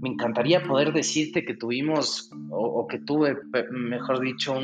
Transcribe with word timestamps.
Me 0.00 0.08
encantaría 0.08 0.62
poder 0.62 0.92
decirte 0.92 1.44
que 1.44 1.54
tuvimos, 1.54 2.30
o, 2.50 2.86
que 2.86 2.98
tuve, 2.98 3.36
mejor 3.70 4.20
dicho, 4.20 4.54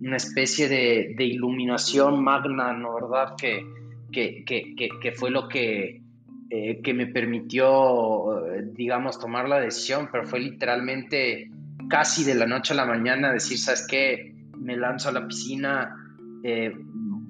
una 0.00 0.16
especie 0.16 0.68
de, 0.68 1.24
iluminación 1.24 2.22
magna, 2.22 2.72
¿no 2.72 2.94
verdad? 2.94 3.34
Que, 3.36 3.64
que, 4.10 5.12
fue 5.16 5.30
lo 5.30 5.48
que, 5.48 6.02
eh, 6.50 6.80
que 6.82 6.94
me 6.94 7.06
permitió, 7.06 8.42
digamos, 8.74 9.18
tomar 9.18 9.48
la 9.48 9.60
decisión, 9.60 10.08
pero 10.12 10.26
fue 10.26 10.40
literalmente 10.40 11.50
casi 11.88 12.24
de 12.24 12.34
la 12.34 12.46
noche 12.46 12.74
a 12.74 12.76
la 12.76 12.84
mañana 12.84 13.32
decir, 13.32 13.58
¿sabes 13.58 13.86
qué? 13.88 14.34
Me 14.58 14.76
lanzo 14.76 15.08
a 15.08 15.12
la 15.12 15.26
piscina, 15.26 15.94
eh, 16.42 16.72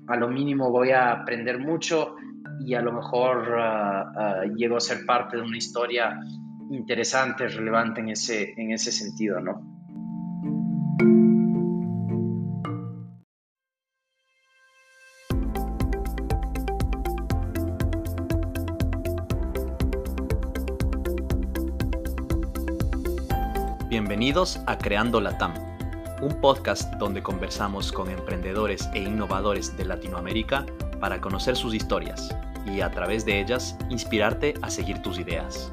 a 0.09 0.17
lo 0.17 0.29
mínimo 0.29 0.71
voy 0.71 0.91
a 0.91 1.13
aprender 1.13 1.59
mucho 1.59 2.17
y 2.61 2.75
a 2.75 2.83
lo 2.83 2.93
mejor 2.93 3.47
llego 4.57 4.77
a 4.77 4.81
ser 4.81 5.05
parte 5.07 5.37
de 5.37 5.43
una 5.43 5.57
historia 5.57 6.21
interesante, 6.71 7.49
relevante 7.49 8.01
en 8.01 8.11
ese, 8.11 8.55
en 8.57 8.73
ese 8.73 8.93
sentido, 8.93 9.41
¿no? 9.41 9.63
Bienvenidos 23.89 24.61
a 24.67 24.77
Creando 24.77 25.21
Latam, 25.21 25.55
un 26.21 26.41
podcast 26.41 26.93
donde 26.97 27.23
conversamos 27.23 27.91
con 27.91 28.11
emprendedores 28.11 28.89
e 28.93 29.01
innovadores 29.01 29.77
de 29.77 29.87
Latinoamérica 29.87 30.67
para 31.01 31.21
conocer 31.21 31.57
sus 31.57 31.75
historias 31.75 32.29
y 32.67 32.81
a 32.81 32.91
través 32.91 33.25
de 33.25 33.41
ellas 33.41 33.77
inspirarte 33.89 34.55
a 34.63 34.71
seguir 34.71 35.03
tus 35.03 35.19
ideas. 35.19 35.73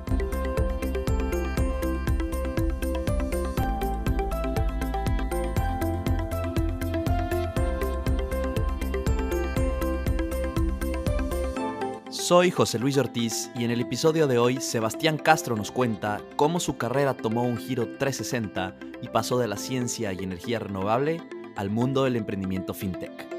Soy 12.25 12.49
José 12.49 12.79
Luis 12.79 12.97
Ortiz 12.97 13.51
y 13.53 13.65
en 13.65 13.69
el 13.69 13.81
episodio 13.81 14.25
de 14.25 14.39
hoy 14.39 14.59
Sebastián 14.59 15.19
Castro 15.19 15.55
nos 15.55 15.69
cuenta 15.69 16.21
cómo 16.35 16.59
su 16.59 16.75
carrera 16.75 17.13
tomó 17.13 17.43
un 17.43 17.55
giro 17.55 17.85
360 17.99 18.75
y 19.03 19.09
pasó 19.09 19.37
de 19.37 19.47
la 19.47 19.57
ciencia 19.57 20.11
y 20.11 20.23
energía 20.23 20.57
renovable 20.57 21.21
al 21.55 21.69
mundo 21.69 22.03
del 22.03 22.15
emprendimiento 22.15 22.73
fintech. 22.73 23.34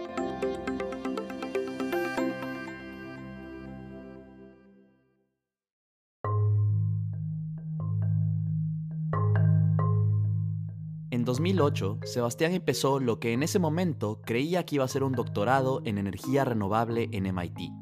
En 11.16 11.24
2008, 11.24 12.00
Sebastián 12.04 12.52
empezó 12.52 13.00
lo 13.00 13.18
que 13.18 13.32
en 13.32 13.42
ese 13.42 13.58
momento 13.58 14.20
creía 14.20 14.66
que 14.66 14.74
iba 14.74 14.84
a 14.84 14.88
ser 14.88 15.02
un 15.02 15.12
doctorado 15.12 15.80
en 15.86 15.96
energía 15.96 16.44
renovable 16.44 17.08
en 17.10 17.34
MIT 17.34 17.72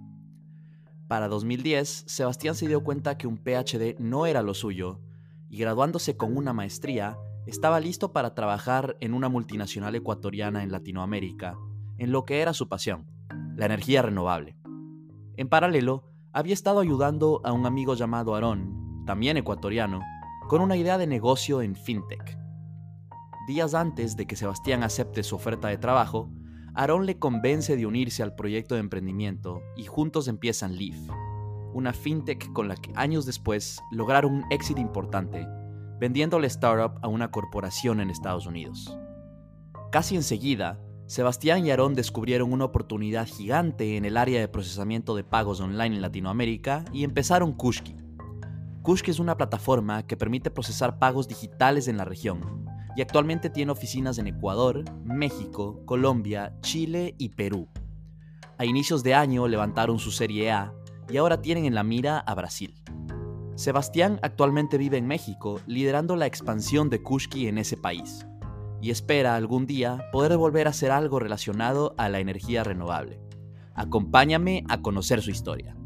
para 1.08 1.28
2010, 1.28 2.04
Sebastián 2.06 2.54
se 2.54 2.66
dio 2.66 2.82
cuenta 2.82 3.18
que 3.18 3.26
un 3.26 3.38
PhD 3.38 3.96
no 3.98 4.26
era 4.26 4.42
lo 4.42 4.54
suyo 4.54 5.00
y 5.48 5.58
graduándose 5.58 6.16
con 6.16 6.36
una 6.36 6.52
maestría, 6.52 7.18
estaba 7.46 7.78
listo 7.78 8.12
para 8.12 8.34
trabajar 8.34 8.96
en 9.00 9.14
una 9.14 9.28
multinacional 9.28 9.94
ecuatoriana 9.94 10.62
en 10.62 10.72
Latinoamérica, 10.72 11.56
en 11.98 12.10
lo 12.10 12.24
que 12.24 12.40
era 12.40 12.54
su 12.54 12.68
pasión, 12.68 13.06
la 13.56 13.66
energía 13.66 14.02
renovable. 14.02 14.56
En 15.36 15.48
paralelo, 15.48 16.10
había 16.32 16.54
estado 16.54 16.80
ayudando 16.80 17.40
a 17.44 17.52
un 17.52 17.66
amigo 17.66 17.94
llamado 17.94 18.34
Aarón, 18.34 19.04
también 19.06 19.36
ecuatoriano, 19.36 20.00
con 20.48 20.62
una 20.62 20.76
idea 20.76 20.98
de 20.98 21.06
negocio 21.06 21.62
en 21.62 21.76
fintech. 21.76 22.43
Días 23.46 23.74
antes 23.74 24.16
de 24.16 24.26
que 24.26 24.36
Sebastián 24.36 24.82
acepte 24.82 25.22
su 25.22 25.36
oferta 25.36 25.68
de 25.68 25.76
trabajo, 25.76 26.30
Aaron 26.74 27.04
le 27.04 27.18
convence 27.18 27.76
de 27.76 27.84
unirse 27.84 28.22
al 28.22 28.34
proyecto 28.34 28.74
de 28.74 28.80
emprendimiento 28.80 29.60
y 29.76 29.84
juntos 29.84 30.28
empiezan 30.28 30.78
Leaf, 30.78 30.96
una 31.74 31.92
fintech 31.92 32.50
con 32.54 32.68
la 32.68 32.76
que 32.76 32.90
años 32.96 33.26
después 33.26 33.82
lograron 33.92 34.32
un 34.32 34.44
éxito 34.50 34.80
importante, 34.80 35.46
vendiendo 36.00 36.38
la 36.38 36.46
startup 36.46 36.98
a 37.02 37.08
una 37.08 37.30
corporación 37.30 38.00
en 38.00 38.08
Estados 38.08 38.46
Unidos. 38.46 38.96
Casi 39.92 40.16
enseguida, 40.16 40.80
Sebastián 41.04 41.66
y 41.66 41.70
Aaron 41.70 41.92
descubrieron 41.92 42.50
una 42.50 42.64
oportunidad 42.64 43.26
gigante 43.26 43.98
en 43.98 44.06
el 44.06 44.16
área 44.16 44.40
de 44.40 44.48
procesamiento 44.48 45.14
de 45.14 45.22
pagos 45.22 45.60
online 45.60 45.96
en 45.96 46.02
Latinoamérica 46.02 46.86
y 46.94 47.04
empezaron 47.04 47.52
Kushki. 47.52 47.94
Kushki 48.80 49.10
es 49.10 49.18
una 49.18 49.36
plataforma 49.36 50.06
que 50.06 50.16
permite 50.16 50.50
procesar 50.50 50.98
pagos 50.98 51.28
digitales 51.28 51.88
en 51.88 51.98
la 51.98 52.06
región, 52.06 52.64
y 52.96 53.02
actualmente 53.02 53.50
tiene 53.50 53.72
oficinas 53.72 54.18
en 54.18 54.26
Ecuador, 54.26 54.84
México, 55.04 55.80
Colombia, 55.84 56.54
Chile 56.60 57.14
y 57.18 57.30
Perú. 57.30 57.68
A 58.58 58.64
inicios 58.64 59.02
de 59.02 59.14
año 59.14 59.48
levantaron 59.48 59.98
su 59.98 60.10
Serie 60.10 60.50
A 60.52 60.72
y 61.10 61.16
ahora 61.16 61.40
tienen 61.40 61.64
en 61.64 61.74
la 61.74 61.82
mira 61.82 62.18
a 62.18 62.34
Brasil. 62.34 62.74
Sebastián 63.56 64.18
actualmente 64.22 64.78
vive 64.78 64.96
en 64.96 65.06
México, 65.06 65.60
liderando 65.66 66.16
la 66.16 66.26
expansión 66.26 66.90
de 66.90 67.02
Kushki 67.02 67.46
en 67.46 67.58
ese 67.58 67.76
país, 67.76 68.26
y 68.80 68.90
espera 68.90 69.36
algún 69.36 69.66
día 69.66 70.06
poder 70.12 70.36
volver 70.36 70.66
a 70.66 70.70
hacer 70.70 70.90
algo 70.90 71.20
relacionado 71.20 71.94
a 71.96 72.08
la 72.08 72.18
energía 72.18 72.64
renovable. 72.64 73.20
Acompáñame 73.74 74.64
a 74.68 74.82
conocer 74.82 75.22
su 75.22 75.30
historia. 75.30 75.76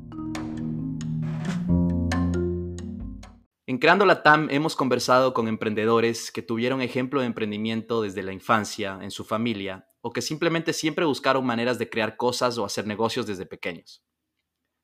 En 3.68 3.76
Creando 3.76 4.06
la 4.06 4.22
TAM 4.22 4.48
hemos 4.50 4.74
conversado 4.74 5.34
con 5.34 5.46
emprendedores 5.46 6.32
que 6.32 6.40
tuvieron 6.40 6.80
ejemplo 6.80 7.20
de 7.20 7.26
emprendimiento 7.26 8.00
desde 8.00 8.22
la 8.22 8.32
infancia, 8.32 8.98
en 9.02 9.10
su 9.10 9.26
familia, 9.26 9.90
o 10.00 10.10
que 10.10 10.22
simplemente 10.22 10.72
siempre 10.72 11.04
buscaron 11.04 11.44
maneras 11.44 11.78
de 11.78 11.90
crear 11.90 12.16
cosas 12.16 12.56
o 12.56 12.64
hacer 12.64 12.86
negocios 12.86 13.26
desde 13.26 13.44
pequeños. 13.44 14.02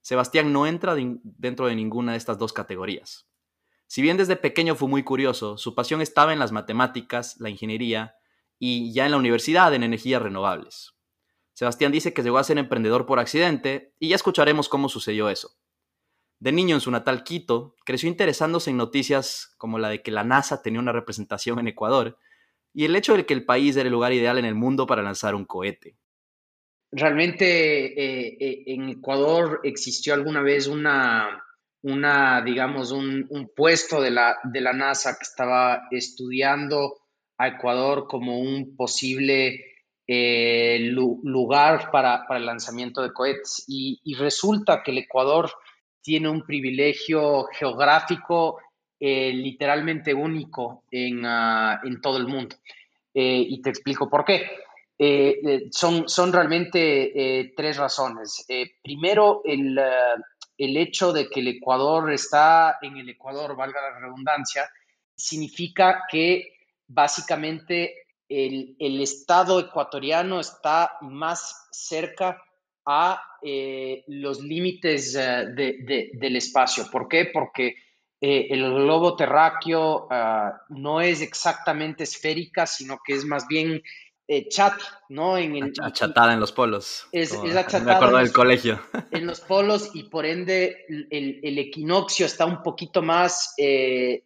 Sebastián 0.03 0.53
no 0.53 0.67
entra 0.67 0.95
dentro 0.95 1.67
de 1.67 1.75
ninguna 1.75 2.12
de 2.12 2.19
estas 2.19 2.37
dos 2.37 2.53
categorías. 2.53 3.27
Si 3.87 4.03
bien 4.03 4.19
desde 4.19 4.37
pequeño 4.37 4.75
fue 4.75 4.87
muy 4.87 5.03
curioso, 5.03 5.56
su 5.56 5.75
pasión 5.75 6.03
estaba 6.03 6.34
en 6.34 6.39
las 6.39 6.53
matemáticas, 6.53 7.41
la 7.41 7.49
ingeniería 7.49 8.16
y 8.59 8.93
ya 8.93 9.06
en 9.06 9.12
la 9.12 9.16
universidad 9.16 9.72
en 9.72 9.83
energías 9.83 10.21
renovables. 10.21 10.93
Sebastián 11.55 11.91
dice 11.91 12.12
que 12.12 12.22
llegó 12.22 12.37
a 12.37 12.45
ser 12.45 12.59
emprendedor 12.59 13.06
por 13.06 13.19
accidente 13.19 13.95
y 13.99 14.11
ya 14.11 14.16
escucharemos 14.16 14.69
cómo 14.69 14.91
sucedió 14.91 15.31
eso. 15.31 15.56
De 16.39 16.53
niño 16.53 16.75
en 16.77 16.81
su 16.81 16.91
natal 16.91 17.25
Quito, 17.25 17.75
creció 17.84 18.09
interesándose 18.09 18.71
en 18.71 18.77
noticias 18.77 19.55
como 19.56 19.78
la 19.78 19.89
de 19.89 20.03
que 20.03 20.11
la 20.11 20.25
NASA 20.25 20.62
tenía 20.62 20.81
una 20.81 20.93
representación 20.93 21.59
en 21.59 21.69
Ecuador 21.69 22.19
y 22.75 22.84
el 22.84 22.97
hecho 22.97 23.17
de 23.17 23.25
que 23.25 23.34
el 23.34 23.45
país 23.45 23.77
era 23.77 23.87
el 23.87 23.93
lugar 23.93 24.12
ideal 24.12 24.37
en 24.37 24.45
el 24.45 24.56
mundo 24.56 24.87
para 24.87 25.03
lanzar 25.03 25.34
un 25.34 25.45
cohete. 25.45 25.97
Realmente 26.91 27.45
eh, 27.47 28.37
eh, 28.39 28.65
en 28.67 28.89
Ecuador 28.89 29.61
existió 29.62 30.12
alguna 30.12 30.43
vez 30.43 30.67
una, 30.67 31.45
una 31.83 32.43
digamos, 32.43 32.91
un, 32.91 33.51
puesto 33.55 34.01
de 34.01 34.11
la, 34.11 34.37
de 34.45 34.61
la 34.61 34.72
NASA 34.72 35.16
que 35.16 35.22
estaba 35.22 35.89
estudiando 35.91 36.99
a 37.39 37.49
Ecuador 37.49 38.06
como 38.09 38.41
un 38.41 38.77
posible 38.77 39.61
eh, 40.06 40.78
lugar 40.81 41.91
para, 41.91 42.27
el 42.31 42.47
lanzamiento 42.47 43.03
de 43.03 43.12
cohetes. 43.12 43.65
y 43.66 44.15
resulta 44.15 44.83
que 44.83 44.91
el 44.91 44.99
Ecuador 44.99 45.51
tiene 46.04 46.28
un 46.28 46.42
privilegio 46.42 47.47
geográfico 47.47 48.59
eh, 49.00 49.32
literalmente 49.32 50.12
único 50.12 50.84
en, 50.91 51.25
ah, 51.25 51.81
en, 51.82 52.00
todo 52.03 52.19
el 52.19 52.26
mundo. 52.28 52.56
Eh, 53.15 53.47
y 53.48 53.62
te 53.62 53.70
explico 53.70 54.09
por 54.09 54.25
qué. 54.25 54.50
Eh, 54.98 55.66
son, 55.70 56.06
son 56.09 56.31
realmente 56.31 57.53
tres 57.56 57.78
razones. 57.78 58.47
primero, 58.82 59.41
el, 59.44 59.81
el 60.59 60.76
hecho 60.76 61.12
de 61.12 61.28
que 61.28 61.41
el 61.41 61.48
Ecuador 61.48 62.12
está 62.12 62.78
en 62.83 62.98
el 62.98 63.09
Ecuador, 63.09 63.57
valga 63.57 63.80
la 63.80 63.98
redundancia, 63.98 64.68
significa 65.16 66.03
que 66.10 66.59
básicamente 66.86 68.04
el, 68.28 68.77
el, 68.78 69.00
Estado 69.00 69.59
ecuatoriano 69.59 70.39
está 70.39 70.98
más 71.00 71.68
cerca 71.72 72.42
a 72.86 73.22
eh, 73.42 74.04
los 74.09 74.41
límites 74.41 75.15
eh, 75.15 75.47
del 76.13 76.36
espacio. 76.36 76.91
¿Por 76.91 77.09
qué? 77.09 77.27
Porque 77.33 77.77
eh, 78.21 78.47
el 78.51 78.63
globo 78.72 79.16
terráqueo 79.16 80.09
ah, 80.10 80.63
no 80.71 81.01
es 81.01 81.21
exactamente 81.21 82.04
esférica, 82.04 82.66
sino 82.66 82.98
que 83.04 83.15
es 83.15 83.25
más 83.25 83.47
bien 83.47 83.83
chata, 84.48 85.03
¿no? 85.10 85.36
En 85.36 85.71
achatada 85.83 86.33
en 86.33 86.41
los 86.41 86.51
polos. 86.51 87.07
Es, 87.13 87.34
achatada. 87.34 87.84
Me 87.84 87.92
acuerdo 87.92 88.16
del 88.16 88.33
colegio. 88.33 88.81
En 89.10 89.27
los 89.27 89.41
polos 89.42 89.91
y 89.92 90.04
por 90.04 90.25
ende 90.25 90.86
el, 91.10 91.59
equinoccio 91.59 92.25
está 92.25 92.47
un 92.47 92.63
poquito 92.63 93.03
más 93.03 93.54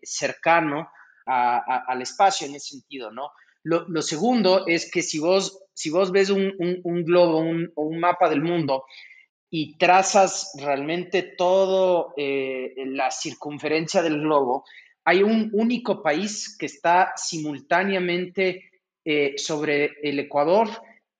cercano 0.00 0.88
al 1.26 2.00
espacio 2.00 2.46
en 2.46 2.54
ese 2.54 2.68
sentido, 2.68 3.10
¿no? 3.10 3.32
Lo, 3.64 4.02
segundo 4.02 4.66
es 4.66 4.90
que 4.90 5.02
si 5.02 5.18
vos, 5.18 5.62
si 5.74 5.90
vos 5.90 6.10
ves 6.12 6.30
un, 6.30 6.54
globo 7.04 7.38
o 7.74 7.82
un 7.82 7.98
mapa 7.98 8.28
del 8.28 8.42
mundo, 8.42 8.84
y 9.50 9.76
trazas 9.78 10.52
realmente 10.60 11.22
todo 11.22 12.12
eh, 12.16 12.74
la 12.86 13.10
circunferencia 13.10 14.02
del 14.02 14.20
globo, 14.20 14.64
hay 15.04 15.22
un 15.22 15.50
único 15.54 16.02
país 16.02 16.56
que 16.58 16.66
está 16.66 17.12
simultáneamente 17.16 18.70
eh, 19.04 19.34
sobre 19.38 19.96
el 20.02 20.18
Ecuador 20.18 20.68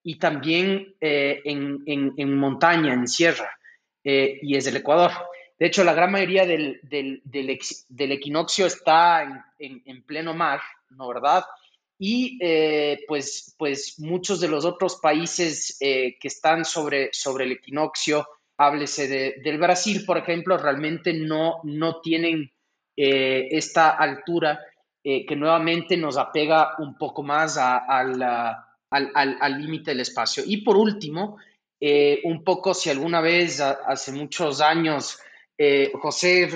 y 0.02 0.18
también 0.18 0.94
eh, 1.00 1.40
en, 1.44 2.38
montaña, 2.38 2.92
en 2.92 3.08
sierra, 3.08 3.50
y 4.04 4.56
es 4.56 4.66
el 4.66 4.76
Ecuador. 4.76 5.10
De 5.58 5.66
hecho, 5.66 5.84
la 5.84 5.92
gran 5.92 6.12
mayoría 6.12 6.46
del, 6.46 6.80
equinoccio 7.98 8.66
está 8.66 9.44
en, 9.58 10.02
pleno 10.04 10.32
mar, 10.32 10.60
¿no 10.90 11.08
verdad? 11.08 11.44
Y 11.98 12.38
pues, 13.06 13.54
pues 13.58 13.96
muchos 13.98 14.40
de 14.40 14.48
los 14.48 14.64
otros 14.64 14.96
países 14.96 15.76
que 15.80 16.16
están 16.22 16.64
sobre, 16.64 17.10
sobre 17.12 17.44
el 17.44 17.52
equinoccio, 17.52 18.26
háblese 18.58 19.36
del 19.40 19.58
Brasil, 19.58 20.04
por 20.04 20.18
ejemplo, 20.18 20.58
realmente 20.58 21.12
no, 21.12 21.60
no 21.62 22.00
tienen 22.00 22.50
eh, 22.96 23.46
esta 23.52 23.90
altura 23.90 24.60
eh, 25.04 25.24
que 25.24 25.36
nuevamente 25.36 25.96
nos 25.96 26.16
apega 26.16 26.74
un 26.80 26.98
poco 26.98 27.22
más 27.22 27.56
al 27.56 28.10
límite 29.56 29.92
del 29.92 30.00
espacio. 30.00 30.42
Y 30.44 30.62
por 30.62 30.76
último, 30.76 31.38
eh, 31.80 32.20
un 32.24 32.42
poco 32.42 32.74
si 32.74 32.90
alguna 32.90 33.20
vez 33.20 33.60
hace 33.60 34.10
muchos 34.12 34.60
años, 34.60 35.20
José, 36.00 36.48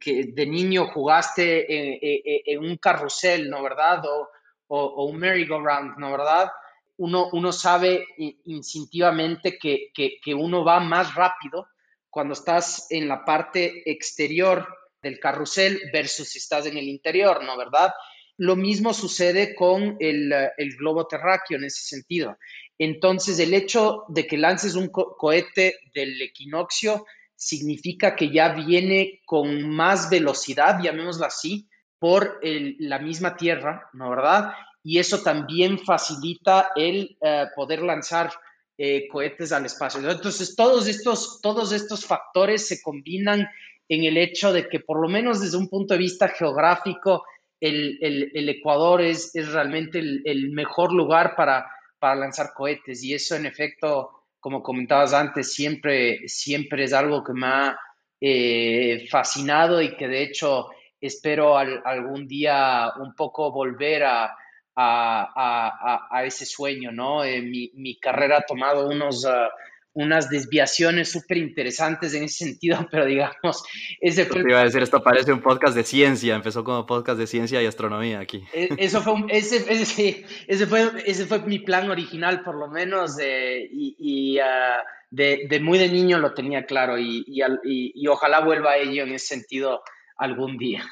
que 0.00 0.32
de 0.32 0.46
niño 0.46 0.86
jugaste 0.86 2.52
en, 2.52 2.58
un 2.58 2.76
carrusel, 2.78 3.50
¿no 3.50 3.62
verdad? 3.62 4.02
O, 4.06 4.28
o, 4.68 5.04
un 5.06 5.18
merry-go-round, 5.18 5.98
¿no 5.98 6.10
verdad? 6.10 6.50
Uno, 6.98 7.28
uno 7.32 7.52
sabe 7.52 8.06
instintivamente 8.44 9.58
que, 9.58 9.90
que, 9.94 10.34
uno 10.34 10.64
va 10.64 10.80
más 10.80 11.14
rápido 11.14 11.68
cuando 12.08 12.32
estás 12.32 12.86
en 12.90 13.06
la 13.08 13.24
parte 13.24 13.82
exterior 13.90 14.66
del 15.02 15.20
carrusel 15.20 15.80
versus 15.92 16.30
si 16.30 16.38
estás 16.38 16.66
en 16.66 16.76
el 16.78 16.88
interior, 16.88 17.44
¿no? 17.44 17.56
¿Verdad? 17.56 17.92
Lo 18.38 18.56
mismo 18.56 18.92
sucede 18.92 19.54
con 19.54 19.96
el, 20.00 20.32
globo 20.78 21.06
terráqueo 21.06 21.58
en 21.58 21.64
ese 21.64 21.82
sentido. 21.82 22.38
Entonces, 22.78 23.38
el 23.38 23.54
hecho 23.54 24.04
de 24.08 24.26
que 24.26 24.36
lances 24.36 24.74
un 24.74 24.88
cohete 24.88 25.78
del 25.94 26.20
equinoccio 26.20 27.06
significa 27.34 28.16
que 28.16 28.30
ya 28.30 28.50
viene 28.54 29.20
con 29.24 29.68
más 29.68 30.10
velocidad, 30.10 30.80
llamémoslo 30.82 31.26
así, 31.26 31.68
por 31.98 32.40
la 32.42 32.98
misma 32.98 33.36
Tierra, 33.36 33.88
¿no 33.92 34.10
verdad? 34.10 34.52
Y 34.82 34.98
eso 34.98 35.22
también 35.22 35.78
facilita 35.78 36.68
el 36.76 37.16
eh, 37.20 37.46
poder 37.54 37.82
lanzar 37.82 38.30
eh, 38.78 39.08
cohetes 39.08 39.52
al 39.52 39.64
espacio. 39.66 40.00
Entonces, 40.08 40.54
todos 40.54 40.86
estos, 40.86 41.40
todos 41.40 41.72
estos 41.72 42.04
factores 42.04 42.68
se 42.68 42.82
combinan 42.82 43.48
en 43.88 44.04
el 44.04 44.16
hecho 44.16 44.52
de 44.52 44.68
que 44.68 44.80
por 44.80 45.00
lo 45.00 45.08
menos 45.08 45.40
desde 45.40 45.56
un 45.56 45.68
punto 45.68 45.94
de 45.94 45.98
vista 45.98 46.28
geográfico, 46.28 47.24
el, 47.58 48.48
Ecuador 48.48 49.00
es, 49.00 49.34
es 49.34 49.50
realmente 49.50 49.98
el, 49.98 50.50
mejor 50.50 50.92
lugar 50.92 51.34
para, 51.36 51.66
para 51.98 52.14
lanzar 52.14 52.52
cohetes 52.54 53.02
y 53.02 53.14
eso 53.14 53.34
en 53.34 53.46
efecto, 53.46 54.10
como 54.40 54.62
comentabas 54.62 55.14
antes, 55.14 55.54
siempre, 55.54 56.28
siempre 56.28 56.84
es 56.84 56.92
algo 56.92 57.24
que 57.24 57.32
me 57.32 57.46
ha 57.46 57.78
eh, 58.20 59.06
fascinado 59.10 59.80
y 59.80 59.96
que 59.96 60.08
de 60.08 60.22
hecho 60.22 60.68
espero 61.00 61.56
algún 61.56 62.26
día 62.26 62.92
un 62.98 63.14
poco 63.14 63.52
volver 63.52 64.04
a, 64.04 64.36
a, 64.76 66.22
ese 66.24 66.44
sueño, 66.44 66.92
¿no? 66.92 67.24
Eh, 67.24 67.40
mi, 67.42 67.70
mi, 67.74 67.98
carrera 67.98 68.38
ha 68.38 68.42
tomado 68.42 68.88
unos, 68.88 69.24
ah, 69.24 69.50
unas 69.96 70.28
desviaciones 70.28 71.10
súper 71.10 71.38
interesantes 71.38 72.12
en 72.14 72.24
ese 72.24 72.44
sentido, 72.44 72.86
pero 72.90 73.06
digamos, 73.06 73.64
ese 74.00 74.26
fue... 74.26 74.42
Te 74.42 74.50
iba 74.50 74.60
a 74.60 74.64
decir, 74.64 74.82
esto 74.82 75.02
parece 75.02 75.32
un 75.32 75.40
podcast 75.40 75.74
de 75.74 75.84
ciencia, 75.84 76.34
empezó 76.34 76.62
como 76.62 76.84
podcast 76.84 77.18
de 77.18 77.26
ciencia 77.26 77.62
y 77.62 77.66
astronomía 77.66 78.20
aquí. 78.20 78.44
E, 78.52 78.68
eso 78.76 79.00
fue, 79.00 79.14
ese, 79.30 79.64
ese, 79.72 80.66
fue, 80.66 80.92
ese 81.06 81.26
fue 81.26 81.40
mi 81.40 81.58
plan 81.58 81.90
original, 81.90 82.42
por 82.42 82.56
lo 82.56 82.68
menos, 82.68 83.16
y, 83.18 84.38
ah, 84.38 84.82
de, 85.10 85.46
de, 85.48 85.60
muy 85.60 85.78
de 85.78 85.88
niño 85.88 86.18
lo 86.18 86.34
tenía 86.34 86.66
claro, 86.66 86.98
y, 86.98 87.24
y, 87.26 88.06
ojalá 88.06 88.40
vuelva 88.40 88.72
a 88.72 88.76
ello 88.76 89.04
en 89.04 89.12
ese 89.12 89.28
sentido 89.28 89.82
algún 90.16 90.56
día. 90.58 90.84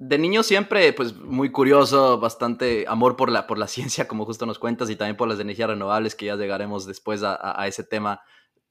De 0.00 0.16
niño 0.16 0.44
siempre, 0.44 0.92
pues 0.92 1.16
muy 1.16 1.50
curioso, 1.50 2.20
bastante 2.20 2.84
amor 2.86 3.16
por 3.16 3.32
la, 3.32 3.48
por 3.48 3.58
la 3.58 3.66
ciencia, 3.68 4.06
como 4.06 4.24
justo 4.24 4.46
nos 4.46 4.58
cuentas, 4.58 4.90
y 4.90 4.96
también 4.96 5.16
por 5.16 5.28
las 5.28 5.40
energías 5.40 5.70
renovables, 5.70 6.14
que 6.14 6.26
ya 6.26 6.36
llegaremos 6.36 6.86
después 6.86 7.22
a, 7.24 7.66
ese 7.66 7.82
tema. 7.82 8.20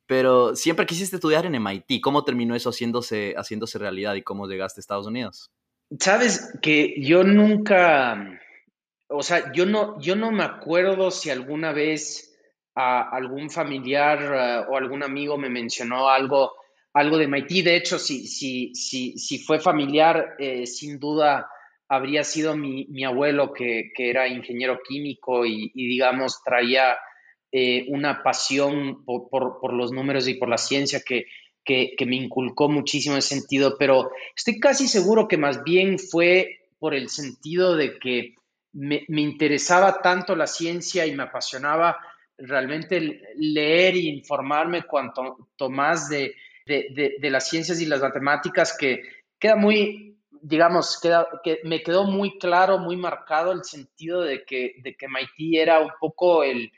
Pero 0.06 0.56
siempre 0.56 0.86
quisiste 0.86 1.18
estudiar 1.18 1.46
en 1.46 1.56
MIT. 1.56 2.02
¿Cómo 2.02 2.24
terminó 2.24 2.56
eso 2.56 2.70
haciéndose, 2.70 3.34
haciéndose 3.36 3.78
realidad 3.78 4.16
y 4.16 4.22
cómo 4.22 4.48
llegaste 4.48 4.80
a 4.80 4.82
Estados 4.82 5.06
Unidos? 5.06 5.52
Sabes 6.00 6.58
que 6.62 6.96
yo 7.02 7.26
nunca, 7.26 8.40
o 9.10 9.22
sea, 9.22 9.52
yo 9.52 9.66
no, 9.66 10.00
yo 10.00 10.16
no 10.16 10.32
me 10.32 10.44
acuerdo 10.44 11.12
si 11.12 11.30
alguna 11.30 11.74
vez 11.74 12.38
a 12.74 13.02
algún 13.10 13.50
familiar 13.50 14.20
eh, 14.22 14.66
o 14.70 14.78
algún 14.78 15.04
amigo 15.04 15.38
me 15.38 15.50
mencionó 15.50 16.10
algo 16.10 16.54
algo 16.98 17.18
de 17.18 17.28
MIT. 17.28 17.64
De 17.64 17.76
hecho, 17.76 18.00
si, 18.00 18.28
si, 18.28 18.74
si, 18.74 19.18
si 19.18 19.40
fue 19.40 19.60
familiar, 19.60 20.36
eh, 20.40 20.66
sin 20.66 21.00
duda 21.00 21.48
habría 21.88 22.24
sido 22.24 22.58
mi, 22.58 23.04
abuelo 23.04 23.54
que, 23.54 23.92
era 23.98 24.28
ingeniero 24.28 24.80
químico 24.86 25.46
y, 25.46 25.72
digamos, 25.74 26.42
traía 26.44 26.98
eh, 27.52 27.86
una 27.90 28.24
pasión 28.24 29.06
por, 29.06 29.74
los 29.74 29.92
números 29.92 30.28
y 30.28 30.34
por 30.34 30.50
la 30.50 30.58
ciencia 30.58 31.02
que, 31.06 31.28
que, 31.64 32.06
me 32.06 32.16
inculcó 32.16 32.68
muchísimo 32.68 33.16
ese 33.16 33.36
sentido, 33.36 33.78
pero 33.78 34.12
estoy 34.36 34.60
casi 34.60 34.88
seguro 34.88 35.28
que 35.28 35.38
más 35.38 35.64
bien 35.64 35.98
fue 36.00 36.60
por 36.80 36.94
el 36.94 37.10
sentido 37.10 37.78
de 37.78 38.00
que 38.00 38.36
me, 38.74 39.06
me 39.08 39.22
interesaba 39.22 40.02
tanto 40.02 40.36
la 40.36 40.48
ciencia 40.48 41.06
y 41.06 41.16
me 41.16 41.24
apasionaba 41.24 41.98
realmente 42.38 43.22
leer 43.36 43.96
e 43.96 44.00
informarme 44.00 44.84
cuanto 44.84 45.48
más 45.70 46.10
de, 46.10 46.36
de, 46.68 47.30
las 47.30 47.50
ciencias 47.50 47.82
y 47.82 47.86
las 47.86 48.02
matemáticas 48.02 48.76
que 48.78 49.02
queda 49.40 49.56
muy, 49.56 50.20
digamos, 50.42 51.00
queda, 51.02 51.28
que 51.44 51.60
me 51.64 51.82
quedó 51.82 52.04
muy 52.06 52.38
claro, 52.38 52.78
muy 52.78 52.98
marcado 52.98 53.52
el 53.52 53.64
sentido 53.64 54.22
de 54.22 54.44
que, 54.46 54.76
de 54.84 54.96
que 54.96 55.08
MIT 55.08 55.60
era 55.60 55.80
un 55.80 55.92
poco 56.00 56.44
el, 56.44 56.72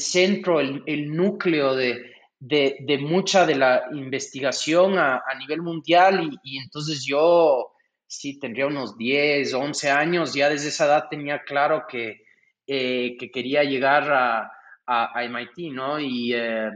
centro, 0.00 0.60
el, 0.60 1.14
núcleo 1.14 1.74
de, 1.74 2.12
de, 2.40 2.98
mucha 3.00 3.46
de 3.46 3.56
la 3.56 3.84
investigación 3.92 4.98
a, 4.98 5.22
nivel 5.38 5.62
mundial 5.62 6.30
y, 6.42 6.58
entonces 6.58 7.04
yo 7.06 7.72
sí 8.06 8.38
tendría 8.38 8.66
unos 8.66 8.96
10, 8.96 9.52
11 9.52 9.90
años, 9.90 10.34
ya 10.34 10.48
desde 10.48 10.68
esa 10.68 10.86
edad 10.86 11.04
tenía 11.10 11.44
claro 11.44 11.84
que, 11.88 12.22
eh, 12.66 13.16
que 13.18 13.30
quería 13.30 13.64
llegar 13.64 14.10
a, 14.10 14.50
a, 14.86 15.22
MIT, 15.24 15.72
¿no? 15.72 16.00
Y, 16.00 16.32
eh, 16.34 16.70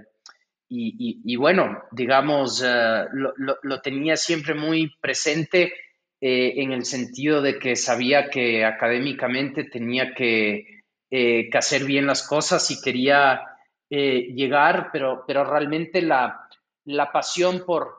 y, 0.74 1.36
bueno, 1.36 1.82
digamos, 1.90 2.62
eh, 2.64 3.04
lo, 3.12 3.80
tenía 3.82 4.16
siempre 4.16 4.54
muy 4.54 4.90
presente 5.00 5.74
eh, 6.20 6.54
en 6.56 6.72
el 6.72 6.86
sentido 6.86 7.42
de 7.42 7.58
que 7.58 7.76
sabía 7.76 8.30
que 8.30 8.64
académicamente 8.64 9.64
tenía 9.64 10.14
que, 10.14 10.84
eh, 11.10 11.50
hacer 11.52 11.84
bien 11.84 12.06
las 12.06 12.26
cosas 12.26 12.70
y 12.70 12.80
quería 12.80 13.42
llegar, 13.90 14.88
pero, 14.90 15.24
pero 15.26 15.44
realmente 15.44 16.00
la, 16.00 16.48
la 16.86 17.12
pasión 17.12 17.64
por, 17.66 17.92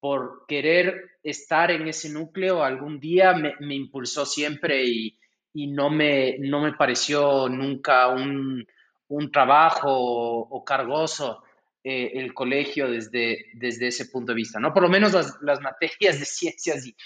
por 0.00 0.46
querer 0.48 1.18
estar 1.22 1.70
en 1.70 1.86
ese 1.86 2.08
núcleo 2.08 2.64
algún 2.64 2.98
día 2.98 3.34
me, 3.34 3.74
impulsó 3.74 4.24
siempre 4.24 4.82
y, 4.86 5.18
no, 5.52 5.90
me, 5.90 6.38
no 6.38 6.60
me 6.62 6.72
pareció 6.72 7.50
nunca 7.50 8.08
un, 8.08 8.66
trabajo 9.30 9.90
o 9.92 10.64
cargoso 10.64 11.44
eh, 11.86 12.12
el 12.14 12.32
colegio 12.32 12.90
desde, 12.90 13.44
desde 13.52 13.88
ese 13.88 14.06
punto 14.06 14.32
de 14.32 14.36
vista, 14.36 14.58
¿no? 14.58 14.72
Por 14.72 14.84
lo 14.84 14.88
menos 14.88 15.12
las, 15.12 15.60
materias 15.60 16.18
de 16.18 16.24
ciencias 16.24 16.86
y, 16.86 16.96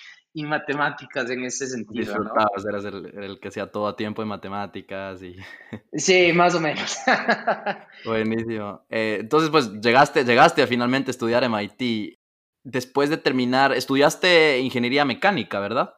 matemáticas 0.44 1.28
en 1.30 1.44
ese 1.44 1.66
sentido. 1.66 2.14
Disfrutabas, 2.14 2.64
eras 2.64 2.84
el, 2.84 3.40
que 3.40 3.48
hacía 3.48 3.66
todo 3.72 3.88
a 3.88 3.96
tiempo 3.96 4.22
en 4.22 4.28
matemáticas 4.28 5.20
y... 5.20 5.34
Sí, 5.92 6.32
más 6.32 6.54
o 6.54 6.60
menos. 6.60 6.96
Buenísimo. 8.04 8.86
Eh, 8.88 9.16
entonces, 9.18 9.50
pues 9.50 9.72
llegaste, 9.80 10.24
llegaste 10.24 10.62
a 10.62 10.68
finalmente 10.68 11.10
estudiar 11.10 11.42
MIT. 11.50 12.16
Después 12.62 13.10
de 13.10 13.16
terminar, 13.16 13.72
estudiaste 13.72 14.60
ingeniería 14.60 15.04
mecánica, 15.04 15.58
¿verdad? 15.58 15.97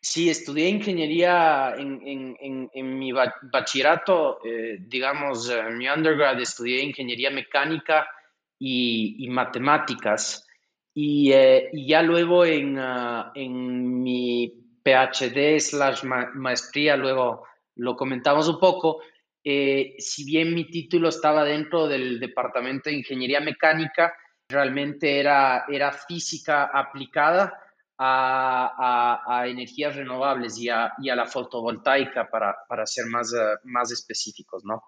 Sí, 0.00 0.30
estudié 0.30 0.68
ingeniería 0.68 1.74
en, 1.76 2.98
mi 2.98 3.12
bachillerato, 3.12 4.38
eh, 4.44 4.78
digamos, 4.80 5.50
en 5.50 5.76
mi 5.76 5.88
undergrad 5.88 6.40
estudié 6.40 6.82
ingeniería 6.82 7.30
mecánica 7.30 8.08
y, 8.58 9.26
matemáticas. 9.28 10.46
Eh, 10.94 11.70
y, 11.72 11.88
ya 11.88 12.02
luego 12.02 12.44
en, 12.44 12.78
ah, 12.78 13.32
en 13.34 14.02
mi 14.02 14.52
PhD 14.84 15.58
slash 15.58 16.04
maestría, 16.04 16.96
luego 16.96 17.44
lo 17.74 17.96
comentamos 17.96 18.48
un 18.48 18.58
poco, 18.60 19.00
eh, 19.42 19.94
si 19.98 20.24
bien 20.24 20.54
mi 20.54 20.70
título 20.70 21.08
estaba 21.08 21.44
dentro 21.44 21.88
del 21.88 22.20
Departamento 22.20 22.88
de 22.88 22.96
Ingeniería 22.96 23.40
Mecánica, 23.40 24.14
realmente 24.48 25.18
era, 25.18 25.64
era 25.68 25.92
física 25.92 26.70
aplicada 26.72 27.67
a, 27.98 29.44
energías 29.46 29.96
renovables 29.96 30.58
y 30.58 30.68
a, 30.68 30.92
la 30.98 31.26
fotovoltaica 31.26 32.28
para, 32.30 32.86
ser 32.86 33.06
más, 33.06 33.32
eh, 33.32 33.56
más 33.64 33.90
específicos, 33.90 34.64
¿no? 34.64 34.82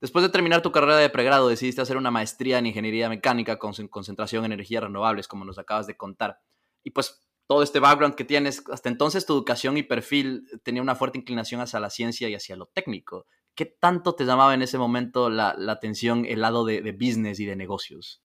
Después 0.00 0.24
de 0.24 0.30
terminar 0.30 0.62
tu 0.62 0.72
carrera 0.72 0.96
de 0.96 1.10
pregrado, 1.10 1.48
decidiste 1.48 1.80
hacer 1.80 1.96
una 1.96 2.10
maestría 2.10 2.58
en 2.58 2.66
ingeniería 2.66 3.08
mecánica 3.08 3.58
con 3.58 3.72
concentración 3.88 4.44
en 4.44 4.52
energías 4.52 4.82
renovables, 4.82 5.28
como 5.28 5.44
nos 5.44 5.58
acabas 5.58 5.86
de 5.86 5.96
contar. 5.96 6.40
Y 6.82 6.90
pues 6.90 7.22
todo 7.46 7.62
este 7.62 7.78
background 7.78 8.16
que 8.16 8.24
tienes, 8.24 8.64
hasta 8.72 8.88
entonces 8.88 9.26
tu 9.26 9.34
educación 9.34 9.76
y 9.76 9.84
perfil 9.84 10.48
tenía 10.64 10.82
una 10.82 10.96
fuerte 10.96 11.18
inclinación 11.18 11.60
hacia 11.60 11.78
la 11.78 11.90
ciencia 11.90 12.28
y 12.28 12.34
hacia 12.34 12.56
lo 12.56 12.66
técnico. 12.66 13.26
¿Qué 13.54 13.66
tanto 13.66 14.14
te 14.14 14.24
llamaba 14.24 14.54
en 14.54 14.62
ese 14.62 14.78
momento 14.78 15.28
la, 15.28 15.54
atención 15.68 16.24
el 16.24 16.40
lado 16.40 16.64
de, 16.64 16.80
business 16.92 17.38
y 17.38 17.46
de 17.46 17.54
negocios? 17.54 18.22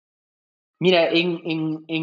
Mira, 0.79 1.09
en, 1.09 1.41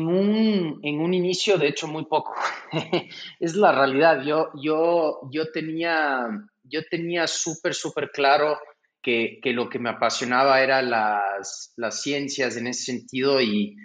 un, 0.09 1.14
inicio, 1.14 1.59
de 1.59 1.69
hecho, 1.69 1.87
muy 1.87 2.07
poco. 2.07 2.35
es 3.40 3.54
la 3.54 3.73
realidad. 3.73 4.23
Yo, 4.25 4.50
yo, 4.61 5.21
yo 5.31 5.52
tenía, 5.52 6.26
yo 6.64 6.81
tenía 6.90 7.28
súper, 7.28 7.75
súper 7.75 8.11
claro 8.11 8.59
que, 9.00 9.40
lo 9.45 9.69
que 9.69 9.78
me 9.78 9.90
apasionaba 9.90 10.61
era 10.61 10.83
las, 10.83 11.73
las 11.76 12.02
ciencias 12.02 12.57
en 12.57 12.66
ese 12.66 12.85
sentido 12.85 13.40
y, 13.40 13.76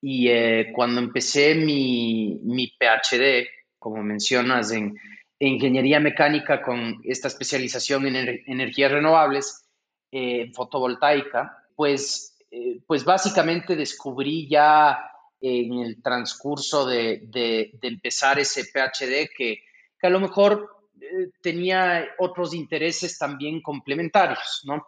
y 0.00 0.28
eh, 0.28 0.72
cuando 0.74 1.00
empecé 1.00 1.54
mi, 1.54 2.40
mi, 2.42 2.68
PhD, 2.78 3.46
como 3.78 4.02
mencionas, 4.02 4.72
en, 4.72 4.94
ingeniería 5.38 6.00
mecánica 6.00 6.62
con 6.62 7.00
esta 7.04 7.28
especialización 7.28 8.06
en 8.06 8.42
energías 8.46 8.92
renovables, 8.92 9.66
eh, 10.12 10.50
fotovoltaica, 10.54 11.66
pues, 11.74 12.29
eh, 12.50 12.80
pues 12.86 13.04
básicamente 13.04 13.76
descubrí 13.76 14.48
ya 14.48 14.98
en 15.40 15.78
el 15.78 16.02
transcurso 16.02 16.86
de, 16.86 17.22
de, 17.24 17.78
empezar 17.82 18.38
ese 18.38 18.64
PhD 18.64 19.28
que, 19.34 19.62
que 19.98 20.06
a 20.06 20.10
lo 20.10 20.20
mejor 20.20 20.80
tenía 21.40 22.06
otros 22.18 22.54
intereses 22.54 23.18
también 23.18 23.62
complementarios, 23.62 24.62
¿no? 24.64 24.86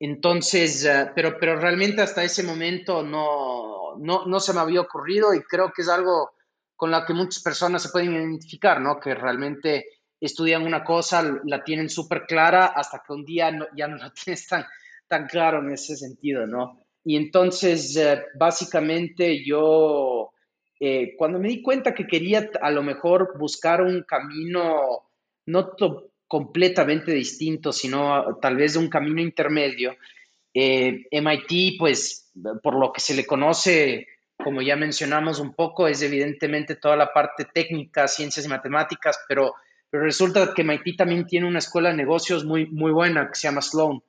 Entonces, 0.00 0.88
pero, 1.14 1.38
pero 1.38 1.56
realmente 1.56 2.02
hasta 2.02 2.24
ese 2.24 2.42
momento 2.42 3.02
no, 3.02 3.96
no, 3.96 4.40
se 4.40 4.52
me 4.52 4.60
había 4.60 4.80
ocurrido 4.80 5.34
y 5.34 5.42
creo 5.42 5.72
que 5.72 5.82
es 5.82 5.88
algo 5.88 6.32
con 6.76 6.90
la 6.90 7.06
que 7.06 7.14
muchas 7.14 7.42
personas 7.42 7.82
se 7.82 7.90
pueden 7.90 8.12
identificar, 8.14 8.80
¿no? 8.80 8.98
Que 8.98 9.14
realmente 9.14 9.86
estudian 10.20 10.66
una 10.66 10.82
cosa, 10.82 11.40
la 11.44 11.62
tienen 11.62 11.88
súper 11.88 12.24
clara 12.26 12.66
hasta 12.66 13.02
que 13.06 13.12
un 13.12 13.24
día 13.24 13.50
ya 13.76 13.88
no 13.88 13.96
la 13.96 14.12
tienes 14.24 14.46
tan, 14.46 14.64
tan 15.06 15.26
claro 15.26 15.60
en 15.60 15.72
ese 15.72 15.96
sentido, 15.96 16.46
¿no? 16.46 16.83
Y 17.04 17.16
entonces, 17.16 17.96
eh, 17.96 18.22
básicamente 18.34 19.44
yo, 19.44 20.30
eh, 20.80 21.14
cuando 21.16 21.38
me 21.38 21.48
di 21.48 21.62
cuenta 21.62 21.94
que 21.94 22.06
quería 22.06 22.50
a 22.60 22.70
lo 22.70 22.82
mejor 22.82 23.38
buscar 23.38 23.82
un 23.82 24.02
camino 24.02 25.02
no 25.46 25.76
completamente 26.26 27.12
distinto, 27.12 27.72
sino 27.72 28.38
tal 28.40 28.56
vez 28.56 28.76
un 28.76 28.88
camino 28.88 29.20
intermedio, 29.20 29.96
eh, 30.54 31.04
MIT, 31.10 31.76
pues, 31.78 32.32
por 32.62 32.78
lo 32.78 32.92
que 32.92 33.00
se 33.00 33.14
le 33.14 33.26
conoce, 33.26 34.06
como 34.36 34.62
ya 34.62 34.76
mencionamos 34.76 35.40
un 35.40 35.54
poco, 35.54 35.86
es 35.86 36.00
evidentemente 36.02 36.76
toda 36.76 36.96
la 36.96 37.12
parte 37.12 37.46
técnica, 37.52 38.08
ciencias 38.08 38.46
y 38.46 38.48
matemáticas, 38.48 39.18
pero, 39.28 39.54
pero 39.90 40.04
resulta 40.04 40.54
que 40.54 40.62
MIT 40.62 40.96
también 40.96 41.26
tiene 41.26 41.46
una 41.46 41.58
escuela 41.58 41.90
de 41.90 41.96
negocios 41.96 42.44
muy, 42.44 42.66
muy 42.66 42.92
buena 42.92 43.28
que 43.28 43.34
se 43.34 43.48
llama 43.48 43.60
Sloan. 43.60 44.00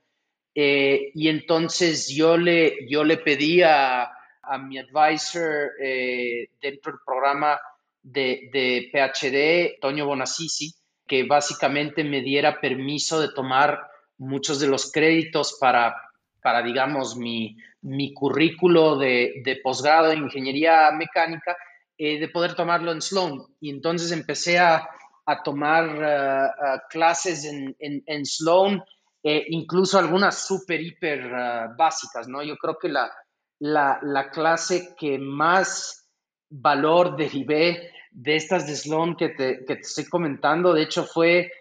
Eh, 0.56 1.12
y 1.14 1.28
entonces 1.28 2.10
yo 2.10 2.38
le, 2.38 2.88
yo 2.90 3.04
le 3.04 3.18
pedí 3.18 3.62
a, 3.62 4.12
mi 4.68 4.78
advisor 4.78 5.72
eh, 5.82 6.50
dentro 6.62 6.92
del 6.92 7.02
programa 7.04 7.60
de, 8.02 8.50
de 8.54 8.90
PhD, 8.92 9.80
Toño 9.82 10.06
Bonassisi, 10.06 10.72
que 11.08 11.24
básicamente 11.24 12.04
me 12.04 12.22
diera 12.22 12.62
permiso 12.62 13.20
de 13.20 13.34
tomar 13.34 13.80
muchos 14.20 14.60
de 14.60 14.68
los 14.68 14.92
créditos 14.92 15.58
para 15.60 15.96
para, 16.46 16.62
digamos, 16.62 17.18
mi, 17.18 17.58
mi 17.82 18.14
currículo 18.14 19.00
de, 19.00 19.42
de 19.44 19.56
posgrado 19.64 20.12
en 20.12 20.26
ingeniería 20.26 20.92
mecánica, 20.92 21.58
eh, 21.98 22.20
de 22.20 22.28
poder 22.28 22.54
tomarlo 22.54 22.92
en 22.92 23.02
Sloan. 23.02 23.42
Y 23.60 23.72
entonces 23.72 24.12
empecé 24.12 24.60
a, 24.60 24.88
a 25.26 25.42
tomar 25.42 26.54
clases 26.88 27.46
en, 27.46 27.76
en, 27.80 28.26
Sloan, 28.28 28.84
eh, 29.26 29.46
incluso 29.50 29.98
algunas 29.98 30.46
súper, 30.46 30.82
hiper 30.82 31.32
básicas, 31.78 32.28
¿no? 32.28 32.44
Yo 32.44 32.56
creo 32.58 32.78
que 32.80 32.90
la, 32.90 33.12
la, 33.60 34.00
la, 34.04 34.30
clase 34.30 34.96
que 34.98 35.18
más 35.18 36.10
valor 36.50 37.16
derivé 37.18 37.92
de 38.12 38.36
estas 38.36 38.68
de 38.68 38.76
Sloan 38.76 39.16
que 39.16 39.30
te, 39.30 39.66
que 39.66 39.76
te 39.76 39.82
estoy 39.82 40.06
comentando, 40.06 40.74
de 40.74 40.84
hecho, 40.84 41.04
fue 41.04 41.52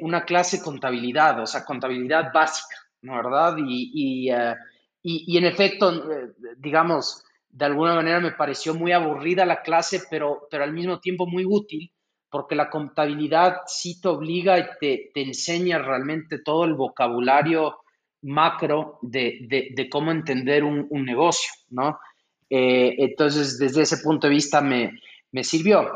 una 0.00 0.24
clase 0.24 0.60
contabilidad, 0.60 1.40
o 1.40 1.46
sea, 1.46 1.64
contabilidad 1.64 2.32
básica. 2.32 2.82
¿no? 3.02 3.16
¿verdad? 3.16 3.56
Y, 3.58 4.30
eh, 4.30 4.54
y, 5.02 5.24
y, 5.34 5.36
en 5.36 5.44
efecto, 5.44 6.10
eh, 6.10 6.32
digamos, 6.56 7.24
de 7.50 7.64
alguna 7.66 7.94
manera 7.94 8.20
me 8.20 8.32
pareció 8.32 8.74
muy 8.74 8.92
aburrida 8.92 9.44
la 9.44 9.62
clase, 9.62 10.02
pero, 10.08 10.46
pero 10.50 10.64
al 10.64 10.72
mismo 10.72 11.00
tiempo 11.00 11.26
muy 11.26 11.44
útil, 11.44 11.92
porque 12.32 12.56
la 12.56 12.70
contabilidad 12.70 13.58
sí 13.66 14.00
te 14.00 14.08
obliga 14.08 14.58
y 14.58 14.64
te, 14.80 15.10
te 15.14 15.22
enseña 15.22 15.78
realmente 15.78 16.38
todo 16.38 16.64
el 16.64 16.74
vocabulario 16.74 17.76
macro 18.22 18.98
de, 19.02 19.72
de, 19.76 19.88
cómo 19.90 20.10
entender 20.10 20.64
un, 20.64 20.86
un 20.88 21.04
negocio, 21.04 21.52
¿no? 21.70 21.98
Eh, 22.48 22.94
entonces, 22.98 23.58
desde 23.58 23.82
ese 23.82 23.98
punto 23.98 24.28
de 24.28 24.34
vista 24.34 24.60
me, 24.60 24.98
me 25.30 25.44
sirvió. 25.44 25.88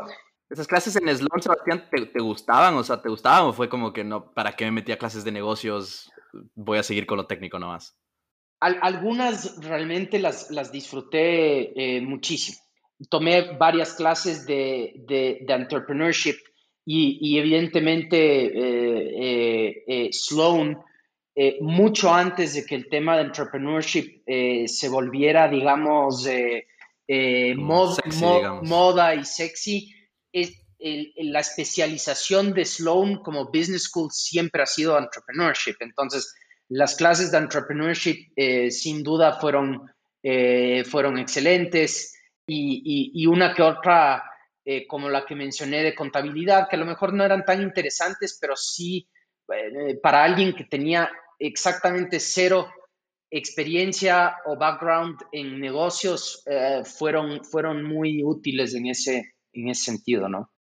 ¿Esas 0.49 0.67
clases 0.67 0.95
en 0.95 1.09
Sloan, 1.09 1.41
Sebastián, 1.41 1.85
te, 1.89 2.05
te, 2.05 2.19
gustaban? 2.21 2.75
O 2.75 2.83
sea, 2.83 3.01
¿te 3.01 3.09
gustaban 3.09 3.45
o 3.45 3.53
fue 3.53 3.67
como 3.67 3.91
que 3.91 4.03
no, 4.03 4.31
para 4.33 4.53
qué 4.53 4.65
me 4.65 4.71
metí 4.71 4.91
a 4.91 4.97
clases 4.97 5.23
de 5.23 5.31
negocios? 5.31 6.11
voy 6.55 6.77
a 6.77 6.83
seguir 6.83 7.05
con 7.05 7.17
lo 7.17 7.27
técnico 7.27 7.59
nomás. 7.59 7.97
algunas 8.59 9.57
realmente 9.61 10.19
las, 10.19 10.51
las 10.51 10.71
disfruté 10.71 11.97
eh, 11.97 12.01
muchísimo. 12.01 12.57
Tomé 13.09 13.57
varias 13.57 13.93
clases 13.93 14.45
de, 14.45 14.93
de, 15.07 15.45
entrepreneurship 15.47 16.37
y, 16.85 17.19
y 17.21 17.37
evidentemente 17.37 18.17
eh, 18.45 19.83
eh, 19.87 20.09
Sloan, 20.11 20.79
mucho 21.61 22.11
antes 22.11 22.55
de 22.55 22.65
que 22.65 22.73
el 22.73 22.89
tema 22.89 23.15
de 23.15 23.23
entrepreneurship 23.23 24.23
se 24.25 24.89
volviera, 24.89 25.47
digamos, 25.47 26.27
moda 28.63 29.13
y 29.13 29.23
sexy, 29.23 29.93
es, 30.33 30.51
la 30.79 31.39
especialización 31.39 32.53
de 32.53 32.65
Sloan 32.65 33.17
como 33.17 33.45
Business 33.45 33.83
School 33.83 34.09
siempre 34.11 34.61
ha 34.61 34.65
sido 34.65 34.97
entrepreneurship. 34.97 35.75
Entonces, 35.79 36.33
las 36.69 36.95
clases 36.95 37.31
de 37.31 37.37
entrepreneurship 37.37 38.31
eh, 38.35 38.69
sin 38.71 39.03
duda 39.03 39.39
fueron, 39.39 39.89
eh, 40.21 40.83
fueron 40.85 41.17
excelentes 41.17 42.13
y, 42.47 43.25
una 43.27 43.53
que 43.53 43.61
otra, 43.61 44.23
eh, 44.63 44.87
como 44.87 45.09
la 45.09 45.25
que 45.25 45.35
mencioné 45.35 45.83
de 45.83 45.93
contabilidad, 45.93 46.67
que 46.69 46.75
a 46.75 46.79
lo 46.79 46.85
mejor 46.85 47.13
no 47.13 47.23
eran 47.23 47.45
tan 47.45 47.61
interesantes, 47.61 48.37
pero 48.39 48.55
sí 48.55 49.07
para 50.03 50.25
alguien 50.25 50.53
que 50.53 50.65
tenía 50.65 51.09
exactamente 51.39 52.19
cero 52.19 52.67
experiencia 53.29 54.35
o 54.45 54.57
background 54.57 55.19
en 55.31 55.59
negocios, 55.61 56.43
fueron, 56.83 57.45
fueron 57.45 57.81
muy 57.83 58.23
útiles 58.25 58.75
en 58.75 58.87
ese, 58.87 59.35
en 59.53 59.69
ese 59.69 59.85
sentido, 59.85 60.27
¿no? 60.27 60.51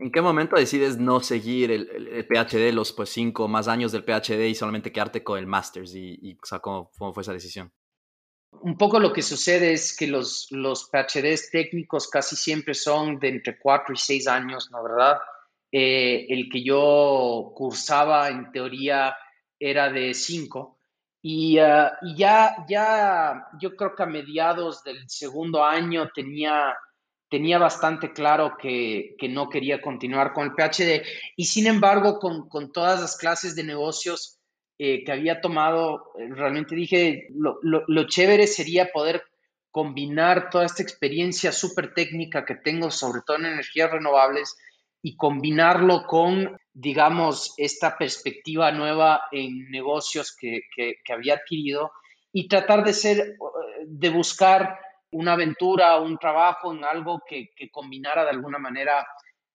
¿En 0.00 0.10
qué 0.10 0.22
momento 0.22 0.56
decides 0.56 0.96
no 0.96 1.20
seguir 1.20 1.70
el, 1.70 2.26
PhD, 2.26 2.72
los 2.72 2.94
pues, 2.94 3.10
cinco 3.10 3.48
más 3.48 3.68
años 3.68 3.92
del 3.92 4.02
PhD 4.02 4.48
y 4.48 4.54
solamente 4.54 4.92
quedarte 4.92 5.22
con 5.22 5.38
el 5.38 5.46
Masters? 5.46 5.94
Y, 5.94 6.38
¿cómo, 6.62 6.90
fue 6.94 7.20
esa 7.20 7.34
decisión? 7.34 7.70
Un 8.52 8.76
poco 8.76 8.98
lo 8.98 9.12
que 9.12 9.22
sucede 9.22 9.72
es 9.72 9.96
que 9.96 10.06
los, 10.06 10.48
los 10.50 10.90
PhDs 10.90 11.50
técnicos 11.50 12.08
casi 12.08 12.36
siempre 12.36 12.74
son 12.74 13.18
de 13.18 13.28
entre 13.28 13.58
cuatro 13.58 13.94
y 13.94 13.96
seis 13.96 14.26
años, 14.26 14.70
¿no 14.70 14.82
verdad? 14.82 15.18
Eh, 15.72 16.26
el 16.28 16.48
que 16.50 16.62
yo 16.62 17.52
cursaba 17.54 18.28
en 18.28 18.50
teoría 18.50 19.16
era 19.58 19.90
de 19.90 20.14
cinco. 20.14 20.78
Y, 21.22 21.58
ah, 21.58 21.98
y 22.02 22.16
ya, 22.16 22.64
ya, 22.68 23.46
yo 23.60 23.76
creo 23.76 23.94
que 23.94 24.02
a 24.02 24.06
mediados 24.06 24.82
del 24.82 25.08
segundo 25.08 25.64
año 25.64 26.10
tenía 26.14 26.74
tenía 27.30 27.58
bastante 27.58 28.12
claro 28.12 28.56
que, 28.60 29.16
no 29.30 29.48
quería 29.48 29.80
continuar 29.80 30.32
con 30.32 30.46
el 30.46 30.54
PhD 30.54 31.02
y 31.36 31.44
sin 31.46 31.68
embargo 31.68 32.18
con, 32.18 32.72
todas 32.72 33.00
las 33.00 33.16
clases 33.16 33.54
de 33.54 33.62
negocios 33.62 34.39
eh, 34.82 35.04
que 35.04 35.12
había 35.12 35.42
tomado, 35.42 36.10
eh, 36.18 36.26
realmente 36.30 36.74
dije, 36.74 37.28
lo, 37.34 38.06
chévere 38.06 38.46
sería 38.46 38.90
poder 38.90 39.22
combinar 39.70 40.48
toda 40.48 40.64
esta 40.64 40.82
experiencia 40.82 41.52
súper 41.52 41.92
técnica 41.92 42.46
que 42.46 42.54
tengo, 42.54 42.90
sobre 42.90 43.20
todo 43.26 43.36
en 43.36 43.44
energías 43.44 43.90
renovables, 43.90 44.56
y 45.02 45.16
combinarlo 45.16 46.04
con, 46.06 46.56
digamos, 46.72 47.52
esta 47.58 47.98
perspectiva 47.98 48.72
nueva 48.72 49.24
en 49.32 49.70
negocios 49.70 50.34
que, 50.34 50.62
había 51.12 51.34
adquirido 51.34 51.92
y 52.32 52.48
tratar 52.48 52.82
de 52.82 52.94
ser, 52.94 53.36
de 53.84 54.08
buscar 54.08 54.78
una 55.10 55.34
aventura, 55.34 56.00
un 56.00 56.16
trabajo 56.16 56.72
en 56.72 56.84
algo 56.84 57.20
que, 57.28 57.50
combinara 57.70 58.24
de 58.24 58.30
alguna 58.30 58.58
manera 58.58 59.06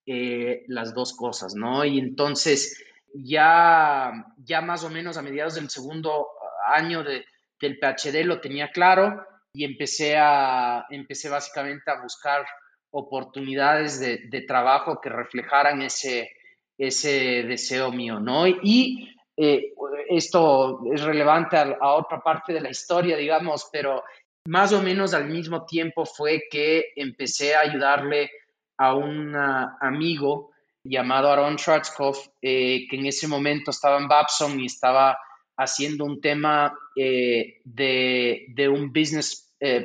eh, 0.05 0.65
las 0.67 0.94
dos 0.94 1.15
cosas, 1.15 1.55
¿no? 1.55 1.84
Y 1.84 1.98
entonces 1.98 2.79
ya, 3.24 4.12
ya 4.38 4.62
más 4.62 4.84
o 4.84 4.89
menos 4.89 5.17
a 5.17 5.22
mediados 5.22 5.55
del 5.55 5.69
segundo 5.69 6.27
año 6.67 7.03
de, 7.03 7.25
del 7.60 7.77
PhD 7.79 8.24
lo 8.25 8.41
tenía 8.41 8.72
claro 8.72 9.25
y 9.53 9.63
empecé, 9.63 10.17
a, 10.17 10.86
empecé 10.89 11.29
básicamente 11.29 11.89
a 11.89 12.01
buscar 12.01 12.45
oportunidades 12.91 14.00
de, 14.00 14.41
trabajo 14.41 15.00
que 15.01 15.10
reflejaran 15.10 15.81
ese, 15.81 16.31
ese 16.77 17.43
deseo 17.43 17.91
mío, 17.91 18.19
¿no? 18.19 18.48
Y 18.48 19.15
eh, 19.38 19.74
esto 20.10 20.81
es 20.93 21.01
relevante 21.01 21.57
a, 21.57 21.93
otra 21.93 22.22
parte 22.22 22.53
de 22.53 22.62
la 22.62 22.69
historia, 22.69 23.17
digamos, 23.17 23.67
pero 23.72 24.03
más 24.48 24.72
o 24.74 24.81
menos 24.81 25.13
al 25.13 25.27
mismo 25.27 25.65
tiempo 25.65 26.05
fue 26.05 26.43
que 26.50 26.93
empecé 26.95 27.55
a 27.55 27.62
ayudarle 27.62 28.29
a 28.77 28.93
un 28.93 29.36
amigo 29.36 30.51
llamado 30.85 31.29
Aaron 31.29 31.57
Schwarzkopf, 31.57 32.27
eh, 32.41 32.87
que 32.89 32.95
en 32.95 33.07
ese 33.07 33.27
momento 33.27 33.71
estaba 33.71 33.97
en 33.97 34.07
Babson 34.07 34.59
y 34.59 34.67
estaba 34.67 35.17
haciendo 35.57 36.05
un 36.05 36.21
tema 36.21 36.73
eh, 36.95 37.61
de, 37.63 38.45
de, 38.49 38.69
un 38.69 38.91
business 38.93 39.41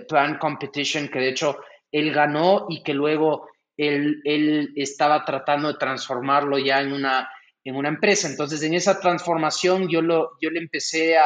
plan 0.09 0.37
competition 0.38 1.09
que 1.09 1.21
de 1.21 1.30
hecho 1.30 1.59
él 1.90 2.12
ganó 2.12 2.66
y 2.69 2.83
que 2.83 2.92
luego 2.92 3.49
él, 3.76 4.21
él, 4.25 4.73
estaba 4.76 5.25
tratando 5.25 5.69
de 5.69 5.78
transformarlo 5.78 6.59
ya 6.59 6.80
en 6.80 6.92
una, 6.92 7.28
en 7.64 7.76
una 7.76 7.88
empresa. 7.88 8.28
Entonces, 8.28 8.62
en 8.62 8.75
esa 8.75 9.00
transformación 9.00 9.88
yo, 9.88 10.02
lo, 10.02 10.33
yo 10.40 10.50
le 10.50 10.61
empecé 10.61 11.16
a, 11.16 11.25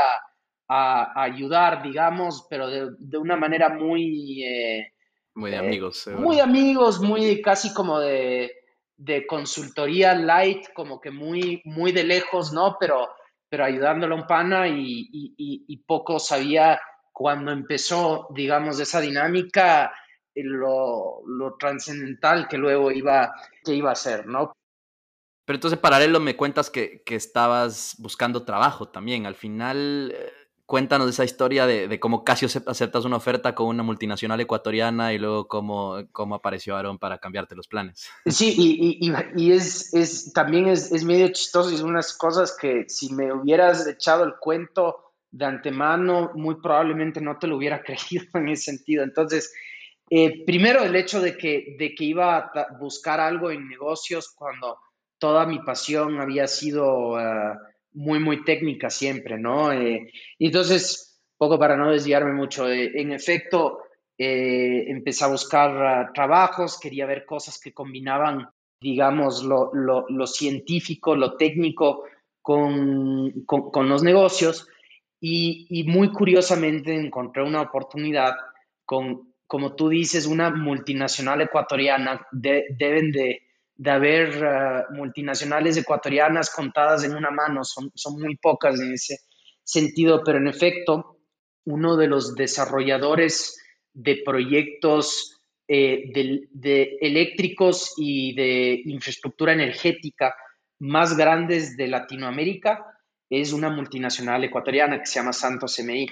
a, 0.68 1.22
ayudar, 1.22 1.82
digamos, 1.82 2.46
pero 2.48 2.68
de, 2.68 2.90
de 2.98 3.18
una 3.18 3.36
manera 3.36 3.70
muy... 3.70 4.44
Eh, 4.44 4.92
muy 5.34 5.50
de 5.50 5.56
amigos. 5.56 6.06
Eh, 6.06 6.12
muy 6.12 6.38
amigos, 6.40 7.00
muy 7.00 7.42
casi 7.42 7.74
como 7.74 7.98
de, 7.98 8.52
de, 8.96 9.26
consultoría 9.26 10.14
light, 10.14 10.72
como 10.74 11.00
que 11.00 11.10
muy, 11.10 11.60
muy 11.64 11.92
de 11.92 12.04
lejos, 12.04 12.52
¿no? 12.52 12.76
Pero, 12.78 13.08
pero 13.48 13.64
ayudándole 13.64 14.14
a 14.14 14.18
un 14.18 14.26
pana 14.26 14.68
y, 14.68 15.08
y, 15.10 15.76
poco 15.86 16.18
sabía 16.18 16.80
cuando 17.12 17.52
empezó, 17.52 18.28
digamos, 18.30 18.80
esa 18.80 19.00
dinámica 19.00 19.92
lo, 20.34 21.22
lo 21.26 21.56
trascendental 21.56 22.48
que 22.48 22.58
luego 22.58 22.90
iba, 22.90 23.32
que 23.62 23.74
iba 23.74 23.92
a 23.92 23.96
ser, 23.96 24.26
¿no? 24.26 24.52
Pero 25.44 25.56
entonces, 25.56 25.78
paralelo, 25.78 26.20
me 26.20 26.36
cuentas 26.36 26.70
que, 26.70 27.02
que 27.04 27.16
estabas 27.16 27.96
buscando 27.98 28.44
trabajo 28.44 28.88
también. 28.88 29.26
Al 29.26 29.34
final, 29.34 30.14
eh, 30.16 30.32
cuéntanos 30.66 31.08
esa 31.08 31.24
historia 31.24 31.66
de, 31.66 32.00
cómo 32.00 32.24
casi 32.24 32.46
aceptas 32.46 33.04
una 33.04 33.16
oferta 33.16 33.54
con 33.54 33.66
una 33.66 33.82
multinacional 33.82 34.40
ecuatoriana 34.40 35.12
y 35.12 35.18
luego 35.18 35.46
cómo, 35.46 36.06
cómo 36.12 36.34
apareció 36.34 36.76
Aaron 36.76 36.98
para 36.98 37.18
cambiarte 37.18 37.54
los 37.54 37.68
planes. 37.68 38.08
Sí, 38.26 38.54
y, 38.56 39.52
es, 39.52 39.92
es, 39.92 40.32
también 40.32 40.68
es, 40.68 40.90
es, 40.92 41.04
medio 41.04 41.28
chistoso 41.28 41.70
y 41.70 41.76
son 41.76 41.90
unas 41.90 42.16
cosas 42.16 42.56
que 42.58 42.84
si 42.88 43.12
me 43.12 43.32
hubieras 43.32 43.86
echado 43.86 44.24
el 44.24 44.34
cuento 44.40 45.12
de 45.30 45.44
antemano, 45.44 46.30
muy 46.34 46.56
probablemente 46.60 47.20
no 47.20 47.38
te 47.38 47.46
lo 47.46 47.56
hubiera 47.56 47.82
creído 47.84 48.26
en 48.34 48.48
ese 48.48 48.70
sentido. 48.72 49.04
Entonces, 49.04 49.52
eh, 50.10 50.44
primero, 50.44 50.82
el 50.82 50.94
hecho 50.96 51.20
de 51.20 51.36
que, 51.36 51.76
de 51.78 51.94
que 51.94 52.04
iba 52.04 52.38
a 52.38 52.68
buscar 52.78 53.20
algo 53.20 53.50
en 53.50 53.68
negocios 53.68 54.32
cuando 54.34 54.78
toda 55.18 55.46
mi 55.46 55.58
pasión 55.60 56.20
había 56.20 56.46
sido 56.46 57.18
eh, 57.18 57.54
muy, 57.94 58.18
muy 58.18 58.44
técnica 58.44 58.90
siempre, 58.90 59.38
¿no? 59.38 59.72
Eh, 59.72 60.10
entonces, 60.38 61.20
poco 61.36 61.58
para 61.58 61.76
no 61.76 61.90
desviarme 61.90 62.32
mucho, 62.32 62.70
en 62.70 63.12
efecto, 63.12 63.78
empecé 64.16 65.24
a 65.24 65.28
buscar 65.28 66.12
trabajos, 66.12 66.78
quería 66.78 67.06
ver 67.06 67.24
cosas 67.24 67.60
que 67.60 67.72
combinaban, 67.72 68.48
digamos, 68.80 69.42
lo, 69.42 70.26
científico, 70.26 71.16
lo 71.16 71.36
técnico 71.36 72.04
con, 72.40 73.32
los 73.88 74.02
negocios 74.02 74.68
y, 75.20 75.66
y 75.70 75.84
muy 75.84 76.12
curiosamente 76.12 76.94
encontré 76.94 77.42
una 77.42 77.62
oportunidad 77.62 78.34
con 78.84 79.34
como 79.46 79.74
tú 79.74 79.88
dices, 79.88 80.26
una 80.26 80.50
multinacional 80.50 81.40
ecuatoriana, 81.42 82.26
deben 82.32 83.12
de, 83.12 83.42
haber 83.86 84.44
uh, 84.44 84.94
multinacionales 84.94 85.76
ecuatorianas 85.76 86.50
contadas 86.50 87.04
en 87.04 87.14
una 87.14 87.30
mano, 87.30 87.64
son, 87.64 87.90
son 87.94 88.20
muy 88.20 88.36
pocas 88.36 88.80
en 88.80 88.92
ese 88.92 89.18
sentido, 89.62 90.22
pero 90.24 90.38
en 90.38 90.48
efecto, 90.48 91.18
uno 91.64 91.96
de 91.96 92.06
los 92.06 92.34
desarrolladores 92.34 93.58
de 93.92 94.22
proyectos 94.24 95.34
eh, 95.66 96.10
de, 96.52 96.98
eléctricos 97.00 97.94
y 97.96 98.34
de 98.34 98.82
infraestructura 98.84 99.54
energética 99.54 100.34
más 100.80 101.16
grandes 101.16 101.76
de 101.76 101.88
Latinoamérica 101.88 102.84
es 103.30 103.52
una 103.54 103.70
multinacional 103.70 104.44
ecuatoriana 104.44 104.98
que 104.98 105.06
se 105.06 105.14
llama 105.14 105.32
Santos 105.32 105.78
MI. 105.78 106.06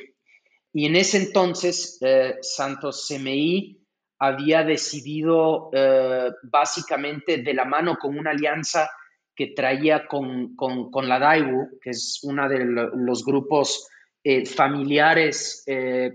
Y 0.72 0.86
en 0.86 0.96
ese 0.96 1.18
entonces, 1.18 1.98
eh, 2.00 2.36
Santos 2.40 3.06
CMI 3.06 3.81
había 4.24 4.62
decidido 4.62 5.70
eh, 5.72 6.30
básicamente 6.42 7.38
de 7.38 7.54
la 7.54 7.64
mano 7.64 7.96
con 8.00 8.18
una 8.18 8.30
alianza 8.30 8.90
que 9.34 9.48
traía 9.48 10.06
con, 10.06 10.54
la 11.02 11.18
Daewoo, 11.18 11.78
que 11.80 11.90
es 11.90 12.20
uno 12.22 12.48
de 12.48 12.64
los 12.64 13.24
grupos 13.24 13.88
eh, 14.22 14.44
familiares 14.44 15.64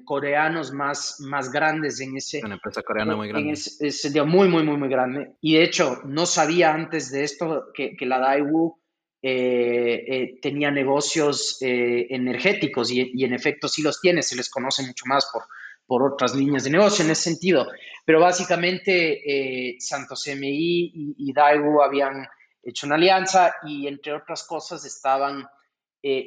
coreanos 0.05 0.71
más, 0.71 1.17
más 1.27 1.51
grandes 1.51 1.99
en 1.99 2.15
ese... 2.15 2.41
Una 2.43 2.55
empresa 2.55 2.83
coreana 2.83 3.15
muy 3.15 3.27
grande. 3.27 3.51
Ese, 3.51 4.23
muy, 4.23 4.47
muy, 4.47 4.63
muy, 4.63 4.77
muy 4.77 4.87
grande. 4.87 5.33
Y 5.41 5.55
de 5.55 5.63
hecho, 5.63 6.01
no 6.05 6.27
sabía 6.27 6.73
antes 6.73 7.11
de 7.11 7.23
esto 7.23 7.71
que, 7.73 7.97
que 7.97 8.05
la 8.05 8.19
Daewoo 8.19 8.79
eh, 9.19 10.05
eh, 10.07 10.39
tenía 10.41 10.69
negocios 10.69 11.57
eh, 11.61 12.05
energéticos 12.11 12.91
y, 12.91 13.23
en 13.23 13.33
efecto 13.33 13.67
sí 13.67 13.81
los 13.81 13.99
tiene, 13.99 14.21
se 14.21 14.35
les 14.35 14.47
conoce 14.47 14.83
mucho 14.83 15.05
más 15.07 15.27
por, 15.33 15.43
por 15.87 16.03
otras 16.03 16.35
líneas 16.35 16.63
de 16.65 16.69
negocio 16.69 17.03
en 17.03 17.11
ese 17.11 17.23
sentido. 17.23 17.67
Pero 18.07 18.21
básicamente 18.21 19.75
Santos 19.79 20.25
MI 20.27 20.91
y, 20.95 21.15
y 21.17 21.33
Daewoo 21.33 21.81
habían 21.81 22.25
hecho 22.63 22.85
una 22.87 22.95
alianza 22.95 23.55
y 23.63 23.85
entre 23.85 24.13
otras 24.13 24.47
cosas 24.47 24.85
estaban 24.85 25.45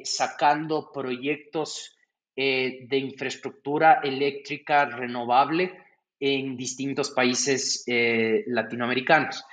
sacando 0.03 0.91
proyectos 0.91 1.97
de 2.35 2.97
infraestructura 2.97 3.99
eléctrica 4.03 4.85
renovable 4.85 5.75
en 6.19 6.55
distintos 6.55 7.09
países 7.09 7.83
latinoamericanos. 7.87 9.43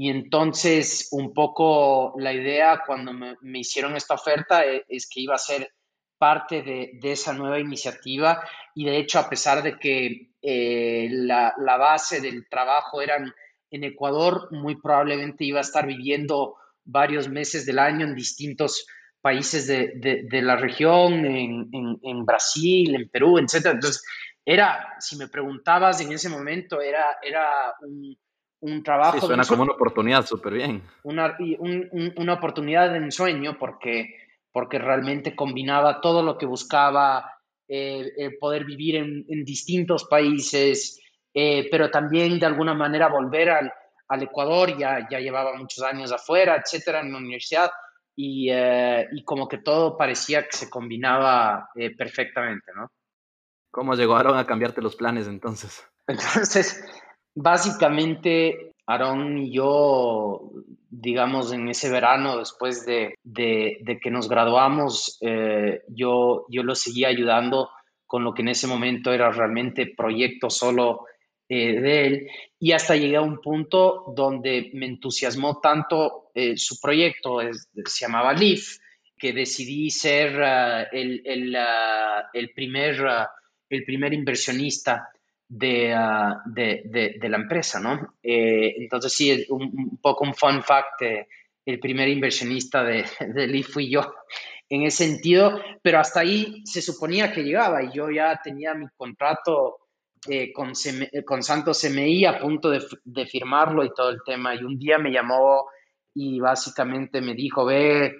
Y 0.00 0.10
entonces, 0.10 1.08
un 1.10 1.34
poco 1.34 2.14
la 2.20 2.32
idea 2.32 2.84
cuando 2.86 3.12
me, 3.12 3.58
hicieron 3.58 3.96
esta 3.96 4.14
oferta 4.14 4.64
e, 4.64 4.84
es, 4.88 5.08
que 5.12 5.22
iba 5.22 5.34
a 5.34 5.38
ser 5.38 5.72
parte 6.18 6.62
de, 6.62 6.98
esa 7.02 7.32
nueva 7.32 7.58
iniciativa 7.58 8.42
y 8.74 8.84
de 8.84 8.98
hecho, 8.98 9.18
a 9.18 9.28
pesar 9.28 9.62
de 9.62 9.78
que 9.78 10.32
eh, 10.42 11.08
la, 11.10 11.54
base 11.58 12.20
del 12.20 12.48
trabajo 12.48 13.00
era 13.00 13.16
en 13.70 13.84
Ecuador, 13.84 14.48
muy 14.50 14.76
probablemente 14.80 15.44
iba 15.44 15.58
a 15.58 15.62
estar 15.62 15.86
viviendo 15.86 16.56
varios 16.84 17.28
meses 17.28 17.66
del 17.66 17.78
año 17.78 18.06
en 18.06 18.14
distintos 18.14 18.86
países 19.20 19.66
de, 19.66 20.28
la 20.42 20.56
región, 20.56 21.24
en, 21.24 21.68
en, 22.02 22.24
Brasil, 22.24 22.94
en 22.94 23.08
Perú, 23.08 23.38
etc. 23.38 23.66
Entonces, 23.66 24.02
era, 24.44 24.96
si 25.00 25.16
me 25.16 25.28
preguntabas 25.28 26.00
en 26.00 26.12
ese 26.12 26.28
momento, 26.28 26.80
era, 26.80 27.18
era 27.22 27.74
un 27.82 28.16
un 28.60 28.82
trabajo. 28.82 29.20
Sí, 29.20 29.26
suena 29.26 29.44
como 29.44 29.62
una 29.62 29.72
oportunidad 29.72 30.26
súper 30.26 30.54
bien. 30.54 30.82
Una, 31.02 31.36
una 32.16 32.32
oportunidad 32.32 32.90
de 32.90 32.98
ensueño 32.98 33.56
porque, 33.58 34.27
porque 34.58 34.80
realmente 34.80 35.36
combinaba 35.36 36.00
todo 36.00 36.20
lo 36.20 36.36
que 36.36 36.44
buscaba, 36.44 37.32
eh, 37.68 38.36
poder 38.40 38.64
vivir 38.64 38.96
en, 38.96 39.44
distintos 39.44 40.06
países, 40.06 41.00
eh, 41.32 41.68
pero 41.70 41.92
también 41.92 42.40
de 42.40 42.46
alguna 42.46 42.74
manera 42.74 43.06
volver 43.06 43.50
al, 43.50 43.72
al 44.08 44.22
Ecuador, 44.24 44.76
ya, 44.76 45.06
ya 45.08 45.20
llevaba 45.20 45.54
muchos 45.54 45.84
años 45.84 46.10
afuera, 46.10 46.56
etcétera, 46.56 47.02
en 47.02 47.12
la 47.12 47.18
universidad, 47.18 47.70
y, 48.16 48.50
eh, 48.50 49.06
y 49.12 49.22
como 49.22 49.46
que 49.46 49.58
todo 49.58 49.96
parecía 49.96 50.42
que 50.42 50.56
se 50.56 50.68
combinaba 50.68 51.68
perfectamente, 51.96 52.72
¿no? 52.74 52.90
¿Cómo 53.70 53.94
llegaron 53.94 54.36
a 54.36 54.44
cambiarte 54.44 54.82
los 54.82 54.96
planes 54.96 55.28
entonces? 55.28 55.86
Entonces, 56.08 56.84
Básicamente, 57.40 58.67
Aarón 58.88 59.36
y 59.36 59.52
yo, 59.52 60.50
digamos, 60.88 61.52
en 61.52 61.68
ese 61.68 61.90
verano, 61.90 62.38
después 62.38 62.86
de, 62.86 63.14
que 63.34 64.10
nos 64.10 64.30
graduamos, 64.30 65.18
eh, 65.20 65.82
yo, 65.88 66.46
yo 66.48 66.62
lo 66.62 66.74
seguía 66.74 67.08
ayudando 67.08 67.68
con 68.06 68.24
lo 68.24 68.32
que 68.32 68.40
en 68.40 68.48
ese 68.48 68.66
momento 68.66 69.12
era 69.12 69.30
realmente 69.30 69.92
proyecto 69.94 70.48
solo 70.48 71.04
eh, 71.50 71.78
de 71.78 72.06
él. 72.06 72.28
Y 72.58 72.72
hasta 72.72 72.96
llegué 72.96 73.16
a 73.16 73.20
un 73.20 73.42
punto 73.42 74.04
donde 74.16 74.70
me 74.72 74.86
entusiasmó 74.86 75.60
tanto 75.60 76.30
eh, 76.34 76.56
su 76.56 76.80
proyecto, 76.80 77.40
se 77.84 78.06
llamaba 78.06 78.32
Leaf, 78.32 78.78
que 79.18 79.34
decidí 79.34 79.90
ser 79.90 80.32
el, 80.92 81.20
el, 81.26 81.56
el, 82.32 82.50
primer, 82.54 83.06
ah, 83.06 83.30
el 83.68 83.84
primer 83.84 84.14
inversionista 84.14 85.10
de, 85.48 85.94
de, 86.46 87.16
de, 87.18 87.28
la 87.28 87.38
empresa, 87.38 87.80
¿no? 87.80 88.14
entonces 88.22 89.12
sí, 89.12 89.46
un, 89.48 89.62
un, 89.62 89.98
poco 90.02 90.24
un 90.24 90.34
fun 90.34 90.62
fact, 90.62 91.02
el 91.64 91.80
primer 91.80 92.08
inversionista 92.08 92.84
de, 92.84 93.04
de 93.34 93.46
Leaf 93.46 93.68
fui 93.68 93.90
yo 93.90 94.14
en 94.68 94.82
ese 94.82 95.06
sentido, 95.06 95.60
pero 95.82 95.98
hasta 95.98 96.20
ahí 96.20 96.62
se 96.64 96.82
suponía 96.82 97.32
que 97.32 97.42
llegaba 97.42 97.82
y 97.82 97.92
yo 97.92 98.10
ya 98.10 98.38
tenía 98.42 98.74
mi 98.74 98.86
contrato 98.96 99.78
eh, 100.28 100.52
con, 100.52 100.72
con, 101.24 101.42
Santos 101.42 101.80
CMI 101.80 102.24
a 102.26 102.38
punto 102.40 102.70
de, 102.70 103.26
firmarlo 103.26 103.84
y 103.84 103.94
todo 103.94 104.10
el 104.10 104.20
tema. 104.24 104.54
Y 104.54 104.64
un 104.64 104.78
día 104.78 104.98
me 104.98 105.10
llamó 105.10 105.66
y 106.14 106.40
básicamente 106.40 107.20
me 107.20 107.34
dijo, 107.34 107.64
ve, 107.64 108.16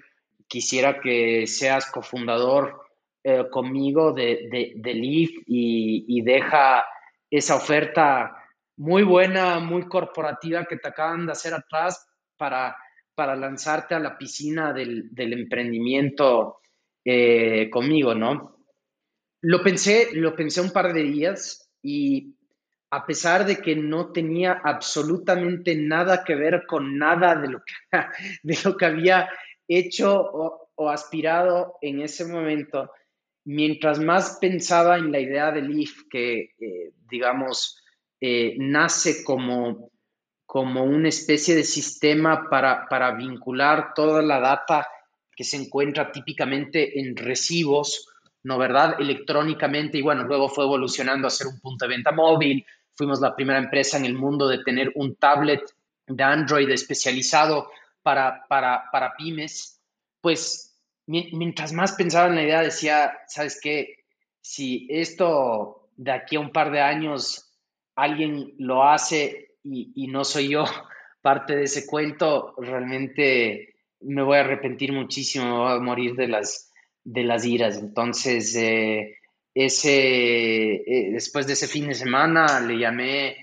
quisiera 0.46 1.00
que 1.00 1.46
seas 1.46 1.90
cofundador 1.90 2.80
eh, 3.24 3.44
conmigo 3.50 4.12
de, 4.12 4.48
de, 4.50 4.72
de 4.76 4.94
Leaf 4.94 5.30
y, 5.46 6.04
y, 6.08 6.22
deja 6.22 6.84
esa 7.30 7.56
oferta 7.56 8.36
muy 8.76 9.02
buena, 9.02 9.58
muy 9.58 9.88
corporativa 9.88 10.64
que 10.64 10.76
te 10.76 10.88
acaban 10.88 11.26
de 11.26 11.32
hacer 11.32 11.54
atrás 11.54 12.06
para 12.36 12.76
para 13.18 13.34
lanzarte 13.34 13.96
a 13.96 13.98
la 13.98 14.16
piscina 14.16 14.72
del, 14.72 15.10
emprendimiento 15.16 16.60
eh, 17.04 17.68
conmigo, 17.68 18.14
¿no? 18.14 18.64
Lo 19.40 19.60
pensé, 19.60 20.10
lo 20.12 20.36
pensé 20.36 20.60
un 20.60 20.70
par 20.70 20.92
de 20.92 21.02
días 21.02 21.68
y 21.82 22.36
a 22.92 23.04
pesar 23.04 23.44
de 23.44 23.56
que 23.56 23.74
no 23.74 24.12
tenía 24.12 24.60
absolutamente 24.62 25.74
nada 25.74 26.22
que 26.22 26.36
ver 26.36 26.64
con 26.64 26.96
nada 26.96 27.34
de 27.34 27.48
lo 27.48 27.58
que, 27.64 27.74
de 28.44 28.56
lo 28.64 28.76
que 28.76 28.86
había 28.86 29.28
hecho 29.66 30.14
o, 30.76 30.88
aspirado 30.88 31.76
en 31.82 32.02
ese 32.02 32.24
momento, 32.24 32.92
mientras 33.48 33.98
más 33.98 34.36
pensaba 34.42 34.98
en 34.98 35.10
la 35.10 35.20
idea 35.20 35.50
de 35.50 35.62
Leaf, 35.62 36.02
que 36.10 36.50
eh, 36.60 36.92
digamos, 37.08 37.82
eh, 38.20 38.54
nace 38.58 39.24
como 39.24 39.90
como 40.44 40.82
una 40.82 41.10
especie 41.10 41.54
de 41.54 41.62
sistema 41.62 42.48
para, 42.48 43.12
vincular 43.12 43.92
toda 43.94 44.22
la 44.22 44.40
data 44.40 44.88
que 45.36 45.44
se 45.44 45.58
encuentra 45.58 46.10
típicamente 46.10 47.00
en 47.00 47.16
recibos, 47.16 48.08
¿no 48.44 48.56
verdad? 48.56 48.96
Electrónicamente 48.98 49.98
y 49.98 50.02
bueno, 50.02 50.24
luego 50.24 50.48
fue 50.48 50.64
evolucionando 50.64 51.26
a 51.26 51.30
ser 51.30 51.48
un 51.48 51.60
punto 51.60 51.84
de 51.84 51.94
venta 51.94 52.12
móvil. 52.12 52.64
Fuimos 52.94 53.20
la 53.20 53.36
primera 53.36 53.58
empresa 53.58 53.98
en 53.98 54.06
el 54.06 54.14
mundo 54.14 54.48
de 54.48 54.64
tener 54.64 54.90
un 54.94 55.16
tablet 55.16 55.60
de 56.06 56.22
Android 56.24 56.70
especializado 56.70 57.70
para, 58.02 58.46
para, 58.48 58.84
para 58.90 59.14
pymes. 59.16 59.82
Pues 60.22 60.67
mientras 61.08 61.72
más 61.72 61.92
pensaba 61.92 62.28
en 62.28 62.34
la 62.34 62.42
idea, 62.42 62.62
decía, 62.62 63.18
¿sabes 63.26 63.58
qué? 63.60 64.04
Si 64.42 64.86
esto 64.90 65.88
de 65.96 66.12
aquí 66.12 66.36
a 66.36 66.40
un 66.40 66.52
par 66.52 66.70
de 66.70 66.80
años 66.80 67.50
alguien 67.96 68.54
lo 68.58 68.84
hace 68.84 69.56
y, 69.64 70.06
no 70.08 70.24
soy 70.24 70.50
yo 70.50 70.64
parte 71.22 71.56
de 71.56 71.64
ese 71.64 71.86
cuento, 71.86 72.54
realmente 72.58 73.74
me 74.00 74.22
voy 74.22 74.36
a 74.36 74.40
arrepentir 74.40 74.92
muchísimo, 74.92 75.46
me 75.46 75.56
voy 75.56 75.72
a 75.72 75.80
morir 75.80 76.14
de 76.14 76.28
las, 76.28 76.72
de 77.02 77.24
las 77.24 77.44
iras. 77.44 77.78
Entonces, 77.78 78.54
eh, 78.54 79.16
ese, 79.54 80.74
eh, 80.74 81.10
después 81.12 81.46
de 81.46 81.54
ese 81.54 81.66
fin 81.66 81.88
de 81.88 81.94
semana, 81.94 82.60
le 82.60 82.78
llamé 82.78 83.36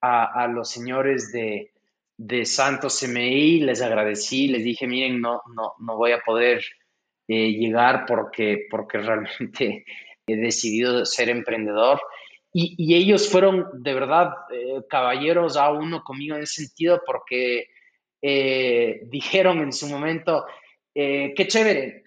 a, 0.00 0.48
los 0.48 0.68
señores 0.68 1.30
de, 1.30 1.70
de, 2.16 2.44
Santos 2.44 2.98
CMI, 2.98 3.60
les 3.60 3.80
agradecí, 3.80 4.48
les 4.48 4.64
dije, 4.64 4.88
miren, 4.88 5.20
no, 5.20 5.42
no, 5.54 5.74
no 5.78 5.96
voy 5.96 6.10
a 6.10 6.18
poder 6.18 6.64
eh, 7.34 7.52
llegar 7.52 8.04
porque, 8.06 8.66
porque 8.70 8.98
realmente 8.98 9.86
he 10.26 10.36
decidido 10.36 11.06
ser 11.06 11.30
emprendedor. 11.30 11.98
Y, 12.52 12.94
ellos 12.94 13.26
fueron 13.30 13.82
de 13.82 13.94
verdad 13.94 14.34
eh, 14.52 14.82
caballeros 14.86 15.56
a 15.56 15.70
uno 15.70 16.04
conmigo 16.04 16.36
en 16.36 16.42
ese 16.42 16.66
sentido 16.66 17.00
porque 17.06 17.68
eh, 18.20 19.00
dijeron 19.06 19.60
en 19.60 19.72
su 19.72 19.88
momento, 19.88 20.44
qué 20.94 21.46
chévere, 21.48 22.02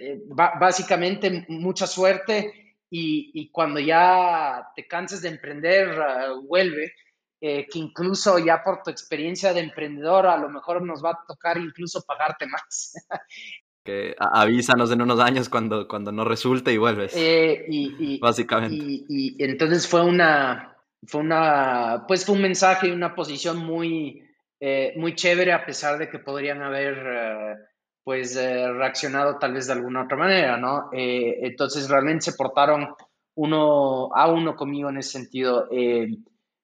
básicamente 0.60 1.44
mucha 1.48 1.88
suerte 1.88 2.76
y, 2.88 3.50
cuando 3.52 3.80
ya 3.80 4.68
te 4.76 4.86
canses 4.86 5.24
de 5.24 5.30
emprender, 5.30 5.98
vuelve, 6.44 6.94
que 7.40 7.66
incluso 7.74 8.38
ya 8.38 8.62
por 8.64 8.84
tu 8.84 8.92
experiencia 8.92 9.54
de 9.54 9.62
emprendedor 9.62 10.28
a 10.28 10.38
lo 10.38 10.50
mejor 10.50 10.84
nos 10.84 11.04
va 11.04 11.12
a 11.14 11.26
tocar 11.28 11.58
incluso 11.58 12.04
pagarte 12.06 12.46
más. 12.46 12.94
que 13.86 14.16
avísanos 14.18 14.92
en 14.92 15.04
unos 15.04 15.20
años 15.20 15.48
cuando, 15.48 15.88
cuando 15.88 16.12
no 16.12 16.26
resulte 16.26 16.74
y 16.74 16.78
vuelves. 16.78 17.14
Eh, 17.16 17.66
y, 17.70 18.20
básicamente. 18.20 18.76
Y, 18.76 19.36
entonces 19.42 19.88
fue 19.88 20.04
una, 20.04 20.76
fue 21.06 21.22
una, 21.22 22.04
pues 22.08 22.26
fue 22.26 22.36
un 22.36 22.42
mensaje 22.42 22.88
y 22.88 22.92
una 22.92 23.14
posición 23.14 23.58
muy, 23.58 24.24
eh, 24.60 24.94
muy 24.98 25.14
chévere 25.14 25.54
a 25.54 25.66
pesar 25.66 26.00
de 26.00 26.10
que 26.10 26.18
podrían 26.18 26.64
haber, 26.64 26.98
eh, 26.98 27.56
pues, 28.04 28.36
reaccionado 28.36 29.38
tal 29.38 29.54
vez 29.54 29.68
de 29.68 29.74
alguna 29.74 30.04
otra 30.04 30.18
manera, 30.18 30.58
¿no? 30.58 30.90
entonces 30.92 31.90
realmente 31.90 32.26
se 32.26 32.34
portaron 32.34 32.90
uno 33.36 34.10
a 34.14 34.32
uno 34.32 34.56
conmigo 34.56 34.90
en 34.90 34.98
ese 34.98 35.12
sentido, 35.12 35.68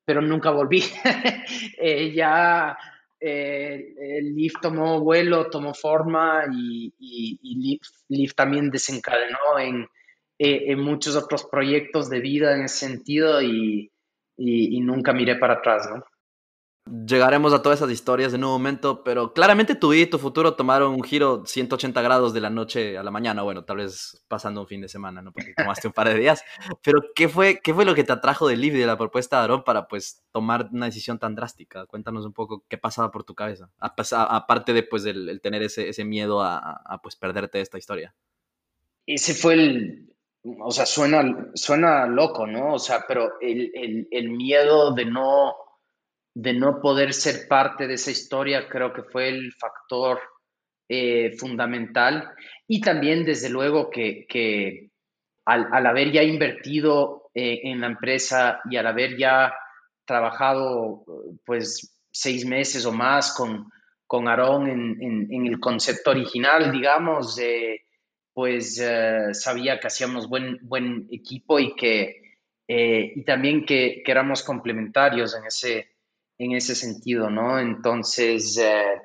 pero 0.05 0.21
nunca 0.21 0.51
volví. 0.51 0.83
ya 2.15 2.77
eh, 3.21 3.93
el 3.97 4.35
Leaf 4.35 4.53
tomó 4.61 4.99
vuelo, 4.99 5.49
tomó 5.49 5.73
forma 5.75 6.43
y, 6.51 6.91
y, 6.99 8.27
también 8.35 8.71
desencadenó 8.71 9.59
en, 9.59 9.83
eh, 10.39 10.71
en, 10.71 10.79
muchos 10.79 11.15
otros 11.15 11.45
proyectos 11.45 12.09
de 12.09 12.19
vida 12.19 12.55
en 12.55 12.63
ese 12.63 12.87
sentido 12.87 13.41
y, 13.41 13.91
y 14.37 14.79
nunca 14.81 15.13
miré 15.13 15.35
para 15.35 15.55
atrás, 15.55 15.87
¿no? 15.93 16.03
Llegaremos 16.89 17.53
a 17.53 17.61
todas 17.61 17.77
esas 17.79 17.91
historias 17.91 18.33
en 18.33 18.43
un 18.43 18.49
momento, 18.49 19.03
pero 19.03 19.33
claramente 19.33 19.75
tu 19.75 19.89
vida 19.89 20.03
y 20.03 20.09
tu 20.09 20.17
futuro 20.17 20.55
tomaron 20.55 20.93
un 20.93 21.03
giro 21.03 21.45
180 21.45 22.01
grados 22.01 22.33
de 22.33 22.41
la 22.41 22.49
noche 22.49 22.97
a 22.97 23.03
la 23.03 23.11
mañana. 23.11 23.43
Bueno, 23.43 23.63
tal 23.63 23.77
vez 23.77 24.23
pasando 24.27 24.61
un 24.61 24.67
fin 24.67 24.81
de 24.81 24.89
semana, 24.89 25.21
¿no? 25.21 25.31
Porque 25.31 25.53
tomaste 25.55 25.87
un 25.87 25.93
par 25.93 26.09
de 26.09 26.15
días. 26.15 26.43
Pero, 26.83 27.01
¿qué 27.13 27.29
fue, 27.29 27.59
qué 27.63 27.75
fue 27.75 27.85
lo 27.85 27.93
que 27.93 28.03
te 28.03 28.11
atrajo 28.11 28.47
del 28.47 28.61
libro 28.61 28.79
y 28.79 28.81
de 28.81 28.87
la 28.87 28.97
propuesta 28.97 29.37
de 29.37 29.41
Aarón 29.43 29.63
para, 29.63 29.87
pues, 29.87 30.23
tomar 30.31 30.69
una 30.71 30.87
decisión 30.87 31.19
tan 31.19 31.35
drástica? 31.35 31.85
Cuéntanos 31.85 32.25
un 32.25 32.33
poco 32.33 32.65
qué 32.67 32.79
pasaba 32.79 33.11
por 33.11 33.23
tu 33.23 33.35
cabeza, 33.35 33.69
aparte 33.79 34.73
de, 34.73 34.81
pues, 34.81 35.05
el, 35.05 35.39
tener 35.39 35.61
ese, 35.61 35.87
ese 35.87 36.03
miedo 36.03 36.41
a, 36.41 36.81
a, 36.83 36.99
pues, 37.03 37.15
perderte 37.15 37.61
esta 37.61 37.77
historia. 37.77 38.15
Ese 39.05 39.35
fue 39.35 39.53
el, 39.53 40.15
o 40.59 40.71
sea, 40.71 40.87
suena, 40.87 41.51
suena 41.53 42.07
loco, 42.07 42.47
¿no? 42.47 42.73
O 42.73 42.79
sea, 42.79 43.05
pero 43.07 43.33
el, 43.39 43.71
el, 43.75 44.07
el 44.09 44.29
miedo 44.31 44.93
de 44.93 45.05
no 45.05 45.53
de 46.33 46.53
no 46.53 46.79
poder 46.79 47.13
ser 47.13 47.47
parte 47.47 47.87
de 47.87 47.95
esa 47.95 48.11
historia 48.11 48.69
creo 48.69 48.93
que 48.93 49.03
fue 49.03 49.29
el 49.29 49.51
factor 49.53 50.19
eh, 50.93 51.37
fundamental. 51.37 52.33
Y 52.67 52.81
también, 52.81 53.23
desde 53.23 53.49
luego, 53.49 53.89
que, 53.89 54.89
al, 55.45 55.85
haber 55.85 56.11
ya 56.11 56.23
invertido 56.23 57.29
eh, 57.33 57.61
en 57.63 57.81
la 57.81 57.87
empresa 57.87 58.59
y 58.69 58.75
al 58.75 58.87
haber 58.87 59.17
ya 59.17 59.53
trabajado 60.05 61.05
pues 61.45 61.97
seis 62.11 62.45
meses 62.45 62.85
o 62.85 62.91
más 62.91 63.33
con, 63.33 63.69
con 64.05 64.27
Aarón 64.27 64.67
en, 64.69 65.45
el 65.45 65.59
concepto 65.61 66.11
original, 66.11 66.73
digamos, 66.73 67.39
pues 68.33 68.77
eh, 68.79 69.33
sabía 69.33 69.79
que 69.79 69.87
hacíamos 69.87 70.27
buen, 70.27 70.59
buen 70.61 71.07
equipo 71.09 71.57
y 71.59 71.73
que 71.75 72.17
y 72.67 73.23
también 73.25 73.65
que, 73.65 74.01
que 74.05 74.11
éramos 74.11 74.43
complementarios 74.43 75.35
en 75.35 75.45
ese, 75.45 75.90
en 76.41 76.53
ese 76.53 76.73
sentido, 76.73 77.29
¿no? 77.29 77.59
Entonces, 77.59 78.57
eh, 78.57 78.99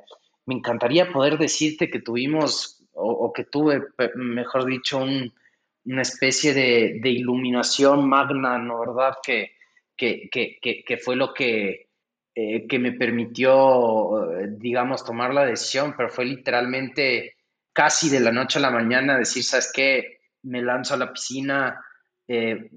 me 0.46 0.54
encantaría 0.54 1.12
poder 1.12 1.36
decirte 1.36 1.90
que 1.90 2.00
tuvimos, 2.00 2.82
o, 2.94 3.30
que 3.30 3.44
tuve, 3.44 3.82
mejor 4.14 4.64
dicho, 4.64 4.98
una 4.98 6.02
especie 6.02 6.54
de, 6.54 7.10
iluminación 7.10 8.08
magna, 8.08 8.56
¿no? 8.58 8.80
¿Verdad? 8.80 9.16
Que, 9.22 9.50
que, 9.98 10.96
fue 10.96 11.14
lo 11.14 11.34
que, 11.34 11.88
eh, 12.34 12.66
que 12.66 12.78
me 12.78 12.92
permitió, 12.92 14.30
digamos, 14.48 15.04
tomar 15.04 15.34
la 15.34 15.44
decisión, 15.44 15.92
pero 15.94 16.08
fue 16.08 16.24
literalmente 16.24 17.36
casi 17.74 18.08
de 18.08 18.20
la 18.20 18.32
noche 18.32 18.58
a 18.58 18.62
la 18.62 18.70
mañana 18.70 19.18
decir, 19.18 19.44
¿sabes 19.44 19.70
qué? 19.74 20.20
Me 20.44 20.62
lanzo 20.62 20.94
a 20.94 20.98
la 20.98 21.12
piscina, 21.12 21.84
eh, 22.26 22.70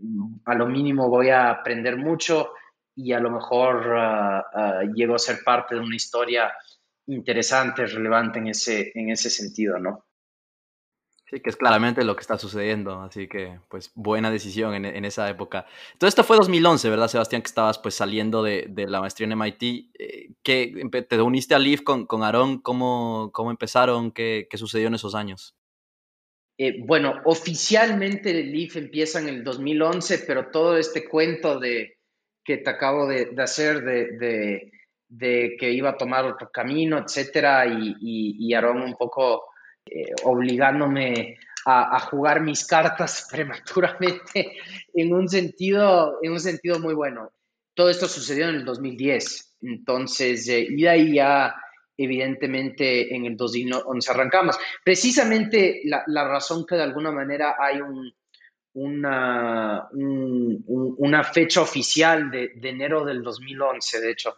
a 0.44 0.54
lo 0.54 0.68
mínimo 0.68 1.08
voy 1.08 1.30
a 1.30 1.50
aprender 1.50 1.96
mucho 1.96 2.52
y 3.02 3.14
a 3.14 3.20
lo 3.20 3.32
mejor 3.32 3.96
ah, 3.98 4.46
ah, 4.54 4.82
llegó 4.94 5.16
a 5.16 5.20
ser 5.20 5.40
parte 5.46 5.76
de 5.76 5.82
una 5.82 5.96
historia 5.96 6.52
interesante, 7.08 7.86
relevante 7.86 8.40
en 8.40 8.48
ese, 8.48 8.92
en 8.94 9.10
ese 9.10 9.30
sentido, 9.30 9.80
¿no? 9.80 10.06
Sí, 11.30 11.40
que 11.40 11.50
es 11.50 11.56
claramente 11.56 12.04
lo 12.04 12.16
que 12.16 12.22
está 12.22 12.38
sucediendo, 12.38 13.02
así 13.02 13.28
que 13.28 13.60
pues 13.70 13.92
buena 13.96 14.32
decisión 14.32 14.74
en, 14.74 14.84
en 14.86 15.06
esa 15.06 15.30
época. 15.30 15.66
Entonces 15.94 16.10
esto 16.10 16.24
fue 16.24 16.38
2011, 16.38 16.90
¿verdad, 16.90 17.08
Sebastián? 17.08 17.42
Que 17.42 17.48
estabas 17.48 17.80
pues 17.80 17.96
saliendo 17.96 18.44
de, 18.44 18.66
de 18.68 18.88
la 18.88 19.00
maestría 19.00 19.28
en 19.28 19.40
MIT. 19.40 19.64
Eh, 19.98 20.32
¿qué, 20.44 21.06
¿Te 21.08 21.22
uniste 21.22 21.56
a 21.56 21.60
Leaf 21.60 21.82
con, 21.84 22.06
con 22.06 22.24
Aarón? 22.24 22.60
¿Cómo, 22.60 23.30
¿Cómo 23.32 23.52
empezaron? 23.52 24.12
¿Qué, 24.12 24.48
¿Qué, 24.50 24.58
sucedió 24.58 24.88
en 24.88 24.96
esos 24.96 25.16
años? 25.16 25.56
Eh, 26.58 26.84
bueno, 26.86 27.22
oficialmente 27.24 28.34
Leaf 28.44 28.76
empieza 28.76 29.20
en 29.20 29.30
el 29.30 29.44
2011, 29.44 30.24
pero 30.28 30.50
todo 30.52 30.76
este 30.78 31.08
cuento 31.08 31.60
de 31.60 31.99
que 32.50 32.58
te 32.58 32.70
acabo 32.72 33.06
de, 33.06 33.30
hacer 33.38 33.84
de, 33.84 34.72
de, 35.08 35.56
que 35.60 35.72
iba 35.72 35.92
a 35.92 35.98
tomar 35.98 36.26
otro 36.26 36.50
camino, 36.52 36.98
etcétera, 36.98 37.68
y, 37.68 37.96
y, 38.02 38.52
y 38.52 38.56
un 38.56 38.96
poco 38.96 39.44
eh, 39.86 40.16
obligándome 40.24 41.38
a, 41.68 41.96
a, 41.96 42.00
jugar 42.00 42.42
mis 42.42 42.66
cartas 42.66 43.28
prematuramente 43.32 44.58
en 44.96 45.14
un, 45.14 45.30
sentido, 45.30 46.18
en 46.24 46.32
un 46.32 46.40
sentido 46.40 46.80
muy 46.80 46.96
bueno. 46.96 47.30
Todo 47.76 47.92
esto 47.92 48.08
sucedió 48.08 48.50
en 48.50 48.56
el 48.56 48.66
2010, 48.66 49.58
entonces, 49.62 50.50
eh, 50.50 50.66
y 50.72 50.82
de 50.82 50.90
ahí 50.90 51.14
ya 51.14 51.54
evidentemente 51.96 53.16
en 53.16 53.28
el 53.28 53.38
2011 53.38 54.12
arrancamos. 54.12 54.58
Precisamente 54.84 55.82
la, 55.84 56.02
la 56.08 56.28
razón 56.28 56.66
que 56.66 56.78
de 56.78 56.82
alguna 56.82 57.12
manera 57.12 57.58
hay 57.60 57.80
un, 57.80 58.12
una, 58.74 59.88
un, 59.92 60.64
una, 60.98 61.24
fecha 61.24 61.62
oficial 61.62 62.30
de, 62.30 62.52
de, 62.56 62.70
enero 62.70 63.04
del 63.04 63.24
2011, 63.24 64.00
de 64.00 64.12
hecho, 64.12 64.38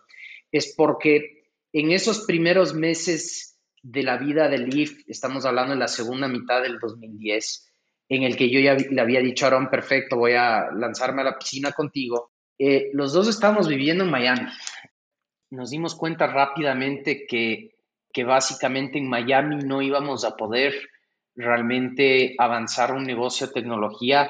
es 0.52 0.74
porque 0.76 1.44
en 1.74 1.92
esos 1.92 2.26
primeros 2.26 2.74
meses 2.74 3.60
de 3.82 4.04
la 4.04 4.18
vida 4.18 4.48
de 4.48 4.60
Leaf, 4.60 4.92
estamos 5.08 5.46
hablando 5.46 5.74
de 5.74 5.80
la 5.80 5.88
segunda 5.88 6.28
mitad 6.28 6.62
del 6.62 6.80
2010, 6.80 7.72
en 8.10 8.24
el 8.24 8.36
que 8.36 8.50
yo 8.50 8.60
ya 8.60 8.76
le 8.76 9.02
había 9.02 9.22
dicho 9.22 9.46
a 9.46 9.48
Aaron, 9.48 9.70
perfecto, 9.70 10.18
voy 10.18 10.34
a 10.34 10.70
lanzarme 10.72 11.22
a 11.22 11.26
la 11.26 11.38
piscina 11.38 11.72
contigo. 11.72 12.32
Eh, 12.60 12.90
los 12.94 13.14
dos 13.14 13.28
estábamos 13.28 13.68
viviendo 13.68 14.04
en 14.04 14.12
Miami. 14.12 14.48
Nos 15.50 15.70
dimos 15.70 15.96
cuenta 15.96 16.28
rápidamente 16.28 17.26
que, 17.26 17.76
que 18.12 18.24
básicamente 18.24 18.98
en 18.98 19.08
Miami 19.08 19.58
no 19.64 19.82
íbamos 19.82 20.26
a 20.26 20.36
poder 20.36 20.74
realmente 21.36 22.36
avanzar 22.38 22.94
un 22.94 23.04
negocio 23.04 23.48
de 23.48 23.54
tecnología 23.54 24.30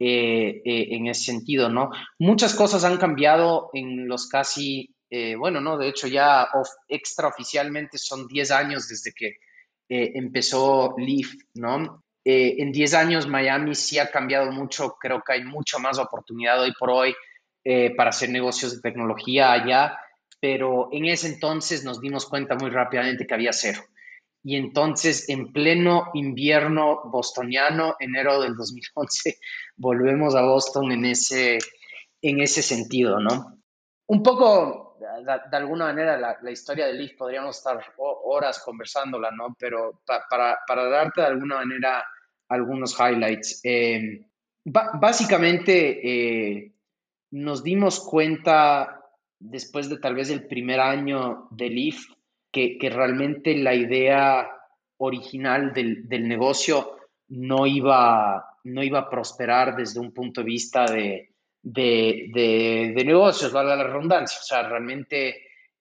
eh, 0.00 0.62
eh, 0.64 0.88
en 0.92 1.08
ese 1.08 1.24
sentido, 1.24 1.68
¿no? 1.68 1.90
Muchas 2.20 2.54
cosas 2.54 2.84
han 2.84 2.98
cambiado 2.98 3.70
en 3.74 4.06
los 4.06 4.28
casi 4.28 4.94
eh, 5.10 5.34
bueno, 5.34 5.60
no, 5.60 5.76
de 5.76 5.88
hecho 5.88 6.06
ya 6.06 6.48
extraoficialmente 6.86 7.98
son 7.98 8.28
10 8.28 8.50
años 8.52 8.88
desde 8.88 9.12
que 9.12 9.38
empezó 9.88 10.94
Leaf, 10.98 11.32
¿no? 11.54 12.04
En 12.22 12.72
10 12.72 12.92
años 12.92 13.26
Miami 13.26 13.74
sí 13.74 13.98
ha 13.98 14.10
cambiado 14.10 14.52
mucho, 14.52 14.96
creo 15.00 15.22
que 15.26 15.32
hay 15.32 15.44
mucha 15.44 15.78
más 15.78 15.98
oportunidad 15.98 16.60
hoy 16.60 16.74
por 16.78 16.90
hoy 16.90 17.14
para 17.96 18.10
hacer 18.10 18.28
negocios 18.28 18.76
de 18.76 18.82
tecnología 18.82 19.50
allá, 19.50 19.98
pero 20.38 20.90
en 20.92 21.06
ese 21.06 21.28
entonces 21.28 21.84
nos 21.84 22.02
dimos 22.02 22.26
cuenta 22.26 22.54
muy 22.54 22.68
rápidamente 22.68 23.26
que 23.26 23.32
había 23.32 23.54
cero. 23.54 23.80
Y 24.42 24.56
entonces, 24.56 25.28
en 25.28 25.52
pleno 25.52 26.10
invierno 26.14 27.02
bostoniano, 27.04 27.96
enero 27.98 28.40
del 28.40 28.54
2011, 28.54 29.38
volvemos 29.76 30.34
a 30.34 30.42
Boston 30.42 30.92
en 30.92 31.04
ese, 31.04 31.58
en 32.22 32.40
ese 32.40 32.62
sentido, 32.62 33.18
¿no? 33.20 33.58
Un 34.06 34.22
poco 34.22 34.96
de, 34.98 35.56
alguna 35.56 35.86
manera 35.86 36.38
la, 36.40 36.50
historia 36.50 36.86
de 36.86 36.94
Leaf 36.94 37.12
podríamos 37.16 37.58
estar 37.58 37.78
horas 37.96 38.60
conversándola, 38.64 39.30
¿no? 39.30 39.56
Pero 39.58 40.00
pa, 40.06 40.24
para, 40.28 40.58
para, 40.66 40.88
darte 40.88 41.20
de 41.20 41.26
alguna 41.26 41.56
manera 41.56 42.04
algunos 42.48 42.98
highlights. 42.98 43.60
Eh, 43.64 44.24
básicamente 44.64 46.00
eh, 46.02 46.72
nos 47.30 47.62
dimos 47.62 48.00
cuenta 48.00 49.02
después 49.38 49.88
de 49.88 49.98
tal 49.98 50.14
vez 50.14 50.30
el 50.30 50.46
primer 50.46 50.80
año 50.80 51.48
de 51.50 51.68
Leaf 51.68 51.98
que, 52.50 52.78
que 52.78 52.90
realmente 52.90 53.56
la 53.56 53.74
idea 53.74 54.50
original 54.98 55.72
del, 55.72 56.08
del, 56.08 56.28
negocio 56.28 56.96
no 57.28 57.66
iba, 57.66 58.58
no 58.64 58.82
iba 58.82 59.00
a 59.00 59.10
prosperar 59.10 59.76
desde 59.76 60.00
un 60.00 60.12
punto 60.12 60.40
de 60.40 60.46
vista 60.46 60.86
de, 60.86 61.34
de, 61.62 62.30
de, 62.32 63.04
negocios, 63.04 63.52
valga 63.52 63.76
la 63.76 63.84
redundancia. 63.84 64.38
O 64.40 64.44
sea, 64.44 64.68
realmente 64.68 65.28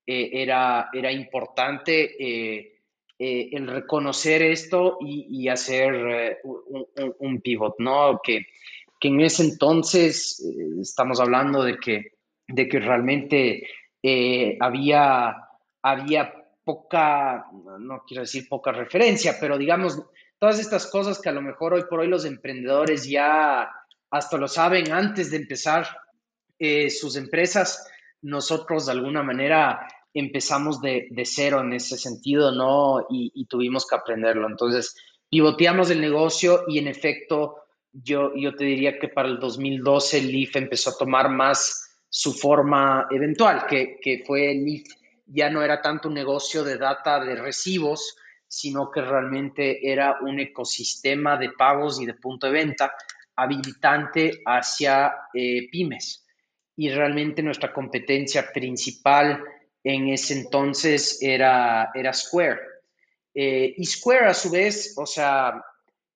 eh, 0.05 0.29
era, 0.33 0.89
era 0.93 1.11
importante 1.11 2.15
eh, 2.19 2.81
eh, 3.17 3.49
el 3.51 3.67
reconocer 3.67 4.41
esto 4.41 4.97
y, 5.01 5.43
y 5.43 5.47
hacer 5.47 6.39
un, 6.43 6.85
un, 7.19 7.41
pivot, 7.41 7.75
¿no? 7.79 8.19
Que, 8.21 8.45
que 8.99 9.07
en 9.07 9.21
ese 9.21 9.43
entonces 9.43 10.43
estamos 10.79 11.19
hablando 11.19 11.63
de 11.63 11.77
que, 11.77 12.13
de 12.47 12.67
que 12.67 12.79
realmente 12.79 13.67
había, 14.59 15.35
había 15.81 16.46
poca, 16.67 17.45
no 17.79 18.03
quiero 18.05 18.23
decir 18.23 18.49
poca 18.49 18.73
referencia, 18.73 19.37
pero 19.39 19.57
digamos, 19.57 20.03
todas 20.37 20.59
estas 20.59 20.87
cosas 20.87 21.21
que 21.21 21.29
a 21.29 21.31
lo 21.31 21.41
mejor 21.41 21.73
hoy 21.73 21.85
por 21.89 22.01
hoy 22.01 22.09
los 22.09 22.25
emprendedores 22.25 23.07
ya 23.07 23.71
hasta 24.11 24.37
lo 24.37 24.49
saben 24.49 24.91
antes 24.91 25.31
de 25.31 25.37
empezar 25.37 25.87
eh, 26.59 26.89
sus 26.89 27.15
empresas. 27.15 27.87
Nosotros 28.21 28.87
de 28.87 28.91
alguna 28.91 29.23
manera 29.23 29.87
empezamos 30.13 30.81
de, 30.81 31.07
cero 31.23 31.61
en 31.61 31.71
ese 31.71 31.97
sentido, 31.97 32.51
¿no? 32.51 33.05
Y, 33.09 33.45
tuvimos 33.45 33.87
que 33.87 33.95
aprenderlo. 33.95 34.47
Entonces, 34.49 34.93
pivoteamos 35.29 35.89
el 35.89 36.01
negocio 36.01 36.63
y 36.67 36.79
en 36.79 36.89
efecto, 36.89 37.59
yo, 37.93 38.33
yo 38.35 38.55
te 38.55 38.65
diría 38.65 38.99
que 38.99 39.07
para 39.07 39.29
el 39.29 39.39
2012 39.39 40.21
Leaf 40.21 40.57
empezó 40.57 40.89
a 40.89 40.97
tomar 40.97 41.29
más 41.29 42.01
su 42.09 42.33
forma 42.33 43.07
eventual, 43.09 43.65
que, 43.67 43.99
que 44.01 44.23
fue 44.27 44.53
Leaf 44.53 44.96
ya 45.27 45.49
no 45.49 45.61
era 45.61 45.81
tanto 45.81 46.07
un 46.07 46.13
negocio 46.13 46.63
de 46.63 46.77
data 46.77 47.19
de 47.19 47.35
recibos, 47.35 48.15
sino 48.47 48.89
que 48.89 49.01
realmente 49.01 49.91
era 49.91 50.17
un 50.21 50.39
ecosistema 50.39 51.37
de 51.37 51.51
pagos 51.51 52.01
y 52.01 52.05
de 52.05 52.13
punto 52.13 52.47
de 52.47 52.53
venta 52.53 52.93
habilitante 53.35 54.41
hacia 54.45 55.13
eh, 55.33 55.69
pymes. 55.69 56.25
Y 56.75 56.89
realmente 56.89 57.43
nuestra 57.43 57.73
competencia 57.73 58.51
principal 58.51 59.43
en 59.83 60.09
ese 60.09 60.39
entonces 60.39 61.19
era, 61.21 61.91
era 61.93 62.13
Square. 62.13 62.59
Eh, 63.33 63.73
y 63.77 63.85
Square 63.85 64.27
a 64.27 64.33
su 64.33 64.49
vez, 64.49 64.93
o 64.97 65.05
sea, 65.05 65.61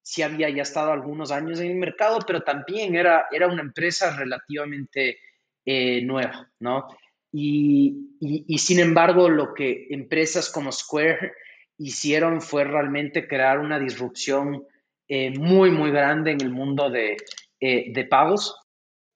sí 0.01 0.21
había 0.21 0.49
ya 0.49 0.63
estado 0.63 0.91
algunos 0.91 1.31
años 1.31 1.59
en 1.59 1.71
el 1.71 1.77
mercado, 1.77 2.19
pero 2.25 2.41
también 2.41 2.95
era, 2.95 3.27
era 3.31 3.47
una 3.47 3.61
empresa 3.61 4.15
relativamente 4.15 5.19
eh, 5.65 6.01
nueva, 6.01 6.49
¿no? 6.59 6.87
Y, 7.31 8.57
sin 8.57 8.79
embargo, 8.79 9.29
lo 9.29 9.53
que 9.53 9.87
empresas 9.89 10.49
como 10.49 10.71
Square 10.71 11.33
hicieron 11.77 12.41
fue 12.41 12.63
realmente 12.63 13.27
crear 13.27 13.59
una 13.59 13.79
disrupción 13.79 14.65
eh, 15.07 15.31
muy, 15.31 15.71
muy 15.71 15.91
grande 15.91 16.31
en 16.31 16.41
el 16.41 16.49
mundo 16.49 16.89
de, 16.89 17.17
eh, 17.59 17.91
de 17.93 18.05
pagos. 18.05 18.55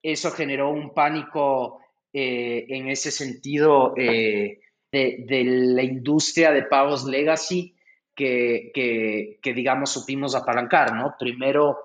Eso 0.02 0.30
generó 0.30 0.70
un 0.70 0.94
pánico 0.94 1.80
eh, 2.12 2.64
en 2.68 2.88
ese 2.88 3.10
sentido 3.10 3.92
eh, 3.96 4.60
de, 4.90 5.44
la 5.44 5.82
industria 5.82 6.52
de 6.52 6.62
pagos 6.62 7.04
legacy 7.04 7.74
que, 8.14 8.70
que, 8.72 9.38
que 9.42 9.52
digamos, 9.52 9.90
supimos 9.90 10.34
apalancar, 10.34 10.94
¿no? 10.94 11.14
Primero 11.18 11.80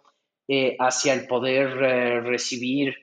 hacia 0.79 1.13
el 1.13 1.27
poder 1.27 2.23
recibir 2.25 2.93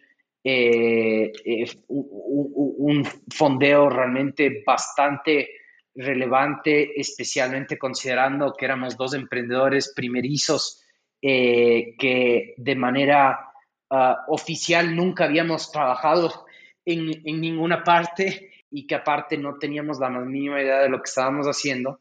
un, 1.88 2.74
un 2.78 3.04
fondeo 3.34 3.88
realmente 3.90 4.62
bastante 4.64 5.48
relevante, 5.94 6.98
especialmente 6.98 7.76
considerando 7.76 8.54
que 8.56 8.64
éramos 8.64 8.96
dos 8.96 9.14
emprendedores 9.14 9.92
primerizos 9.94 10.84
eh, 11.20 11.96
que 11.98 12.54
de 12.56 12.76
manera 12.76 13.50
uh, 13.90 14.32
oficial 14.32 14.94
nunca 14.94 15.24
habíamos 15.24 15.72
trabajado 15.72 16.46
en, 16.84 17.10
en, 17.24 17.40
ninguna 17.40 17.82
parte 17.82 18.52
y 18.70 18.86
que 18.86 18.94
aparte 18.94 19.36
no 19.36 19.58
teníamos 19.58 19.98
la 19.98 20.10
más 20.10 20.24
mínima 20.26 20.62
idea 20.62 20.78
de 20.78 20.88
lo 20.88 20.98
que 20.98 21.08
estábamos 21.08 21.46
haciendo. 21.46 22.00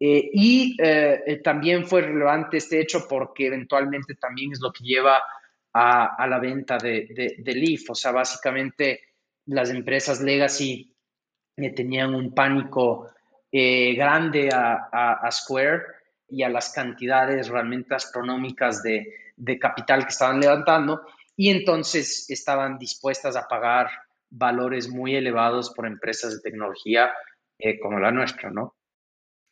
Eh, 0.00 0.30
y 0.32 0.76
eh, 0.80 1.40
también 1.42 1.86
fue 1.86 2.02
relevante 2.02 2.56
este 2.56 2.80
hecho 2.80 3.06
porque 3.08 3.46
eventualmente 3.46 4.14
también 4.16 4.52
es 4.52 4.60
lo 4.60 4.72
que 4.72 4.84
lleva 4.84 5.16
a, 5.16 5.22
a 5.78 6.26
la 6.26 6.38
venta 6.38 6.78
de, 6.78 7.06
de, 7.10 7.36
de, 7.38 7.54
Leaf. 7.54 7.90
O 7.90 7.94
sea, 7.94 8.12
básicamente 8.12 9.00
las 9.46 9.70
empresas 9.70 10.20
legacy 10.20 10.94
tenían 11.74 12.14
un 12.14 12.34
pánico 12.34 13.10
grande 13.50 14.50
a, 14.52 14.88
a, 14.92 15.12
a 15.26 15.30
Square 15.30 15.82
y 16.28 16.42
a 16.42 16.48
las 16.48 16.72
cantidades 16.72 17.48
realmente 17.48 17.94
astronómicas 17.94 18.82
de, 18.82 19.12
de 19.36 19.58
capital 19.58 20.02
que 20.02 20.10
estaban 20.10 20.40
levantando 20.40 21.02
y 21.36 21.50
entonces 21.50 22.28
estaban 22.30 22.78
dispuestas 22.78 23.36
a 23.36 23.46
pagar 23.46 23.88
valores 24.28 24.88
muy 24.88 25.14
elevados 25.14 25.70
por 25.70 25.86
empresas 25.86 26.34
de 26.34 26.50
tecnología 26.50 27.12
eh, 27.58 27.78
como 27.78 27.98
la 27.98 28.10
nuestra, 28.10 28.50
¿no? 28.50 28.76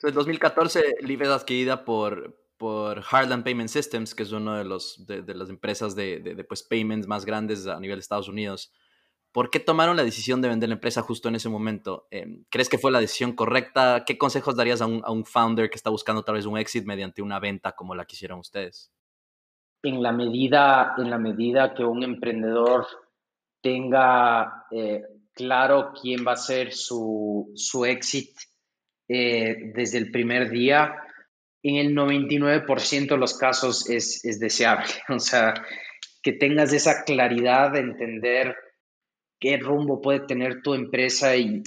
En 0.02 0.12
2014, 0.12 0.96
Live 1.00 1.24
es 1.24 1.30
adquirida 1.30 1.84
por, 1.84 2.36
por 2.56 3.02
Heartland 3.02 3.44
Payment 3.44 3.68
Systems, 3.68 4.14
que 4.14 4.22
es 4.22 4.32
una 4.32 4.58
de, 4.58 4.64
los, 4.64 5.06
de, 5.06 5.22
las 5.34 5.50
empresas 5.50 5.94
de, 5.94 6.20
de, 6.20 6.44
pues, 6.44 6.62
payments 6.62 7.06
más 7.06 7.24
grandes 7.24 7.66
a 7.66 7.78
nivel 7.80 7.96
de 7.96 8.00
Estados 8.00 8.28
Unidos. 8.28 8.72
¿Por 9.32 9.50
qué 9.50 9.60
tomaron 9.60 9.96
la 9.96 10.04
decisión 10.04 10.40
de 10.40 10.48
vender 10.48 10.70
la 10.70 10.76
empresa 10.76 11.02
justo 11.02 11.28
en 11.28 11.34
ese 11.34 11.50
momento? 11.50 12.06
Em, 12.10 12.44
¿Crees 12.48 12.70
que 12.70 12.78
fue 12.78 12.90
la 12.90 13.00
decisión 13.00 13.32
correcta? 13.32 14.04
¿Qué 14.06 14.16
consejos 14.16 14.56
darías 14.56 14.80
a 14.80 14.86
un, 14.86 15.02
a 15.04 15.12
un 15.12 15.26
founder 15.26 15.68
que 15.68 15.76
está 15.76 15.90
buscando 15.90 16.22
tal 16.22 16.36
vez 16.36 16.46
un 16.46 16.56
exit 16.56 16.86
mediante 16.86 17.20
una 17.20 17.38
venta 17.38 17.72
como 17.72 17.94
la 17.94 18.06
que 18.06 18.14
hicieron 18.14 18.38
ustedes? 18.38 18.90
En 19.82 20.02
la 20.02 20.12
medida, 20.12 20.94
en 20.96 21.10
la 21.10 21.18
medida 21.18 21.74
que 21.74 21.84
un 21.84 22.02
emprendedor 22.02 22.86
tenga 23.60 24.64
eh, 24.70 25.02
claro 25.34 25.92
quién 26.00 26.24
va 26.26 26.32
a 26.32 26.36
ser 26.36 26.72
su, 26.72 27.52
su 27.54 27.84
exit 27.84 28.30
eh, 29.08 29.72
desde 29.74 29.98
el 29.98 30.10
primer 30.10 30.50
día, 30.50 30.96
en 31.68 31.76
el 31.76 31.94
99% 31.94 33.08
de 33.08 33.16
los 33.16 33.36
casos 33.36 33.88
es, 33.90 34.24
es 34.24 34.38
deseable. 34.38 34.86
O 35.08 35.18
sea, 35.18 35.54
que 36.22 36.32
tengas 36.32 36.72
esa 36.72 37.04
claridad 37.04 37.72
de 37.72 37.80
entender 37.80 38.56
qué 39.38 39.56
rumbo 39.58 40.00
puede 40.00 40.20
tener 40.20 40.62
tu 40.62 40.74
empresa 40.74 41.36
y, 41.36 41.62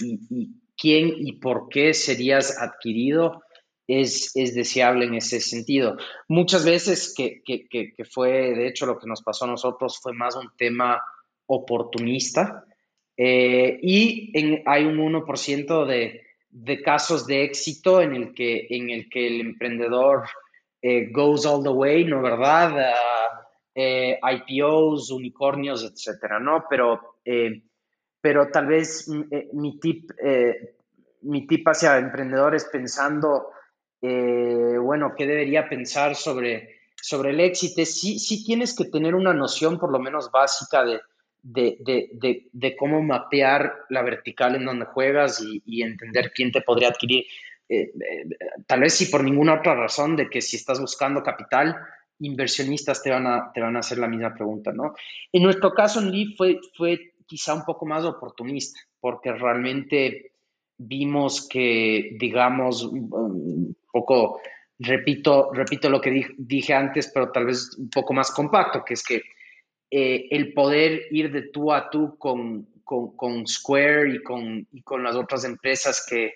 quién 0.76 1.12
y 1.16 1.32
por 1.40 1.68
qué 1.68 1.94
serías 1.94 2.60
adquirido 2.60 3.42
es, 3.86 4.32
es 4.34 4.54
deseable 4.54 5.06
en 5.06 5.14
ese 5.14 5.40
sentido. 5.40 5.96
Muchas 6.28 6.64
veces 6.64 7.14
que, 7.16 7.42
que, 7.44 7.68
que, 7.68 8.04
fue, 8.04 8.54
de 8.54 8.68
hecho, 8.68 8.86
lo 8.86 8.98
que 8.98 9.06
nos 9.06 9.22
pasó 9.22 9.44
a 9.44 9.48
nosotros 9.48 9.98
fue 10.00 10.12
más 10.12 10.36
un 10.36 10.50
tema 10.56 11.02
oportunista 11.46 12.64
eh, 13.16 13.78
y 13.82 14.32
hay 14.66 14.84
un 14.84 14.98
1% 14.98 15.86
de, 15.86 16.22
de, 16.50 16.82
casos 16.82 17.26
de 17.26 17.44
éxito 17.44 18.00
en 18.00 18.14
el 18.14 18.34
que, 18.34 18.66
en 18.70 18.90
el, 18.90 19.08
que 19.08 19.26
el 19.26 19.40
emprendedor 19.40 20.24
eh, 20.82 21.10
goes 21.10 21.46
all 21.46 21.62
the 21.62 21.70
way, 21.70 22.04
¿no 22.04 22.22
verdad? 22.22 22.94
Eh, 23.74 24.18
IPOs, 24.22 25.10
unicornios, 25.10 25.84
etcétera, 25.84 26.40
¿no? 26.40 26.64
Pero, 26.68 27.18
eh, 27.24 27.62
pero 28.20 28.50
tal 28.50 28.66
vez 28.66 29.08
mi, 29.52 29.78
tip, 29.78 30.10
mi 31.22 31.46
tip 31.46 31.66
hacia 31.68 31.98
emprendedores 31.98 32.68
pensando, 32.70 33.50
bueno, 34.00 35.14
¿qué 35.16 35.26
debería 35.26 35.68
pensar 35.68 36.14
sobre, 36.14 36.80
sobre 36.96 37.30
el 37.30 37.40
éxito? 37.40 37.82
Sí, 37.86 38.18
sí 38.18 38.44
tienes 38.44 38.76
que 38.76 38.84
tener 38.84 39.14
una 39.14 39.32
noción 39.32 39.78
por 39.78 39.90
lo 39.90 39.98
menos 39.98 40.30
básica 40.30 40.84
de, 40.84 41.00
de, 41.42 42.76
cómo 42.78 43.02
mapear 43.02 43.72
la 43.88 44.02
vertical 44.02 44.56
en 44.56 44.64
donde 44.64 44.86
juegas 44.86 45.42
y, 45.42 45.62
y 45.66 45.82
entender 45.82 46.32
quién 46.34 46.52
te 46.52 46.62
podría 46.62 46.88
adquirir. 46.88 47.24
tal 48.66 48.80
vez 48.80 48.94
si 48.94 49.06
por 49.06 49.22
ninguna 49.24 49.54
otra 49.54 49.74
razón 49.74 50.16
de 50.16 50.28
que 50.28 50.40
si 50.40 50.56
estás 50.56 50.80
buscando 50.80 51.22
capital, 51.22 51.76
inversionistas 52.20 53.02
te 53.02 53.10
van 53.10 53.26
a, 53.26 53.50
te 53.52 53.60
van 53.60 53.76
a 53.76 53.80
hacer 53.80 53.98
la 53.98 54.08
misma 54.08 54.34
pregunta, 54.34 54.72
¿no? 54.72 54.94
En 55.32 55.42
nuestro 55.42 55.72
caso 55.72 56.00
en 56.00 56.10
Leaf 56.12 56.36
fue, 56.36 56.60
fue 56.76 57.14
quizá 57.26 57.54
un 57.54 57.64
poco 57.64 57.86
más 57.86 58.04
oportunista, 58.04 58.80
porque 59.00 59.32
realmente 59.32 60.32
vimos 60.76 61.48
que, 61.48 62.16
digamos, 62.18 62.84
un 62.84 63.76
poco, 63.90 64.40
repito, 64.78 65.50
repito 65.52 65.88
lo 65.88 66.00
que 66.00 66.26
dije, 66.36 66.74
antes, 66.74 67.10
pero 67.12 67.30
tal 67.30 67.46
vez 67.46 67.76
un 67.78 67.90
poco 67.90 68.12
más 68.12 68.30
compacto, 68.30 68.84
que 68.84 68.94
es 68.94 69.02
que 69.02 69.22
eh, 69.90 70.28
el 70.30 70.52
poder 70.52 71.08
ir 71.10 71.32
de 71.32 71.42
tú 71.42 71.72
a 71.72 71.90
tú 71.90 72.16
con, 72.16 72.68
con, 72.84 73.46
Square 73.46 74.14
y 74.14 74.22
con, 74.22 74.68
con 74.84 75.02
las 75.02 75.16
otras 75.16 75.44
empresas 75.44 76.06
que, 76.08 76.34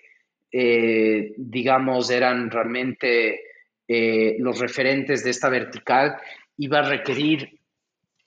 eh, 0.51 1.33
digamos, 1.37 2.09
eran 2.09 2.51
realmente 2.51 3.39
eh, 3.87 4.35
los 4.39 4.59
referentes 4.59 5.23
de 5.23 5.29
esta 5.29 5.47
vertical, 5.47 6.17
iba 6.57 6.79
a 6.79 6.89
requerir 6.89 7.61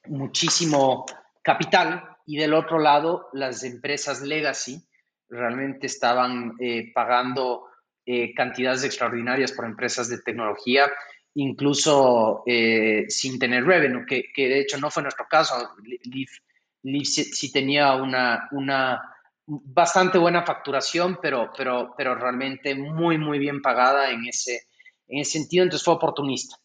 muchísimo 0.07 1.05
capital 1.43 2.05
y 2.25 2.39
del 2.39 2.55
otro 2.55 2.79
lado 2.79 3.29
las 3.35 3.65
empresas 3.65 4.23
legacy 4.23 4.83
realmente 5.29 5.87
estaban 5.87 6.57
pagando 6.95 7.67
cantidades 8.35 8.85
extraordinarias 8.85 9.53
por 9.53 9.67
empresas 9.67 10.09
de 10.09 10.23
tecnología, 10.23 10.91
incluso 11.35 12.43
sin 13.09 13.39
tener 13.39 13.65
revenue, 13.65 14.05
que, 14.07 14.25
que, 14.35 14.49
de 14.49 14.61
hecho 14.61 14.79
no 14.79 14.91
fue 14.91 15.03
nuestro 15.03 15.27
caso. 15.29 15.55
Leaf, 16.05 16.31
sí, 17.05 17.53
tenía 17.53 17.95
una, 17.95 18.49
una 18.53 19.01
bastante 19.47 20.19
buena 20.19 20.45
facturación, 20.45 21.19
pero, 21.21 21.51
pero, 21.57 21.95
pero 21.97 22.15
realmente 22.15 22.75
muy, 22.75 23.19
muy 23.19 23.39
bien 23.39 23.63
pagada 23.63 24.11
en 24.11 24.27
ese, 24.27 24.63
en 25.07 25.21
ese 25.21 25.39
sentido, 25.39 25.65
entonces 25.65 25.85
fue 25.85 25.95
oportunista. 25.95 26.57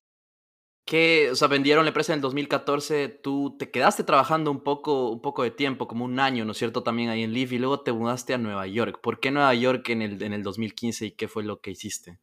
Que, 0.86 1.30
o 1.32 1.36
sea, 1.36 1.47
vendieron 1.47 1.86
la 1.86 1.91
empresa 1.91 2.12
en 2.12 2.17
el 2.17 2.21
2014, 2.21 3.08
tú 3.08 3.56
te 3.58 3.71
quedaste 3.71 4.04
trabajando 4.04 4.52
un 4.52 4.63
poco, 4.63 5.12
un 5.12 5.21
poco 5.21 5.43
de 5.43 5.52
tiempo, 5.52 5.88
como 5.88 6.04
un 6.04 6.19
año, 6.19 6.43
¿no 6.43 6.52
es 6.52 6.58
cierto? 6.58 6.84
También 6.84 7.10
ahí 7.10 7.23
en 7.23 7.32
Leaf 7.32 7.54
y 7.54 7.60
luego 7.60 7.82
te 7.82 7.93
mudaste 7.93 8.34
a 8.34 8.38
Nueva 8.38 8.67
York. 8.67 8.99
¿Por 9.02 9.21
qué 9.21 9.32
Nueva 9.32 9.54
York 9.54 9.88
en 9.89 10.02
el, 10.02 10.21
en 10.21 10.34
el 10.34 10.43
2015 10.43 11.06
y 11.06 11.12
qué 11.12 11.30
fue 11.30 11.43
lo 11.43 11.62
que 11.62 11.71
hiciste? 11.71 12.19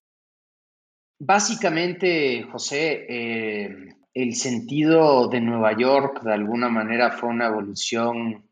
Básicamente, 1.23 2.45
José, 2.51 3.05
eh, 3.07 3.95
el 4.15 4.35
sentido 4.35 5.29
de 5.29 5.43
Nueva 5.43 5.77
York 5.77 6.23
de 6.23 6.33
alguna 6.33 6.71
manera 6.71 7.11
fue 7.11 7.29
una 7.29 7.49
evolución 7.49 8.49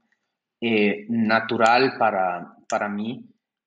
eh, 0.60 1.06
natural 1.08 1.96
para, 1.98 2.56
para 2.68 2.90
mí 2.90 3.24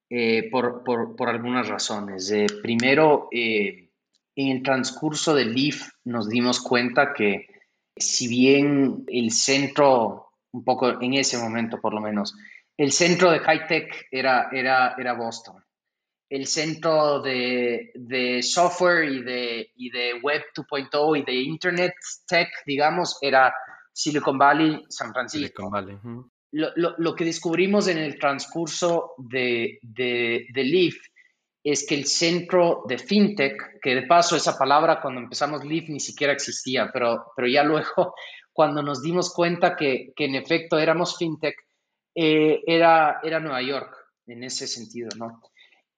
eh, 0.08 0.48
por, 0.52 0.84
por, 0.84 1.30
algunas 1.30 1.68
razones. 1.68 2.32
primero, 2.62 3.28
en 3.32 3.90
el 4.36 4.62
transcurso 4.62 5.34
del 5.34 5.56
LEAF 5.56 5.94
nos 6.06 6.30
dimos 6.30 6.62
cuenta 6.62 7.12
que 7.12 7.48
si 7.96 8.28
bien 8.28 9.04
el 9.08 9.32
centro, 9.32 10.28
un 10.52 10.64
poco 10.64 11.02
en 11.02 11.16
ese 11.16 11.40
momento 11.40 11.82
por 11.82 11.96
lo 11.96 12.02
menos, 12.02 12.36
el 12.78 12.92
centro 12.92 13.32
de 13.32 13.40
high 13.40 13.66
tech 13.66 14.08
era, 14.12 14.50
era, 14.52 14.94
era 14.96 15.14
Boston. 15.14 15.61
El 16.32 16.48
centro 16.48 17.22
de, 17.22 17.92
de 17.94 18.42
software 18.42 19.04
y 19.04 19.22
de, 19.22 19.72
y 19.76 19.90
de 19.90 20.14
web 20.24 20.42
2.0 20.56 21.20
y 21.20 21.26
de 21.26 21.34
internet 21.34 21.94
tech, 22.26 22.48
digamos, 22.66 23.18
era 23.22 23.54
Silicon 23.92 24.38
Valley, 24.38 24.86
San 24.88 25.12
Francisco. 25.12 25.46
Silicon 25.46 25.72
Valley. 25.72 25.98
lo, 26.52 26.70
lo, 26.78 26.96
lo, 26.98 27.16
que 27.16 27.26
descubrimos 27.26 27.90
en 27.90 27.98
el 27.98 28.18
transcurso 28.18 29.12
de, 29.18 29.80
de, 29.82 30.46
de 30.54 30.64
Leaf 30.64 30.96
es 31.64 31.86
que 31.86 31.96
el 31.96 32.06
centro 32.06 32.84
de 32.88 32.98
fintech, 32.98 33.80
que 33.82 33.94
de 33.94 34.08
paso 34.08 34.38
esa 34.38 34.58
palabra 34.58 35.02
cuando 35.02 35.20
empezamos 35.20 35.66
Leaf 35.66 35.90
ni 35.90 36.00
siquiera 36.00 36.32
existía, 36.32 36.90
pero, 36.94 37.34
pero 37.36 37.50
ya 37.50 37.64
luego 37.64 38.16
cuando 38.54 38.82
nos 38.82 39.02
dimos 39.02 39.34
cuenta 39.34 39.76
que, 39.76 40.14
en 40.16 40.36
efecto 40.36 40.80
éramos 40.80 41.18
fintech, 41.18 41.56
eh, 42.16 42.62
era, 42.66 43.20
era 43.22 43.42
Nueva 43.42 43.62
York 43.62 43.96
en 44.28 44.44
ese 44.44 44.66
sentido, 44.66 45.10
¿no? 45.18 45.42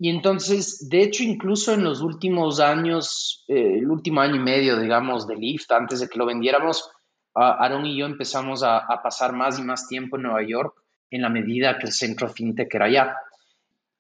Y 0.03 0.09
entonces, 0.09 0.89
de 0.89 1.01
hecho, 1.01 1.23
incluso 1.23 1.71
en 1.71 1.85
los 1.85 2.01
últimos 2.01 2.59
años, 2.59 3.45
eh, 3.47 3.77
el 3.77 3.89
último 3.89 4.19
año 4.19 4.35
y 4.35 4.39
medio, 4.39 4.77
digamos, 4.77 5.25
de 5.27 5.37
Lyft, 5.37 5.71
antes 5.71 6.01
de 6.01 6.09
que 6.09 6.19
lo 6.19 6.25
vendiéramos, 6.25 6.91
Aaron 7.33 7.85
y 7.85 7.97
yo 7.97 8.05
empezamos 8.05 8.63
a, 8.63 8.85
pasar 9.01 9.31
más 9.31 9.59
y 9.59 9.61
más 9.61 9.87
tiempo 9.87 10.17
en 10.17 10.23
Nueva 10.23 10.43
York 10.45 10.75
en 11.09 11.21
la 11.21 11.29
medida 11.29 11.77
que 11.79 11.85
el 11.85 11.93
centro 11.93 12.27
fintech 12.27 12.75
era 12.75 12.87
allá. 12.87 13.15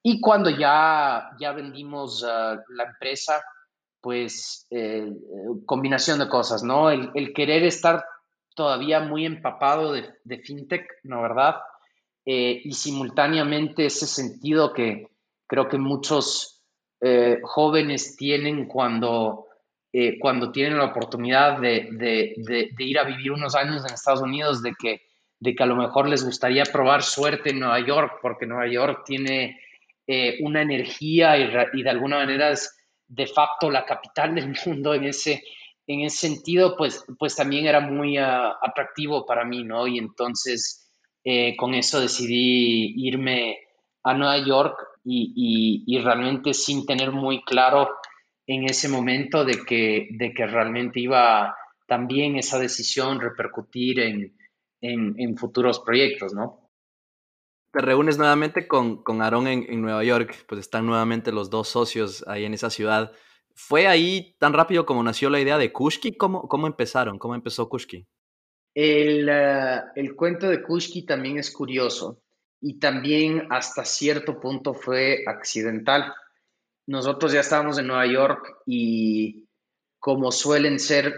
Y 0.01 0.19
cuando 0.19 0.49
ya, 0.49 1.29
ya 1.39 1.53
vendimos 1.53 2.21
uh, 2.21 2.59
la 2.75 2.83
empresa, 2.83 3.41
pues 4.01 4.67
eh, 4.71 5.09
combinación 5.65 6.19
de 6.19 6.27
cosas, 6.27 6.63
¿no? 6.63 6.89
El, 6.89 7.31
querer 7.33 7.63
estar 7.63 8.03
todavía 8.53 8.99
muy 8.99 9.25
empapado 9.25 9.93
de, 9.93 10.09
de 10.25 10.39
fintech, 10.39 10.85
¿no 11.03 11.21
verdad? 11.21 11.61
Eh, 12.25 12.59
y 12.61 12.73
simultáneamente 12.73 13.85
ese 13.85 14.05
sentido 14.05 14.73
que 14.73 15.12
creo 15.53 15.69
que 15.69 15.77
muchos 15.77 16.63
eh, 16.99 17.37
jóvenes 17.43 18.15
tienen 18.15 18.65
cuando, 18.65 19.45
cuando 20.19 20.51
tienen 20.51 20.79
la 20.79 20.85
oportunidad 20.85 21.59
de, 21.59 22.33
ir 22.79 22.97
a 22.97 23.03
vivir 23.03 23.31
unos 23.31 23.53
años 23.53 23.85
en 23.85 23.93
Estados 23.93 24.21
Unidos, 24.21 24.63
de 24.63 24.73
que, 24.73 25.03
de 25.39 25.53
que 25.53 25.61
a 25.61 25.67
lo 25.67 25.75
mejor 25.75 26.09
les 26.09 26.25
gustaría 26.25 26.63
probar 26.63 27.03
suerte 27.03 27.51
en 27.51 27.59
Nueva 27.59 27.79
York, 27.85 28.17
porque 28.19 28.47
Nueva 28.47 28.67
York 28.67 29.03
tiene 29.05 29.59
eh, 30.07 30.39
una 30.41 30.63
energía 30.63 31.37
y, 31.37 31.83
de 31.83 31.89
alguna 31.91 32.17
manera 32.17 32.49
es 32.49 32.75
de 33.07 33.27
facto 33.27 33.69
la 33.69 33.85
capital 33.85 34.33
del 34.33 34.55
mundo 34.65 34.95
en 34.95 35.03
ese, 35.03 35.43
en 35.85 36.01
ese 36.01 36.29
sentido, 36.29 36.75
pues, 36.75 37.05
pues 37.19 37.35
también 37.35 37.67
era 37.67 37.79
muy 37.79 38.17
ah, 38.17 38.57
atractivo 38.59 39.23
para 39.23 39.45
mí, 39.45 39.63
¿no? 39.63 39.85
Y 39.85 39.99
entonces 39.99 40.91
eh, 41.23 41.55
con 41.55 41.75
eso 41.75 42.01
decidí 42.01 42.95
irme 42.97 43.59
a 44.03 44.15
Nueva 44.15 44.39
York 44.39 44.92
y, 45.03 45.83
y, 45.85 45.99
realmente 45.99 46.53
sin 46.53 46.85
tener 46.85 47.11
muy 47.11 47.43
claro 47.43 47.89
en 48.47 48.63
ese 48.65 48.87
momento 48.89 49.43
de 49.43 49.63
que, 49.65 50.07
de 50.11 50.33
que 50.33 50.45
realmente 50.45 50.99
iba 50.99 51.55
también 51.87 52.37
esa 52.37 52.59
decisión 52.59 53.19
repercutir 53.19 53.99
en, 53.99 54.37
en, 54.81 55.15
en 55.17 55.37
futuros 55.37 55.79
proyectos, 55.81 56.33
¿no? 56.33 56.63
te 57.73 57.81
reúnes 57.81 58.19
nuevamente 58.19 58.67
con, 58.67 59.03
con 59.03 59.21
Aarón 59.23 59.47
en, 59.47 59.81
Nueva 59.81 60.03
York, 60.03 60.45
pues 60.47 60.61
están 60.61 60.85
nuevamente 60.85 61.31
los 61.31 61.49
dos 61.49 61.67
socios 61.67 62.23
ahí 62.27 62.45
en 62.45 62.53
esa 62.53 62.69
ciudad. 62.69 63.11
¿Fue 63.55 63.87
ahí 63.87 64.35
tan 64.39 64.53
rápido 64.53 64.85
como 64.85 65.01
nació 65.01 65.31
la 65.31 65.39
idea 65.39 65.57
de 65.57 65.73
Kushki? 65.73 66.15
¿Cómo, 66.15 66.47
cómo 66.47 66.67
empezaron? 66.67 67.17
¿Cómo 67.17 67.33
empezó 67.33 67.67
Kushki? 67.67 68.07
El, 68.75 69.27
eh, 69.27 69.81
el 69.95 70.15
cuento 70.15 70.49
de 70.49 70.61
Kushki 70.61 71.03
también 71.05 71.39
es 71.39 71.51
curioso 71.51 72.22
y 72.65 72.79
también 72.79 73.47
hasta 73.49 73.83
cierto 73.83 74.39
punto 74.39 74.73
fue 74.73 75.25
accidental. 75.27 76.13
Nosotros 76.87 77.33
ya 77.33 77.41
estábamos 77.41 77.77
en 77.77 77.87
Nueva 77.87 78.05
York 78.07 78.61
y 78.65 79.49
como 79.99 80.31
suelen 80.31 80.79
ser, 80.79 81.13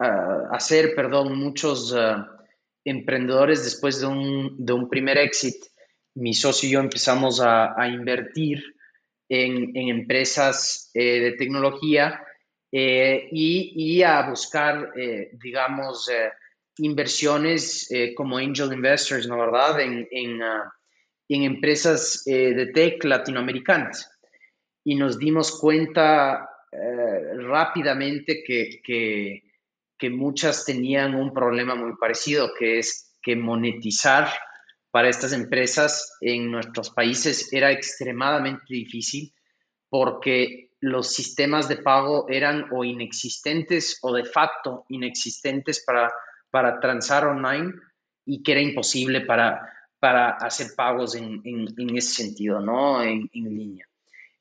ah, 0.00 0.48
hacer, 0.50 0.96
perdón, 0.96 1.38
muchos 1.38 1.94
ah, 1.96 2.26
emprendedores 2.84 3.62
después 3.62 4.00
de 4.00 4.06
un, 4.06 4.56
de 4.58 4.72
un, 4.72 4.88
primer 4.88 5.18
exit, 5.18 5.54
mi 6.14 6.34
socio 6.34 6.68
y 6.68 6.72
yo 6.72 6.80
empezamos 6.80 7.40
a, 7.40 7.80
a 7.80 7.86
invertir 7.86 8.60
en, 9.28 9.76
en 9.76 9.88
empresas 9.88 10.90
eh, 10.94 11.20
de 11.20 11.32
tecnología 11.32 12.26
eh, 12.72 13.28
y, 13.30 13.72
y, 13.76 14.02
a 14.02 14.28
buscar, 14.28 14.90
eh, 14.96 15.30
digamos, 15.34 16.10
inversiones 16.78 17.88
como 18.16 18.38
angel 18.38 18.72
investors, 18.72 19.26
¿no 19.26 19.38
verdad?, 19.38 19.80
en, 19.80 20.08
en, 20.10 20.42
uh, 20.42 20.64
en 21.28 21.42
empresas 21.42 22.22
de 22.24 22.70
tech 22.74 23.04
latinoamericanas. 23.04 24.10
Y 24.84 24.94
nos 24.96 25.18
dimos 25.18 25.58
cuenta 25.60 26.48
rápidamente 27.36 28.42
que, 28.44 28.80
que 28.84 29.42
que 30.02 30.10
muchas 30.10 30.64
tenían 30.64 31.14
un 31.14 31.32
problema 31.32 31.76
muy 31.76 31.92
parecido, 31.94 32.50
que 32.58 32.80
es 32.80 33.14
que 33.22 33.36
monetizar 33.36 34.28
para 34.90 35.08
estas 35.08 35.32
empresas 35.32 36.16
en 36.20 36.50
nuestros 36.50 36.90
países 36.90 37.52
era 37.52 37.70
extremadamente 37.70 38.64
difícil 38.68 39.32
porque 39.88 40.70
los 40.80 41.14
sistemas 41.14 41.68
de 41.68 41.76
pago 41.76 42.26
eran 42.28 42.66
o 42.72 42.82
inexistentes 42.82 44.00
o 44.02 44.12
de 44.12 44.24
facto 44.24 44.84
inexistentes 44.88 45.84
para, 45.86 46.12
para 46.52 46.78
transar 46.78 47.26
online 47.26 47.72
y 48.24 48.44
que 48.44 48.52
era 48.52 48.60
imposible 48.60 49.22
para, 49.22 49.68
para 49.98 50.30
hacer 50.30 50.68
pagos 50.76 51.16
en, 51.16 51.42
en, 51.44 51.96
ese 51.96 52.22
sentido, 52.22 52.60
¿no? 52.60 53.02
En, 53.02 53.28
en 53.32 53.44
línea. 53.44 53.86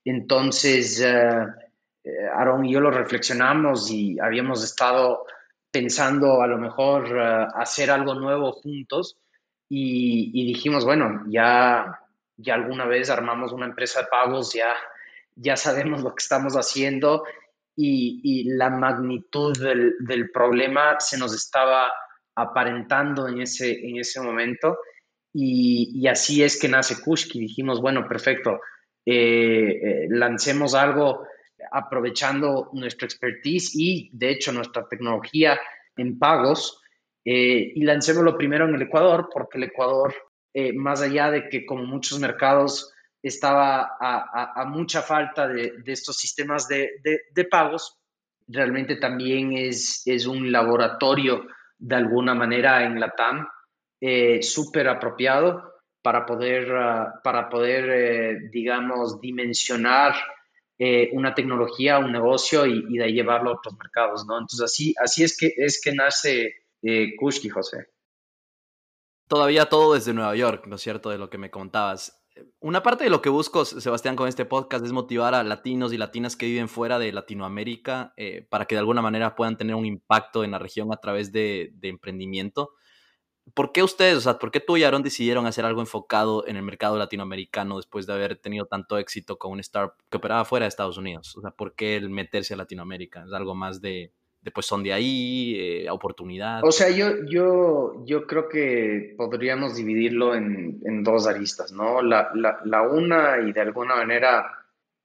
Entonces, 0.06 1.04
uh, 1.04 2.64
y 2.64 2.72
yo 2.72 2.80
lo 2.80 2.92
reflexionamos 2.92 3.90
y 3.90 4.20
habíamos 4.20 4.64
estado 4.64 5.26
pensando 5.72 6.42
a 6.42 6.48
lo 6.48 6.58
mejor 6.58 7.18
eh, 7.18 7.48
hacer 7.56 7.90
algo 7.90 8.14
nuevo 8.14 8.52
juntos 8.52 9.18
y, 9.70 10.48
dijimos, 10.48 10.84
bueno, 10.84 11.24
ya, 11.28 12.02
ya 12.36 12.56
alguna 12.56 12.86
vez 12.86 13.10
armamos 13.10 13.54
una 13.54 13.68
empresa 13.68 14.02
de 14.02 14.08
pagos, 14.08 14.54
ya, 14.54 14.76
ya 15.36 15.56
sabemos 15.56 16.04
lo 16.04 16.14
que 16.14 16.22
estamos 16.22 16.56
haciendo 16.56 17.24
y, 17.76 18.44
la 18.56 18.70
magnitud 18.70 19.58
del, 19.58 20.32
problema 20.32 21.00
se 21.00 21.18
nos 21.18 21.34
estaba 21.34 21.92
aparentando 22.36 23.28
en 23.28 23.42
ese, 23.42 23.72
en 23.88 23.98
ese 23.98 24.22
momento 24.22 24.78
y, 25.34 26.08
así 26.08 26.44
es 26.44 26.60
que 26.60 26.68
nace 26.68 27.02
Kushki. 27.02 27.40
Dijimos, 27.40 27.82
bueno, 27.82 28.08
perfecto, 28.08 28.60
eh, 29.06 29.80
eh, 29.84 30.08
lancemos 30.10 30.76
algo 30.76 31.26
aprovechando 31.72 32.70
nuestra 32.74 33.06
expertise 33.06 33.72
y, 33.76 34.10
de 34.14 34.32
hecho, 34.32 34.52
nuestra 34.52 34.88
tecnología 34.88 35.60
en 35.96 36.18
pagos 36.18 36.82
eh, 37.24 37.74
y 37.76 37.84
lancémoslo 37.84 38.38
primero 38.38 38.68
en 38.68 38.76
el 38.76 38.82
Ecuador, 38.84 39.30
porque 39.32 39.58
el 39.58 39.66
Ecuador, 39.66 40.14
eh, 40.54 40.74
más 40.74 41.02
allá 41.02 41.30
de 41.30 41.50
que 41.50 41.66
como 41.66 41.84
muchos 41.84 42.20
mercados 42.20 42.91
estaba 43.22 43.98
a, 44.00 44.66
mucha 44.66 45.02
falta 45.02 45.48
de, 45.48 45.74
estos 45.86 46.18
sistemas 46.18 46.68
de, 46.68 47.48
pagos, 47.50 48.00
realmente 48.48 48.96
también 48.96 49.54
es, 49.54 50.06
un 50.28 50.52
laboratorio 50.52 51.48
de 51.78 51.96
alguna 51.96 52.34
manera 52.34 52.84
en 52.84 53.00
la 53.00 53.12
TAM 53.12 53.48
eh, 54.00 54.42
súper 54.42 54.88
apropiado 54.88 55.72
para 56.02 56.26
poder, 56.26 56.72
ah, 56.76 57.20
para 57.24 57.50
poder 57.50 58.50
digamos, 58.52 59.22
dimensionar 59.22 60.16
eh, 60.84 61.12
una 61.14 61.36
tecnología, 61.36 62.00
un 62.00 62.12
negocio 62.12 62.66
y, 62.66 62.98
de 62.98 63.04
ahí 63.04 63.14
llevarlo 63.14 63.52
a 63.52 63.54
otros 63.54 63.78
mercados, 63.78 64.26
¿no? 64.26 64.34
Entonces 64.34 64.62
así, 64.62 64.96
así 65.00 65.24
es, 65.24 65.38
que, 65.38 65.54
es 65.56 65.80
que 65.80 65.94
nace 65.94 66.56
eh, 66.82 67.16
Kushki, 67.20 67.50
José. 67.50 67.90
Todavía 69.28 69.68
todo 69.68 69.94
desde 69.94 70.12
Nueva 70.12 70.36
York, 70.36 70.66
¿no 70.66 70.78
es 70.78 70.82
cierto? 70.82 71.12
De 71.12 71.20
lo 71.20 71.30
que 71.30 71.38
me 71.38 71.52
contabas. 71.52 72.21
Una 72.60 72.84
parte 72.84 73.04
de 73.04 73.10
lo 73.10 73.22
que 73.22 73.30
busco, 73.30 73.66
Sebastián, 73.66 74.16
con 74.16 74.28
este 74.28 74.46
podcast 74.46 74.86
es 74.86 74.92
motivar 74.92 75.34
a 75.34 75.44
latinos 75.44 75.94
y 75.94 75.98
latinas 75.98 76.36
que 76.36 76.46
viven 76.46 76.70
fuera 76.70 77.00
de 77.00 77.12
Latinoamérica 77.12 78.14
eh, 78.18 78.46
para 78.50 78.66
que 78.66 78.76
de 78.76 78.80
alguna 78.80 79.02
manera 79.02 79.36
puedan 79.36 79.58
tener 79.58 79.76
un 79.76 79.86
impacto 79.86 80.44
en 80.44 80.52
la 80.52 80.60
región 80.60 80.94
a 80.94 80.98
través 80.98 81.32
de, 81.32 81.72
de 81.76 81.90
emprendimiento. 81.90 82.72
¿Por 83.54 83.72
qué 83.72 83.84
ustedes, 83.84 84.18
o 84.18 84.22
sea, 84.22 84.40
por 84.40 84.52
qué 84.52 84.60
tú 84.60 84.78
y 84.78 84.84
Aaron 84.84 85.04
decidieron 85.04 85.46
hacer 85.46 85.66
algo 85.66 85.82
enfocado 85.82 86.48
en 86.48 86.58
el 86.58 86.64
mercado 86.64 86.98
latinoamericano 86.98 87.78
después 87.78 88.06
de 88.06 88.14
haber 88.14 88.38
tenido 88.38 88.66
tanto 88.66 88.98
éxito 88.98 89.38
con 89.38 89.52
un 89.52 89.60
startup 89.60 89.96
que 90.10 90.18
operaba 90.18 90.46
fuera 90.46 90.66
de 90.66 90.70
Estados 90.70 90.98
Unidos? 90.98 91.36
O 91.38 91.42
sea, 91.42 91.52
¿por 91.52 91.76
qué 91.76 91.96
el 91.96 92.10
meterse 92.10 92.54
a 92.54 92.58
Latinoamérica? 92.58 93.24
¿Es 93.26 93.34
algo 93.34 93.56
más 93.56 93.82
de, 93.82 94.14
de 94.42 94.52
pues 94.52 94.66
son 94.66 94.84
de 94.84 94.94
ahí, 94.94 95.56
eh, 95.56 95.90
oportunidad? 95.90 96.64
O 96.64 96.72
sea, 96.72 96.90
yo, 96.90 97.26
yo, 97.30 98.04
yo 98.06 98.26
creo 98.26 98.50
que 98.50 99.14
podríamos 99.16 99.76
dividirlo 99.76 100.36
en, 100.36 100.82
en 100.84 101.04
dos 101.04 101.28
aristas, 101.28 101.72
¿no? 101.72 102.02
La, 102.02 102.32
la, 102.34 102.60
la, 102.66 102.82
una 102.82 103.40
y 103.48 103.54
de 103.54 103.62
alguna 103.62 103.96
manera 103.96 104.46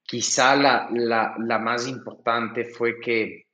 quizá 0.03 0.55
la, 0.55 0.89
la, 0.91 1.35
la 1.37 1.59
más 1.59 1.87
importante 1.87 2.65
fue 2.65 2.99
que 2.99 3.45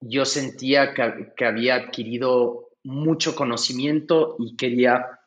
yo 0.00 0.24
sentía 0.24 0.92
que, 0.92 1.32
que 1.36 1.44
había 1.46 1.76
adquirido 1.76 2.68
mucho 2.84 3.34
conocimiento 3.34 4.36
y 4.38 4.56
quería 4.56 5.20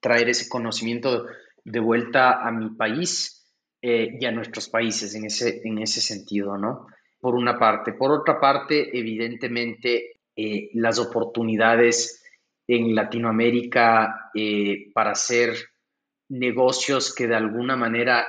traer 0.00 0.28
ese 0.28 0.48
conocimiento 0.48 1.26
de 1.64 1.80
vuelta 1.80 2.46
a 2.46 2.50
mi 2.52 2.70
país 2.70 3.44
eh, 3.82 4.16
y 4.18 4.24
a 4.24 4.32
nuestros 4.32 4.68
países 4.68 5.14
en 5.14 5.26
ese, 5.26 5.60
en 5.64 5.78
ese 5.78 6.00
sentido, 6.00 6.56
¿no? 6.56 6.86
Por 7.24 7.36
una 7.36 7.58
parte. 7.58 7.94
Por 7.94 8.12
otra 8.12 8.38
parte, 8.38 8.90
evidentemente, 8.98 10.20
eh, 10.36 10.68
las 10.74 10.98
oportunidades 10.98 12.22
en 12.68 12.94
Latinoamérica 12.94 14.30
eh, 14.34 14.90
para 14.92 15.12
hacer 15.12 15.54
negocios 16.28 17.14
que 17.14 17.26
de 17.26 17.34
alguna 17.34 17.76
manera, 17.76 18.26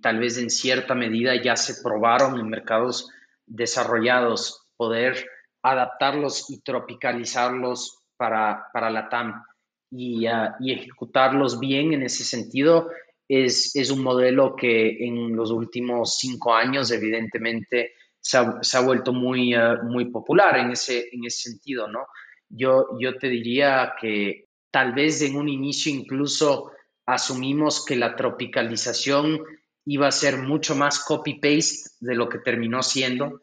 tal 0.00 0.20
vez 0.20 0.38
en 0.38 0.50
cierta 0.50 0.94
medida, 0.94 1.34
ya 1.42 1.56
se 1.56 1.82
probaron 1.82 2.38
en 2.38 2.48
mercados 2.48 3.10
desarrollados, 3.44 4.68
poder 4.76 5.26
adaptarlos 5.60 6.48
y 6.48 6.60
tropicalizarlos 6.60 8.04
para, 8.16 8.68
para 8.72 8.88
la 8.90 9.08
TAM 9.08 9.32
ah, 9.32 10.56
y, 10.60 10.72
ejecutarlos 10.72 11.58
bien 11.58 11.92
en 11.92 12.02
ese 12.02 12.22
sentido 12.22 12.88
es, 13.30 13.76
es, 13.76 13.90
un 13.90 14.02
modelo 14.02 14.56
que 14.56 15.04
en 15.06 15.36
los 15.36 15.50
últimos 15.50 16.18
cinco 16.18 16.54
años 16.54 16.90
evidentemente 16.90 17.92
se 18.20 18.36
ha, 18.36 18.80
vuelto 18.80 19.12
muy, 19.12 19.54
ah, 19.54 19.78
muy 19.82 20.10
popular 20.10 20.58
en 20.58 20.72
ese, 20.72 21.08
en 21.12 21.24
ese 21.24 21.50
sentido, 21.50 21.88
¿no? 21.88 22.06
Yo, 22.48 22.98
yo 22.98 23.16
te 23.16 23.28
diría 23.28 23.94
que 24.00 24.48
tal 24.70 24.92
vez 24.92 25.22
en 25.22 25.36
un 25.36 25.48
inicio 25.48 25.92
incluso 25.92 26.72
asumimos 27.06 27.84
que 27.84 27.96
la 27.96 28.16
tropicalización 28.16 29.40
iba 29.86 30.06
a 30.06 30.12
ser 30.12 30.38
mucho 30.38 30.74
más 30.74 31.04
copy-paste 31.04 31.90
de 32.00 32.14
lo 32.14 32.28
que 32.28 32.38
terminó 32.38 32.82
siendo. 32.82 33.40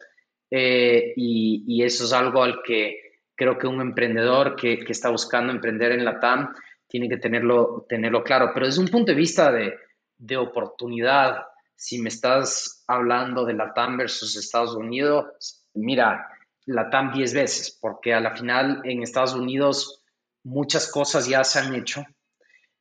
Eh, 0.50 1.12
y, 1.16 1.82
eso 1.82 2.04
es 2.04 2.12
algo 2.12 2.42
al 2.42 2.62
que 2.62 3.00
creo 3.34 3.58
que 3.58 3.66
un 3.66 3.80
emprendedor 3.80 4.56
que, 4.56 4.84
está 4.88 5.10
buscando 5.10 5.52
emprender 5.52 5.92
en 5.92 6.04
la 6.04 6.18
TAM 6.20 6.54
tiene 6.88 7.08
que 7.08 7.18
tenerlo, 7.18 7.86
tenerlo 7.88 8.24
claro. 8.24 8.50
Pero 8.52 8.66
desde 8.66 8.80
un 8.80 8.88
punto 8.88 9.12
de 9.12 9.18
vista 9.18 9.52
de, 9.52 9.74
de 10.16 10.36
oportunidad, 10.36 11.44
si 11.76 12.00
me 12.00 12.08
estás 12.08 12.82
hablando 12.88 13.44
de 13.44 13.54
la 13.54 13.72
TAM 13.72 13.98
versus 13.98 14.36
Estados 14.36 14.74
Unidos, 14.74 15.64
mira, 15.74 16.26
la 16.66 16.90
TAM 16.90 17.12
10 17.12 17.34
veces, 17.34 17.78
porque 17.80 18.12
a 18.12 18.20
la 18.20 18.36
final 18.36 18.80
en 18.84 19.02
Estados 19.02 19.34
Unidos 19.34 20.02
muchas 20.42 20.90
cosas 20.90 21.28
ya 21.28 21.44
se 21.44 21.60
han 21.60 21.74
hecho. 21.74 22.04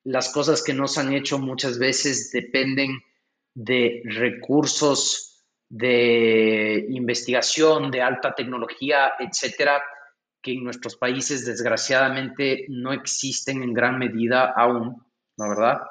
Las 0.03 0.29
cosas 0.29 0.63
que 0.63 0.73
no 0.73 0.87
se 0.87 1.01
han 1.01 1.13
hecho 1.13 1.37
muchas 1.37 1.77
veces 1.77 2.31
dependen 2.31 3.01
de 3.53 4.01
recursos 4.05 5.43
de 5.69 6.85
investigación, 6.89 7.91
de 7.91 8.01
alta 8.01 8.33
tecnología, 8.33 9.13
etcétera, 9.19 9.83
que 10.47 10.53
en 10.53 10.63
nuestros 10.63 10.95
países 10.95 11.45
desgraciadamente 11.45 12.65
no 12.69 12.93
existen 12.93 13.63
en 13.63 13.73
gran 13.73 13.99
medida 13.99 14.53
aún, 14.55 15.03
¿no 15.35 15.49
verdad? 15.49 15.81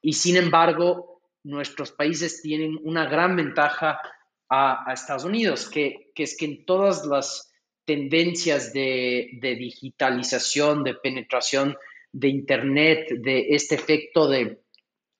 Y 0.00 0.14
sin 0.14 0.38
embargo, 0.38 1.20
nuestros 1.44 1.92
países 1.92 2.40
tienen 2.40 2.78
una 2.84 3.04
gran 3.04 3.36
ventaja 3.36 4.00
a, 4.48 4.90
Estados 4.94 5.24
Unidos, 5.24 5.68
que, 5.68 6.10
es 6.16 6.38
que 6.38 6.46
en 6.46 6.64
todas 6.64 7.04
las 7.04 7.52
tendencias 7.84 8.72
de, 8.72 9.28
de 9.42 9.56
digitalización, 9.56 10.84
de 10.84 10.94
penetración 10.94 11.76
de 12.10 12.28
Internet, 12.28 13.08
de 13.10 13.48
este 13.50 13.74
efecto 13.74 14.26
de 14.26 14.62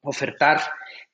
ofertar 0.01 0.62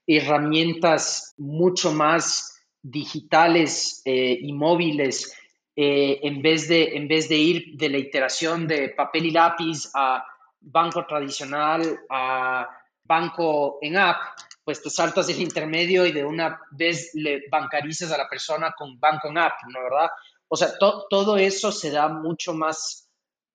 herramientas 0.07 1.35
mucho 1.39 1.93
más 1.93 2.63
digitales 2.83 4.01
y 4.05 4.53
móviles, 4.53 5.37
en, 5.77 6.41
vez 6.41 6.69
de, 6.69 6.97
en 6.97 7.09
vez 7.09 7.29
de 7.29 7.37
ir 7.37 7.77
de 7.77 7.89
la 7.89 7.99
iteración 7.99 8.67
de 8.67 8.91
papel 8.91 9.27
y 9.27 9.31
lápiz 9.31 9.91
a 9.95 10.25
banco 10.61 11.05
tradicional, 11.07 12.01
a 12.09 12.69
banco 13.05 13.79
en 13.83 13.97
app, 13.97 14.17
pues 14.65 14.83
te 14.83 14.89
saltas 14.89 15.29
el 15.29 15.41
intermedio 15.41 16.07
y 16.07 16.13
de 16.13 16.25
una 16.25 16.59
vez 16.71 17.11
le 17.15 17.45
bancarizas 17.51 18.11
a 18.13 18.19
la 18.19 18.29
persona 18.29 18.75
con 18.77 18.99
banco 18.99 19.29
en 19.29 19.39
app, 19.39 19.55
¿no 19.69 19.83
verdad? 19.83 20.09
O 20.49 20.57
sea, 20.57 20.69
todo 20.79 21.37
eso 21.37 21.71
se 21.73 21.91
da 21.91 22.09
mucho 22.09 22.55
más 22.55 23.09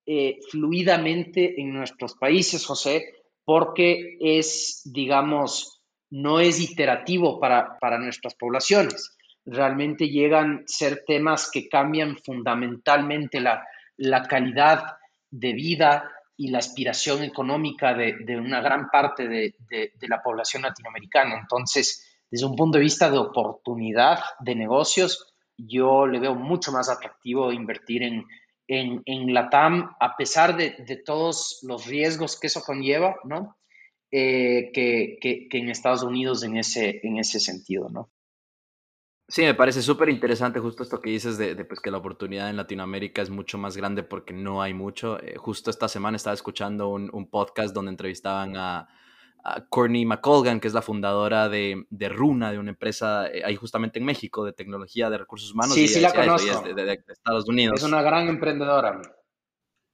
eh, 0.05 0.39
fluidamente 0.51 1.59
en 1.59 1.73
nuestros 1.73 2.15
países, 2.15 2.65
José, 2.65 3.13
porque 3.43 4.17
es, 4.19 4.81
digamos, 4.85 5.81
no 6.11 6.39
es 6.39 6.59
iterativo 6.59 7.39
para, 7.39 7.79
para 7.79 7.97
nuestras 7.97 8.35
poblaciones. 8.35 9.17
Realmente 9.49 10.09
llegan 10.09 10.59
a 10.59 10.63
ser 10.65 11.03
temas 11.05 11.49
que 11.51 11.67
cambian 11.67 12.17
fundamentalmente 12.17 13.39
la, 13.39 13.65
la 13.97 14.23
calidad 14.23 14.97
de 15.31 15.53
vida, 15.53 16.11
y 16.39 16.47
la 16.47 16.59
aspiración 16.59 17.21
económica 17.21 17.93
de, 17.93 18.39
una 18.39 18.61
gran 18.61 18.89
parte 18.89 19.27
de, 19.27 19.53
la 20.07 20.23
población 20.23 20.61
latinoamericana. 20.61 21.37
Entonces, 21.37 22.17
desde 22.31 22.45
un 22.45 22.55
punto 22.55 22.77
de 22.77 22.85
vista 22.85 23.11
de 23.11 23.17
oportunidad 23.17 24.19
de 24.39 24.55
negocios, 24.55 25.35
yo 25.57 26.07
le 26.07 26.17
veo 26.17 26.35
mucho 26.35 26.71
más 26.71 26.89
atractivo 26.89 27.51
invertir 27.51 28.03
en, 28.03 28.25
en, 28.69 29.01
en 29.05 29.33
LATAM, 29.33 29.91
a 29.99 30.15
pesar 30.15 30.55
de, 30.55 31.03
todos 31.05 31.59
los 31.63 31.85
riesgos 31.87 32.39
que 32.39 32.47
eso 32.47 32.61
conlleva, 32.61 33.17
¿no? 33.25 33.57
Eh, 34.09 34.71
que, 34.73 35.17
que, 35.21 35.57
en 35.57 35.69
Estados 35.69 36.03
Unidos 36.03 36.41
en 36.43 36.55
ese, 36.55 37.01
en 37.03 37.17
ese 37.17 37.41
sentido, 37.41 37.89
¿no? 37.89 38.11
Sí, 39.29 39.43
me 39.43 39.53
parece 39.53 39.83
súper 39.83 40.09
interesante 40.09 40.59
justo 40.59 40.81
esto 40.81 40.99
que 40.99 41.11
dices 41.11 41.37
de, 41.37 41.55
pues, 41.63 41.79
que 41.79 41.91
la 41.91 41.99
oportunidad 41.99 42.49
en 42.49 42.57
Latinoamérica 42.57 43.21
es 43.21 43.29
mucho 43.29 43.59
más 43.59 43.77
grande 43.77 44.01
porque 44.01 44.33
no 44.33 44.63
hay 44.63 44.73
mucho. 44.73 45.21
Eh, 45.21 45.35
justo 45.37 45.69
esta 45.69 45.87
semana 45.87 46.17
estaba 46.17 46.33
escuchando 46.33 46.89
un, 46.89 47.29
podcast 47.29 47.73
donde 47.73 47.91
entrevistaban 47.91 48.57
a, 48.57 48.87
Courtney 49.69 50.05
McColgan, 50.05 50.59
que 50.59 50.67
es 50.67 50.73
la 50.73 50.81
fundadora 50.81 51.47
de, 51.47 51.85
Runa, 52.09 52.51
de 52.51 52.57
una 52.57 52.71
empresa 52.71 53.27
eh, 53.27 53.41
ahí 53.45 53.55
justamente 53.55 53.97
en 53.99 54.05
México 54.05 54.43
de 54.43 54.51
tecnología 54.51 55.09
de 55.11 55.19
recursos 55.19 55.53
humanos. 55.53 55.75
Sí, 55.75 55.87
sí 55.87 56.01
la 56.01 56.11
conozco. 56.11 56.65
Es 56.65 56.75
de, 56.75 57.03
Estados 57.07 57.47
Unidos. 57.47 57.77
Es 57.77 57.83
una 57.83 58.01
gran 58.01 58.27
emprendedora. 58.27 58.99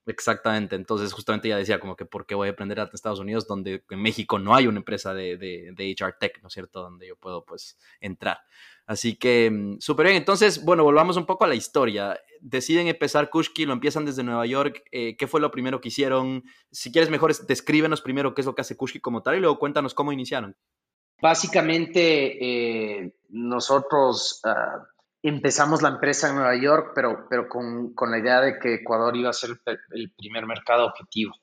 Exactamente, 0.08 0.76
entonces 0.76 1.12
justamente 1.12 1.48
ella 1.48 1.58
decía 1.58 1.80
como 1.80 1.96
que 1.96 2.06
por 2.06 2.28
qué 2.28 2.36
voy 2.36 2.48
a 2.48 2.52
aprender 2.52 2.80
a 2.80 2.90
Estados 2.94 3.20
Unidos 3.20 3.48
donde 3.48 3.84
en 3.90 4.00
México 4.00 4.38
no 4.38 4.54
hay 4.54 4.68
una 4.68 4.78
empresa 4.78 5.16
de, 5.16 5.36
de, 5.36 5.96
HR 6.00 6.18
Tech, 6.20 6.40
¿no 6.44 6.48
es 6.48 6.54
cierto? 6.54 6.82
Donde 6.82 7.08
yo 7.08 7.16
puedo 7.16 7.44
pues 7.44 7.76
entrar. 8.00 8.38
Así 8.86 9.16
que 9.16 9.50
mm, 9.52 9.80
súper 9.80 10.08
bien, 10.08 10.18
entonces 10.18 10.64
bueno, 10.64 10.84
volvamos 10.84 11.18
un 11.18 11.26
poco 11.26 11.44
a 11.46 11.48
la 11.48 11.56
historia. 11.56 12.20
Deciden 12.40 12.88
empezar 12.88 13.30
Kushki, 13.30 13.66
lo 13.66 13.74
empiezan 13.74 14.06
desde 14.06 14.24
Nueva 14.24 14.46
York, 14.46 14.84
eh, 14.92 15.16
¿qué 15.18 15.28
fue 15.28 15.42
lo 15.42 15.52
primero 15.52 15.82
que 15.82 15.90
hicieron? 15.90 16.44
Si 16.72 16.92
quieres 16.92 17.10
mejor 17.10 17.36
descríbenos 17.36 18.02
primero 18.02 18.36
qué 18.36 18.42
es 18.42 18.46
lo 18.46 18.56
que 18.56 18.62
hace 18.62 18.78
Kushki 18.78 19.00
como 19.00 19.24
tal 19.24 19.36
y 19.36 19.40
luego 19.40 19.60
cuéntanos 19.60 19.94
cómo 19.94 20.12
iniciaron. 20.12 20.56
Básicamente 21.22 23.04
eh, 23.04 23.16
nosotros... 23.30 24.42
Ah, 24.44 24.86
empezamos 25.28 25.82
la 25.82 25.90
empresa 25.90 26.30
en 26.30 26.36
Nueva 26.36 26.56
York, 26.56 26.92
pero, 26.94 27.26
pero 27.28 27.50
con, 27.50 27.96
con, 27.96 28.12
la 28.12 28.20
idea 28.20 28.42
de 28.42 28.60
que 28.60 28.76
Ecuador 28.76 29.18
iba 29.18 29.32
a 29.32 29.34
ser 29.34 29.58
el, 29.92 30.12
primer 30.12 30.46
mercado 30.46 30.86
objetivo. 30.86 31.34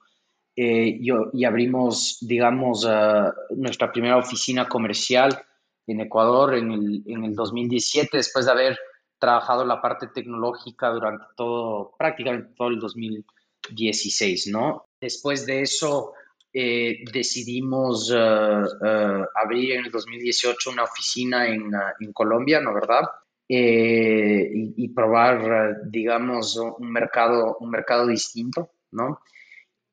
Eh, 0.55 1.01
y, 1.01 1.45
abrimos, 1.45 2.18
digamos, 2.20 2.84
uh, 2.84 3.32
nuestra 3.57 3.90
primera 3.90 4.18
oficina 4.18 4.68
comercial 4.68 5.43
en 5.87 6.01
Ecuador 6.01 6.55
en 6.55 6.72
el, 6.72 7.03
en 7.07 7.24
el 7.24 7.35
2017, 7.35 8.16
después 8.16 8.47
de 8.47 8.53
haber 8.53 8.78
trabajado 9.18 9.64
la 9.64 9.80
parte 9.80 10.09
tecnológica 10.09 10.91
durante 10.91 11.24
todo, 11.37 11.95
prácticamente 11.99 12.55
todo 12.57 12.68
el 12.68 12.78
2016, 12.78 14.49
¿no? 14.49 14.87
Después 15.01 15.47
de 15.47 15.62
eso, 15.62 16.12
eh, 16.53 17.05
decidimos 17.12 18.11
uh, 18.11 18.14
uh, 18.14 19.26
abrir 19.35 19.72
en 19.72 19.87
el 19.87 19.91
2018 19.91 20.70
una 20.70 20.85
oficina 20.85 21.47
en, 21.47 21.70
en 22.01 22.12
Colombia, 22.12 22.61
¿no 22.61 22.74
verdad? 22.74 23.05
Eh, 23.49 24.51
y, 24.76 24.89
probar, 24.89 25.83
digamos, 25.91 26.57
un 26.57 26.91
mercado, 26.91 27.57
un 27.61 27.70
mercado 27.70 28.07
distinto, 28.07 28.70
¿no? 28.93 29.20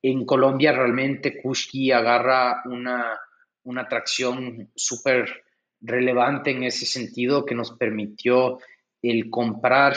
En 0.02 0.26
Colombia 0.26 0.72
realmente 0.72 1.42
Kushki 1.42 1.92
agarra 1.92 2.62
una, 2.66 3.20
una 3.64 3.82
atracción 3.82 4.72
súper 4.76 5.44
relevante 5.82 6.52
en 6.52 6.64
ese 6.64 6.86
sentido 6.86 7.46
que 7.46 7.56
nos 7.56 7.72
permitió 7.72 8.60
el 9.02 9.30
comprar 9.30 9.94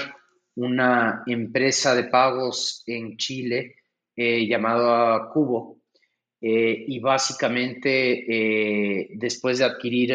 una 0.55 1.22
empresa 1.26 1.95
de 1.95 2.05
pagos 2.05 2.83
en 2.87 3.16
Chile 3.16 3.76
eh, 4.16 4.47
llamada 4.47 5.28
Cubo. 5.33 5.78
Eh, 6.41 6.85
y 6.89 6.99
básicamente 6.99 8.26
después 9.14 9.59
de 9.59 9.64
adquirir 9.64 10.12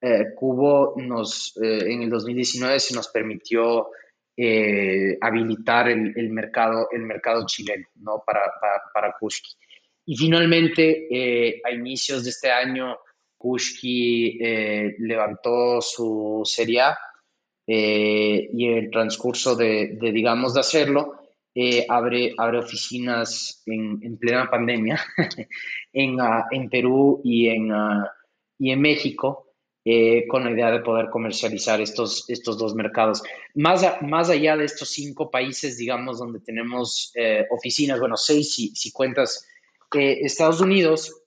eh, 0.00 0.26
Cubo 0.36 0.94
nos, 0.96 1.56
eh, 1.60 1.92
en 1.92 2.02
el 2.02 2.10
2019 2.10 2.78
se 2.78 2.94
nos 2.94 3.08
permitió 3.08 3.88
eh, 4.36 5.18
habilitar 5.20 5.88
el, 5.88 6.30
mercado, 6.30 6.88
el 6.92 7.02
mercado 7.02 7.44
chileno 7.46 7.88
¿no? 7.96 8.22
para, 8.24 8.42
para, 8.94 9.16
Kushki. 9.18 9.50
Y 10.06 10.16
finalmente, 10.16 11.60
a 11.64 11.70
inicios 11.72 12.24
de 12.24 12.30
este 12.30 12.50
año, 12.50 12.96
Kushki 13.38 14.38
levantó 14.98 15.80
su 15.80 16.42
serie 16.44 16.80
A 16.80 16.98
y 17.66 18.66
en 18.66 18.76
el 18.76 18.90
transcurso 18.90 19.54
de, 19.54 19.96
digamos, 20.00 20.54
de 20.54 20.60
hacerlo, 20.60 21.18
abre, 21.88 22.34
abre 22.36 22.58
oficinas 22.58 23.62
en, 23.66 24.18
plena 24.18 24.50
pandemia 24.50 25.00
en, 25.92 26.20
ah, 26.20 26.46
en 26.50 26.68
Perú 26.68 27.20
y 27.24 27.48
en, 27.48 27.72
ah, 27.72 28.10
y 28.58 28.70
en 28.70 28.80
México. 28.80 29.44
Eh, 29.90 30.26
con 30.28 30.44
la 30.44 30.50
idea 30.50 30.70
de 30.70 30.80
poder 30.80 31.08
comercializar 31.08 31.80
estos, 31.80 32.28
estos 32.28 32.58
dos 32.58 32.74
mercados. 32.74 33.22
Más, 33.54 33.82
más 34.02 34.28
allá 34.28 34.54
de 34.54 34.66
estos 34.66 34.90
cinco 34.90 35.30
países, 35.30 35.78
digamos, 35.78 36.18
donde 36.18 36.40
tenemos 36.40 37.10
eh, 37.14 37.46
oficinas, 37.50 37.98
bueno, 37.98 38.18
seis 38.18 38.54
si, 38.54 38.68
si 38.76 38.92
cuentas 38.92 39.48
eh, 39.94 40.18
Estados 40.20 40.60
Unidos, 40.60 41.22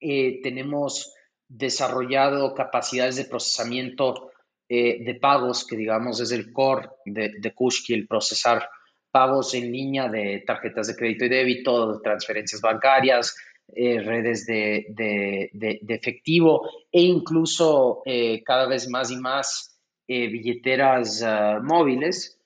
tenemos 0.00 1.12
desarrollado 1.56 2.54
capacidades 2.54 3.16
de 3.16 3.24
procesamiento 3.24 4.30
de 4.68 5.18
pagos, 5.20 5.66
que 5.66 5.76
digamos 5.76 6.18
es 6.20 6.32
el 6.32 6.50
core 6.50 6.88
de, 7.04 7.34
de 7.38 7.52
Kushki, 7.52 7.92
el 7.92 8.06
procesar 8.06 8.70
pagos 9.10 9.52
en 9.52 9.70
línea 9.70 10.08
de 10.08 10.42
tarjetas 10.46 10.86
de 10.86 10.96
crédito 10.96 11.26
y 11.26 11.28
débito, 11.28 12.00
transferencias 12.00 12.62
bancarias, 12.62 13.36
eh, 13.74 14.00
redes 14.02 14.44
de, 14.44 15.50
efectivo 15.88 16.68
e 16.90 17.00
incluso 17.00 18.02
eh, 18.04 18.42
cada 18.42 18.66
vez 18.66 18.86
más 18.88 19.10
y 19.10 19.16
más 19.16 19.78
eh, 20.08 20.28
billeteras 20.28 21.24
móviles. 21.62 22.38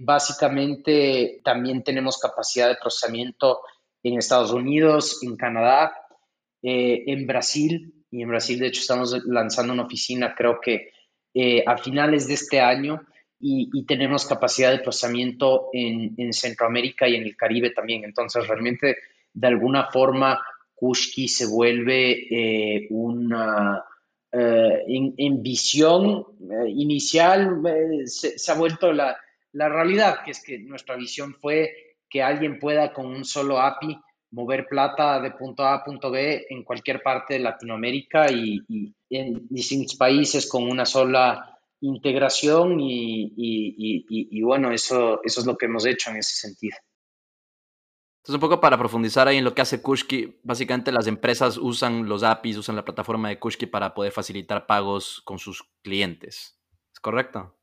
básicamente 0.00 1.40
también 1.42 1.82
tenemos 1.82 2.18
capacidad 2.18 2.68
de 2.68 2.76
procesamiento 2.76 3.62
en 4.02 4.18
Estados 4.18 4.52
Unidos, 4.52 5.20
en 5.22 5.36
Canadá, 5.36 5.92
en 6.62 7.26
Brasil, 7.26 8.03
y 8.14 8.22
en 8.22 8.28
Brasil 8.28 8.58
de 8.58 8.68
hecho 8.68 8.80
estamos 8.80 9.24
lanzando 9.26 9.72
una 9.72 9.84
oficina 9.84 10.34
creo 10.34 10.60
que 10.60 10.92
a 11.66 11.76
finales 11.76 12.28
de 12.28 12.34
este 12.34 12.60
año 12.60 13.02
y, 13.40 13.84
tenemos 13.84 14.24
capacidad 14.24 14.70
de 14.70 14.78
procesamiento 14.78 15.68
en, 15.72 16.14
en 16.16 16.32
Centroamérica 16.32 17.06
y 17.08 17.16
en 17.16 17.24
el 17.24 17.36
Caribe 17.36 17.70
también. 17.70 18.04
Entonces 18.04 18.46
realmente 18.46 18.96
de 19.34 19.46
alguna 19.46 19.90
forma 19.90 20.40
Kushki 20.74 21.28
se 21.28 21.46
vuelve 21.46 22.26
eh, 22.30 22.86
una... 22.90 23.84
Eh, 24.36 24.84
en, 24.88 25.42
visión 25.44 26.26
eh, 26.40 26.68
inicial 26.68 27.62
se, 28.06 28.50
ha 28.50 28.54
vuelto 28.56 28.92
la, 28.92 29.16
realidad, 29.52 30.24
que 30.24 30.32
es 30.32 30.42
que 30.42 30.58
nuestra 30.58 30.96
visión 30.96 31.34
fue 31.34 31.72
que 32.10 32.20
alguien 32.20 32.58
pueda 32.58 32.92
con 32.92 33.06
un 33.06 33.24
solo 33.24 33.60
API 33.60 33.96
mover 34.34 34.66
plata 34.66 35.20
de 35.20 35.30
punto 35.30 35.62
A 35.62 35.74
a 35.74 35.84
punto 35.84 36.10
B 36.10 36.46
en 36.50 36.64
cualquier 36.64 37.02
parte 37.02 37.34
de 37.34 37.40
Latinoamérica 37.40 38.30
y, 38.30 38.60
en 39.08 39.46
distintos 39.48 39.96
países 39.96 40.48
con 40.48 40.64
una 40.64 40.84
sola 40.84 41.58
integración 41.80 42.80
y, 42.80 43.32
y, 43.36 44.42
bueno, 44.42 44.72
eso, 44.72 45.20
eso 45.22 45.40
es 45.40 45.46
lo 45.46 45.56
que 45.56 45.66
hemos 45.66 45.86
hecho 45.86 46.10
en 46.10 46.16
ese 46.16 46.34
sentido. 46.34 46.76
Entonces, 48.18 48.34
un 48.34 48.40
poco 48.40 48.60
para 48.60 48.78
profundizar 48.78 49.28
ahí 49.28 49.36
en 49.36 49.44
lo 49.44 49.54
que 49.54 49.62
hace 49.62 49.82
Kushki, 49.82 50.40
básicamente 50.42 50.90
las 50.90 51.06
empresas 51.06 51.58
usan 51.58 52.08
los 52.08 52.22
APIs, 52.22 52.56
usan 52.56 52.74
la 52.74 52.84
plataforma 52.84 53.28
de 53.28 53.38
Kushki 53.38 53.66
para 53.66 53.94
poder 53.94 54.12
facilitar 54.12 54.66
pagos 54.66 55.20
con 55.24 55.38
sus 55.38 55.62
clientes. 55.82 56.58
¿Es 56.92 57.00
correcto? 57.00 57.54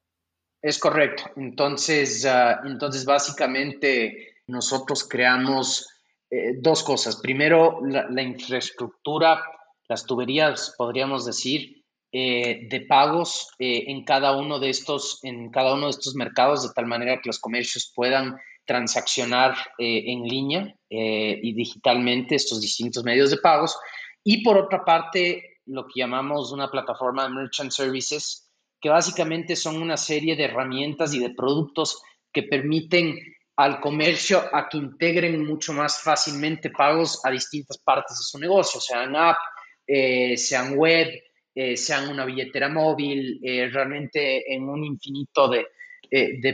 Es 0.61 0.77
correcto. 0.77 1.23
Entonces, 1.35 2.25
ah, 2.25 2.61
entonces 2.63 3.05
básicamente 3.05 4.35
nosotros 4.45 5.07
creamos 5.07 5.90
eh, 6.31 6.53
dos 6.57 6.81
cosas. 6.81 7.17
Primero, 7.17 7.79
la, 7.83 8.21
infraestructura, 8.21 9.43
las 9.89 10.05
tuberías, 10.05 10.73
podríamos 10.77 11.25
decir, 11.25 11.83
eh, 12.13 12.67
de 12.69 12.81
pagos 12.81 13.49
eh, 13.59 13.83
en, 13.87 14.05
cada 14.05 14.37
uno 14.37 14.57
de 14.57 14.69
estos, 14.69 15.19
en 15.23 15.51
cada 15.51 15.73
uno 15.73 15.87
de 15.87 15.91
estos 15.91 16.15
mercados, 16.15 16.63
de 16.63 16.73
tal 16.73 16.85
manera 16.85 17.17
que 17.17 17.27
los 17.27 17.39
comercios 17.39 17.91
puedan 17.93 18.37
transaccionar 18.65 19.55
en 19.79 20.23
línea 20.23 20.73
y 20.87 21.53
digitalmente 21.53 22.35
estos 22.35 22.61
distintos 22.61 23.03
medios 23.03 23.31
de 23.31 23.37
pagos. 23.37 23.75
Y 24.23 24.43
por 24.43 24.57
otra 24.57 24.85
parte, 24.85 25.57
lo 25.65 25.87
que 25.87 25.99
llamamos 25.99 26.53
una 26.53 26.69
plataforma 26.69 27.23
de 27.23 27.33
Merchant 27.33 27.71
Services, 27.71 28.49
que 28.79 28.87
básicamente 28.87 29.57
son 29.57 29.81
una 29.81 29.97
serie 29.97 30.37
de 30.37 30.45
herramientas 30.45 31.13
y 31.13 31.19
de 31.19 31.31
productos 31.31 32.01
que 32.31 32.43
permiten 32.43 33.19
al 33.61 33.79
comercio 33.79 34.43
a 34.51 34.67
que 34.67 34.79
integren 34.79 35.45
mucho 35.45 35.71
más 35.71 36.01
fácilmente 36.01 36.71
pagos 36.71 37.21
a 37.23 37.29
distintas 37.29 37.77
partes 37.77 38.17
de 38.17 38.23
su 38.23 38.39
negocio, 38.39 38.81
sean 38.81 39.15
app, 39.15 39.37
eh, 39.85 40.35
sean 40.35 40.75
web, 40.75 41.07
eh, 41.53 41.77
sean 41.77 42.09
una 42.09 42.25
billetera 42.25 42.69
móvil, 42.69 43.39
eh, 43.43 43.69
realmente 43.71 44.51
en 44.51 44.67
un 44.67 44.83
infinito 44.83 45.47
de, 45.47 45.67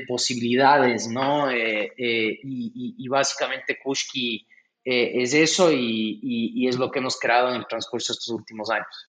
posibilidades, 0.05 1.08
¿no? 1.08 1.49
Y, 1.49 3.08
básicamente 3.08 3.80
Kushki 3.82 4.45
es 4.84 5.34
eso 5.34 5.72
y 5.72 6.68
es 6.68 6.78
lo 6.78 6.91
que 6.91 6.99
hemos 6.99 7.18
creado 7.18 7.49
en 7.49 7.55
el 7.55 7.68
transcurso 7.68 8.12
de 8.12 8.18
estos 8.18 8.36
últimos 8.36 8.70
años. 8.70 9.10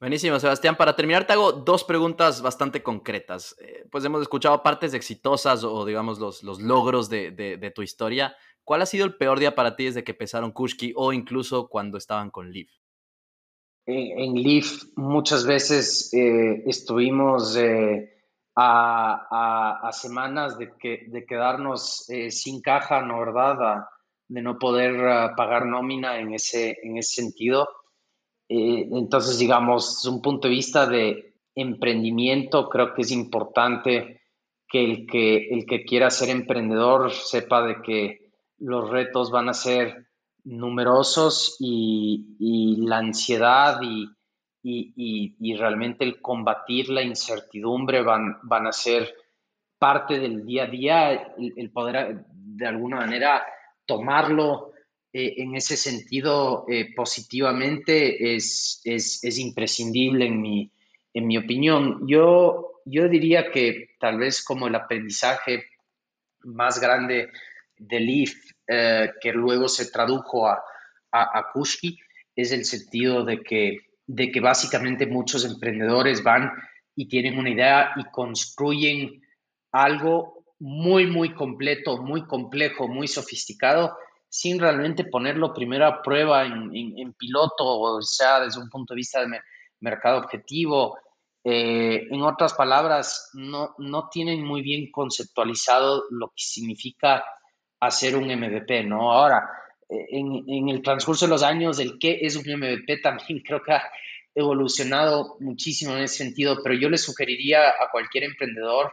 Buenísimo, 0.00 0.38
Sebastián. 0.38 0.76
Para 0.76 0.94
terminar, 0.94 1.26
te 1.26 1.32
hago 1.32 1.50
dos 1.50 1.82
preguntas 1.82 2.40
bastante 2.40 2.84
concretas. 2.84 3.56
Eh, 3.60 3.84
pues 3.90 4.04
hemos 4.04 4.22
escuchado 4.22 4.62
partes 4.62 4.94
exitosas 4.94 5.64
o, 5.64 5.84
digamos, 5.84 6.20
los, 6.20 6.44
los 6.44 6.60
logros 6.60 7.08
de, 7.08 7.72
tu 7.74 7.82
historia. 7.82 8.36
¿Cuál 8.62 8.82
ha 8.82 8.86
sido 8.86 9.04
el 9.04 9.16
peor 9.16 9.40
día 9.40 9.56
para 9.56 9.74
ti 9.74 9.86
desde 9.86 10.04
que 10.04 10.12
empezaron 10.12 10.52
Kushki 10.52 10.92
o 10.94 11.12
incluso 11.12 11.68
cuando 11.68 11.98
estaban 11.98 12.30
con 12.30 12.52
Leaf? 12.52 12.70
En, 13.86 14.34
Leaf 14.34 14.84
muchas 14.94 15.44
veces 15.44 16.12
eh, 16.12 16.62
estuvimos 16.66 17.56
eh, 17.56 18.22
a, 18.54 19.90
semanas 19.92 20.58
de, 20.58 20.76
que, 20.78 21.06
de 21.08 21.26
quedarnos 21.26 22.06
sin 22.30 22.60
caja, 22.60 23.02
¿no 23.02 23.18
verdad? 23.18 23.86
de 24.28 24.42
no 24.42 24.58
poder 24.58 25.08
ah, 25.08 25.34
pagar 25.36 25.66
nómina 25.66 26.20
en 26.20 26.34
ese, 26.34 26.78
en 26.82 26.98
ese 26.98 27.22
sentido. 27.22 27.66
Eh, 28.48 28.88
entonces, 28.92 29.38
digamos, 29.38 29.96
desde 29.96 30.14
un 30.14 30.22
punto 30.22 30.48
de 30.48 30.54
vista 30.54 30.86
de 30.86 31.34
emprendimiento, 31.54 32.68
creo 32.68 32.94
que 32.94 33.02
es 33.02 33.10
importante 33.10 34.22
que 34.68 34.84
el 34.84 35.06
que, 35.06 35.48
el 35.48 35.66
que 35.66 35.84
quiera 35.84 36.10
ser 36.10 36.30
emprendedor 36.30 37.10
sepa 37.10 37.62
de 37.62 37.82
que 37.82 38.32
los 38.58 38.90
retos 38.90 39.30
van 39.30 39.48
a 39.48 39.54
ser 39.54 40.08
numerosos 40.44 41.56
y, 41.58 42.76
la 42.86 42.98
ansiedad 42.98 43.80
y, 43.82 44.08
y, 44.62 45.54
realmente 45.56 46.04
el 46.04 46.20
combatir 46.20 46.88
la 46.90 47.02
incertidumbre 47.02 48.02
van, 48.02 48.38
van 48.42 48.66
a 48.66 48.72
ser 48.72 49.14
parte 49.78 50.18
del 50.18 50.44
día 50.44 50.64
a 50.64 50.66
día, 50.66 51.34
el 51.38 51.70
poder 51.70 52.24
de 52.32 52.66
alguna 52.66 52.96
manera 52.96 53.42
tomarlo 53.86 54.67
eh, 55.10 55.34
en 55.38 55.54
ese 55.56 55.76
sentido 55.76 56.66
eh, 56.68 56.92
positivamente 56.94 58.34
es, 58.34 58.82
es, 58.84 59.38
imprescindible 59.38 60.26
en 60.26 60.42
mi, 60.42 60.70
en 61.14 61.26
mi 61.26 61.38
opinión. 61.38 62.06
Yo, 62.06 62.82
yo 62.84 63.08
diría 63.08 63.50
que 63.50 63.96
tal 63.98 64.18
vez 64.18 64.44
como 64.44 64.66
el 64.66 64.74
aprendizaje 64.74 65.64
más 66.40 66.78
grande 66.78 67.30
de 67.78 68.00
Leaf, 68.00 68.34
eh, 68.66 69.12
que 69.20 69.32
luego 69.32 69.68
se 69.68 69.90
tradujo 69.90 70.46
a, 70.46 70.62
a, 71.10 71.38
a 71.38 71.52
Kushki, 71.54 71.98
es 72.36 72.52
el 72.52 72.66
sentido 72.66 73.24
de 73.24 73.42
que, 73.42 73.78
de 74.06 74.30
que 74.30 74.40
básicamente 74.40 75.06
muchos 75.06 75.44
emprendedores 75.46 76.22
van 76.22 76.52
y 76.94 77.08
tienen 77.08 77.38
una 77.38 77.50
idea 77.50 77.92
y 77.96 78.04
construyen 78.10 79.22
algo 79.72 80.44
muy, 80.58 81.06
muy 81.06 81.32
completo, 81.32 82.02
muy 82.02 82.26
complejo, 82.26 82.88
muy 82.88 83.08
sofisticado 83.08 83.96
sin 84.28 84.58
realmente 84.58 85.04
ponerlo 85.04 85.52
primero 85.52 85.86
a 85.86 86.02
prueba 86.02 86.44
en, 86.44 87.12
piloto, 87.14 87.64
o 87.64 88.02
sea, 88.02 88.40
desde 88.40 88.60
un 88.60 88.68
punto 88.68 88.94
de 88.94 88.98
vista 88.98 89.20
de 89.20 89.40
mercado 89.80 90.18
objetivo. 90.18 90.98
Eh, 91.44 92.06
en 92.10 92.22
otras 92.22 92.52
palabras, 92.54 93.30
no, 93.32 93.74
no 93.78 94.08
tienen 94.10 94.44
muy 94.44 94.60
bien 94.62 94.90
conceptualizado 94.90 96.04
lo 96.10 96.28
que 96.28 96.42
significa 96.42 97.24
hacer 97.80 98.16
un 98.16 98.26
MVP, 98.26 98.84
¿no? 98.84 99.12
Ahora, 99.12 99.48
en, 99.88 100.44
en, 100.46 100.68
el 100.68 100.82
transcurso 100.82 101.26
de 101.26 101.30
los 101.30 101.42
años, 101.42 101.78
el 101.78 101.98
qué 101.98 102.18
es 102.20 102.36
un 102.36 102.42
MVP 102.42 102.98
también 102.98 103.40
creo 103.44 103.62
que 103.62 103.72
ha 103.72 103.90
evolucionado 104.34 105.36
muchísimo 105.40 105.96
en 105.96 106.04
ese 106.04 106.18
sentido, 106.18 106.58
pero 106.62 106.74
yo 106.74 106.88
le 106.88 106.98
sugeriría 106.98 107.70
a 107.70 107.90
cualquier 107.90 108.24
emprendedor 108.24 108.92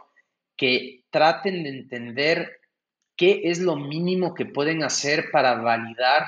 que 0.56 1.04
traten 1.10 1.62
de 1.62 1.68
entender 1.68 2.50
¿qué 3.16 3.42
es 3.44 3.60
lo 3.60 3.76
mínimo 3.76 4.34
que 4.34 4.46
pueden 4.46 4.82
hacer 4.82 5.30
para 5.32 5.54
validar 5.54 6.26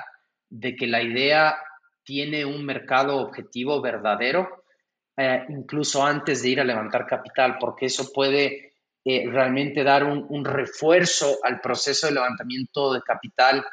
de 0.48 0.74
que 0.76 0.86
la 0.86 1.02
idea 1.02 1.58
tiene 2.02 2.44
un 2.44 2.64
mercado 2.64 3.18
objetivo 3.18 3.82
verdadero, 3.82 4.64
eh, 5.16 5.44
incluso 5.50 6.04
antes 6.04 6.42
de 6.42 6.48
ir 6.48 6.60
a 6.60 6.64
levantar 6.64 7.06
capital? 7.06 7.56
Porque 7.60 7.86
eso 7.86 8.12
puede 8.12 8.72
eh, 9.04 9.28
realmente 9.30 9.84
dar 9.84 10.04
un, 10.04 10.44
refuerzo 10.44 11.38
al 11.42 11.60
proceso 11.60 12.06
de 12.06 12.14
levantamiento 12.14 12.92
de 12.92 13.02
capital 13.02 13.64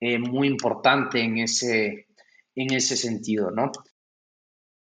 eh, 0.00 0.18
muy 0.18 0.48
importante 0.48 1.20
en 1.20 1.38
ese, 1.38 2.06
en 2.54 2.72
ese 2.72 2.96
sentido, 2.96 3.50
¿no? 3.50 3.70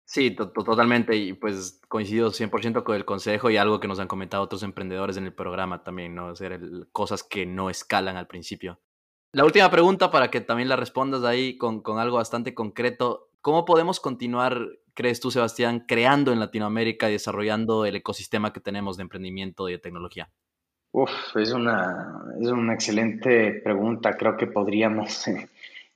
Sí, 0.08 0.32
totalmente. 0.32 1.18
Y 1.18 1.34
pues 1.34 1.82
coincido 1.90 2.32
100% 2.32 2.86
con 2.86 2.96
el 2.96 3.04
consejo 3.04 3.50
y 3.50 3.58
algo 3.58 3.82
que 3.82 3.90
nos 3.90 4.00
han 4.00 4.08
comentado 4.08 4.42
otros 4.42 4.64
emprendedores 4.64 5.18
en 5.18 5.26
el 5.26 5.34
programa 5.34 5.84
también, 5.84 6.16
¿no? 6.16 6.30
Hacer 6.30 6.62
cosas 6.94 7.24
que 7.24 7.46
no 7.46 7.70
escalan 7.70 8.16
al 8.16 8.26
principio. 8.26 8.80
La 9.34 9.44
última 9.44 9.70
pregunta 9.70 10.10
para 10.10 10.32
que 10.32 10.40
también 10.40 10.70
la 10.70 10.78
respondas 10.78 11.26
ahí 11.26 11.58
con, 11.58 11.82
con 11.82 12.00
algo 12.00 12.16
bastante 12.16 12.54
concreto. 12.54 13.32
¿Cómo 13.42 13.66
podemos 13.66 14.00
continuar, 14.00 14.70
crees 14.94 15.20
tú, 15.20 15.30
Sebastián, 15.30 15.84
creando 15.86 16.32
en 16.32 16.40
Latinoamérica 16.40 17.10
y 17.10 17.14
desarrollando 17.14 17.86
el 17.86 17.98
ecosistema 17.98 18.54
que 18.54 18.62
tenemos 18.62 18.96
de 18.96 19.04
emprendimiento 19.04 19.68
y 19.68 19.74
de 19.74 19.80
tecnología? 19.80 20.32
Uf, 20.94 21.12
es 21.36 21.52
una, 21.52 22.24
es 22.40 22.48
una 22.48 22.76
excelente 22.76 23.60
pregunta. 23.62 24.16
Creo 24.16 24.38
que 24.38 24.48
podríamos 24.48 25.28
eh, 25.28 25.50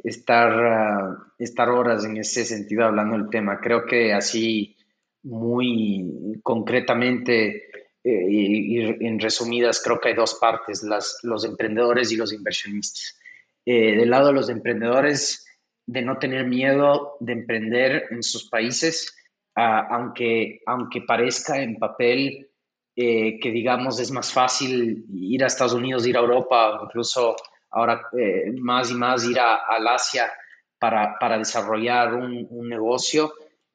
estar, 0.04 0.52
ah, 0.52 1.34
estar 1.38 1.70
horas 1.70 2.06
en 2.06 2.18
ese 2.18 2.46
sentido 2.46 2.86
hablando 2.86 3.18
del 3.18 3.30
tema. 3.30 3.60
Creo 3.60 3.86
que 3.86 4.14
así 4.14 4.76
muy 5.24 6.40
concretamente 6.44 7.70
eh, 8.04 8.26
y, 8.30 9.06
en 9.06 9.20
resumidas, 9.20 9.82
creo 9.84 10.00
que 10.00 10.10
hay 10.10 10.16
dos 10.16 10.36
partes, 10.36 10.84
las, 10.84 11.20
los 11.24 11.46
emprendedores 11.46 12.12
y 12.12 12.18
los 12.18 12.34
inversionistas. 12.34 13.20
Eh, 13.66 13.96
del 13.96 14.10
lado 14.10 14.28
de 14.28 14.34
los 14.34 14.50
emprendedores, 14.50 15.46
de 15.86 16.02
no 16.02 16.18
tener 16.18 16.48
miedo 16.48 17.18
de 17.20 17.34
emprender 17.34 18.06
en 18.10 18.24
sus 18.24 18.50
países, 18.50 19.16
ah, 19.56 19.88
aunque, 19.92 20.62
aunque 20.66 21.02
parezca 21.02 21.62
en 21.62 21.78
papel 21.78 22.50
eh, 22.96 23.40
que 23.40 23.52
digamos 23.52 24.00
es 24.00 24.12
más 24.12 24.34
fácil 24.34 25.06
ir 25.14 25.44
a 25.44 25.48
Estados 25.48 25.74
Unidos, 25.74 26.06
ir 26.08 26.18
a 26.18 26.22
Europa, 26.22 26.82
incluso 26.84 27.36
ahora 27.72 28.02
eh, 28.18 28.52
más 28.60 28.92
y 28.92 28.96
más 28.96 29.26
ir 29.26 29.40
a, 29.40 29.56
al 29.56 29.88
Asia 29.88 30.32
para, 30.78 31.18
para 31.20 31.38
desarrollar 31.38 32.14
un, 32.14 32.48
negocio. 32.68 33.34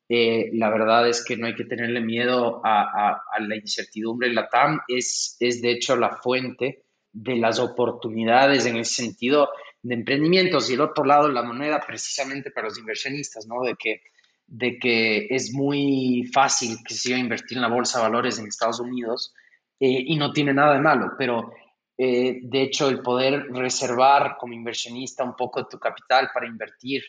Eh, 0.09 0.51
la 0.55 0.71
verdad 0.71 1.09
es 1.09 1.25
que 1.25 1.37
no 1.37 1.47
hay 1.47 1.55
que 1.55 1.65
tenerle 1.65 2.01
miedo 2.01 2.61
a, 2.65 3.23
la 3.39 3.57
incertidumbre. 3.57 4.33
La 4.33 4.49
TAM 4.49 4.81
es, 4.89 5.37
es 5.41 5.63
de 5.63 5.71
hecho 5.71 5.97
la 5.97 6.17
fuente 6.17 6.85
de 7.13 7.37
las 7.37 7.59
oportunidades 7.59 8.67
en 8.67 8.77
ese 8.77 9.03
sentido 9.03 9.49
de 9.83 9.95
emprendimientos 9.95 10.69
y 10.69 10.75
el 10.75 10.81
otro 10.81 11.05
lado 11.05 11.29
la 11.29 11.43
moneda 11.43 11.81
precisamente 11.87 12.51
para 12.51 12.69
los 12.69 12.79
inversionistas, 12.79 13.47
¿no? 13.47 13.63
De 13.63 13.77
que, 13.77 14.03
de 14.47 14.79
que 14.79 15.27
es 15.31 15.53
muy 15.53 16.29
fácil 16.33 16.79
que 16.87 16.95
se 16.95 17.17
invertir 17.17 17.59
en 17.59 17.63
la 17.63 17.69
bolsa 17.69 17.99
de 17.99 18.05
valores 18.05 18.39
en 18.39 18.47
Estados 18.47 18.81
Unidos 18.81 19.33
eh, 19.79 20.05
y 20.07 20.17
no 20.17 20.33
tiene 20.33 20.53
nada 20.53 20.75
de 20.75 20.81
malo, 20.81 21.13
pero 21.17 21.53
eh, 21.99 22.41
de 22.43 22.63
hecho, 22.63 22.89
el 22.89 23.01
poder 23.01 23.47
reservar 23.51 24.37
como 24.39 24.53
inversionista 24.53 25.25
un 25.25 25.35
poco 25.35 25.61
de 25.61 25.67
tu 25.71 25.79
capital 25.79 26.29
para 26.33 26.47
invertir 26.47 27.03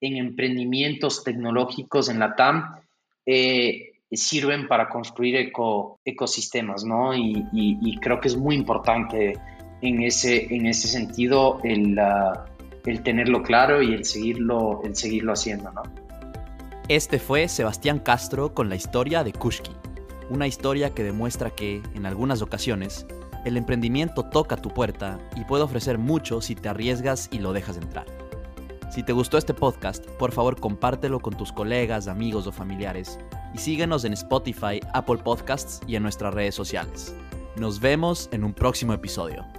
en 0.00 0.16
emprendimientos 0.16 1.24
tecnológicos 1.24 2.08
en 2.08 2.20
la 2.20 2.36
TAM 2.36 2.76
eh, 3.26 3.92
sirven 4.12 4.68
para 4.68 4.88
construir 4.88 5.52
ecosistemas, 6.04 6.84
¿no? 6.84 7.14
Y, 7.14 7.98
creo 8.00 8.20
que 8.20 8.28
es 8.28 8.36
muy 8.36 8.54
importante 8.54 9.34
en 9.82 10.02
ese, 10.02 10.54
en 10.54 10.66
ese 10.66 10.88
sentido 10.88 11.60
el, 11.64 11.98
el 12.86 13.02
tenerlo 13.02 13.42
claro 13.42 13.82
y 13.82 13.92
el 13.92 14.04
seguirlo, 14.04 14.80
el 14.84 14.94
seguirlo 14.94 15.32
haciendo, 15.32 15.72
¿no? 15.72 15.82
Este 16.88 17.18
fue 17.18 17.48
Sebastián 17.48 17.98
Castro 17.98 18.54
con 18.54 18.70
la 18.70 18.76
historia 18.76 19.22
de 19.24 19.32
Kushki, 19.32 19.72
una 20.30 20.46
historia 20.46 20.94
que 20.94 21.02
demuestra 21.02 21.50
que, 21.50 21.82
en 21.94 22.06
algunas 22.06 22.40
ocasiones, 22.40 23.06
el 23.48 23.56
emprendimiento 23.56 24.22
toca 24.24 24.56
tu 24.56 24.70
puerta 24.70 25.18
y 25.36 25.44
puede 25.44 25.64
ofrecer 25.64 25.98
mucho 25.98 26.40
si 26.40 26.54
te 26.54 26.68
arriesgas 26.68 27.28
y 27.32 27.38
lo 27.38 27.52
dejas 27.52 27.76
entrar. 27.76 28.06
Si 28.90 29.02
te 29.02 29.12
gustó 29.12 29.36
este 29.36 29.52
podcast, 29.52 30.06
por 30.18 30.32
favor 30.32 30.58
compártelo 30.58 31.20
con 31.20 31.36
tus 31.36 31.52
colegas, 31.52 32.08
amigos 32.08 32.46
o 32.46 32.52
familiares 32.52 33.18
y 33.54 33.58
síguenos 33.58 34.04
en 34.04 34.12
Spotify, 34.14 34.80
Apple 34.94 35.18
Podcasts 35.18 35.80
y 35.86 35.96
en 35.96 36.02
nuestras 36.02 36.32
redes 36.32 36.54
sociales. 36.54 37.14
Nos 37.56 37.80
vemos 37.80 38.28
en 38.32 38.44
un 38.44 38.54
próximo 38.54 38.92
episodio. 38.92 39.57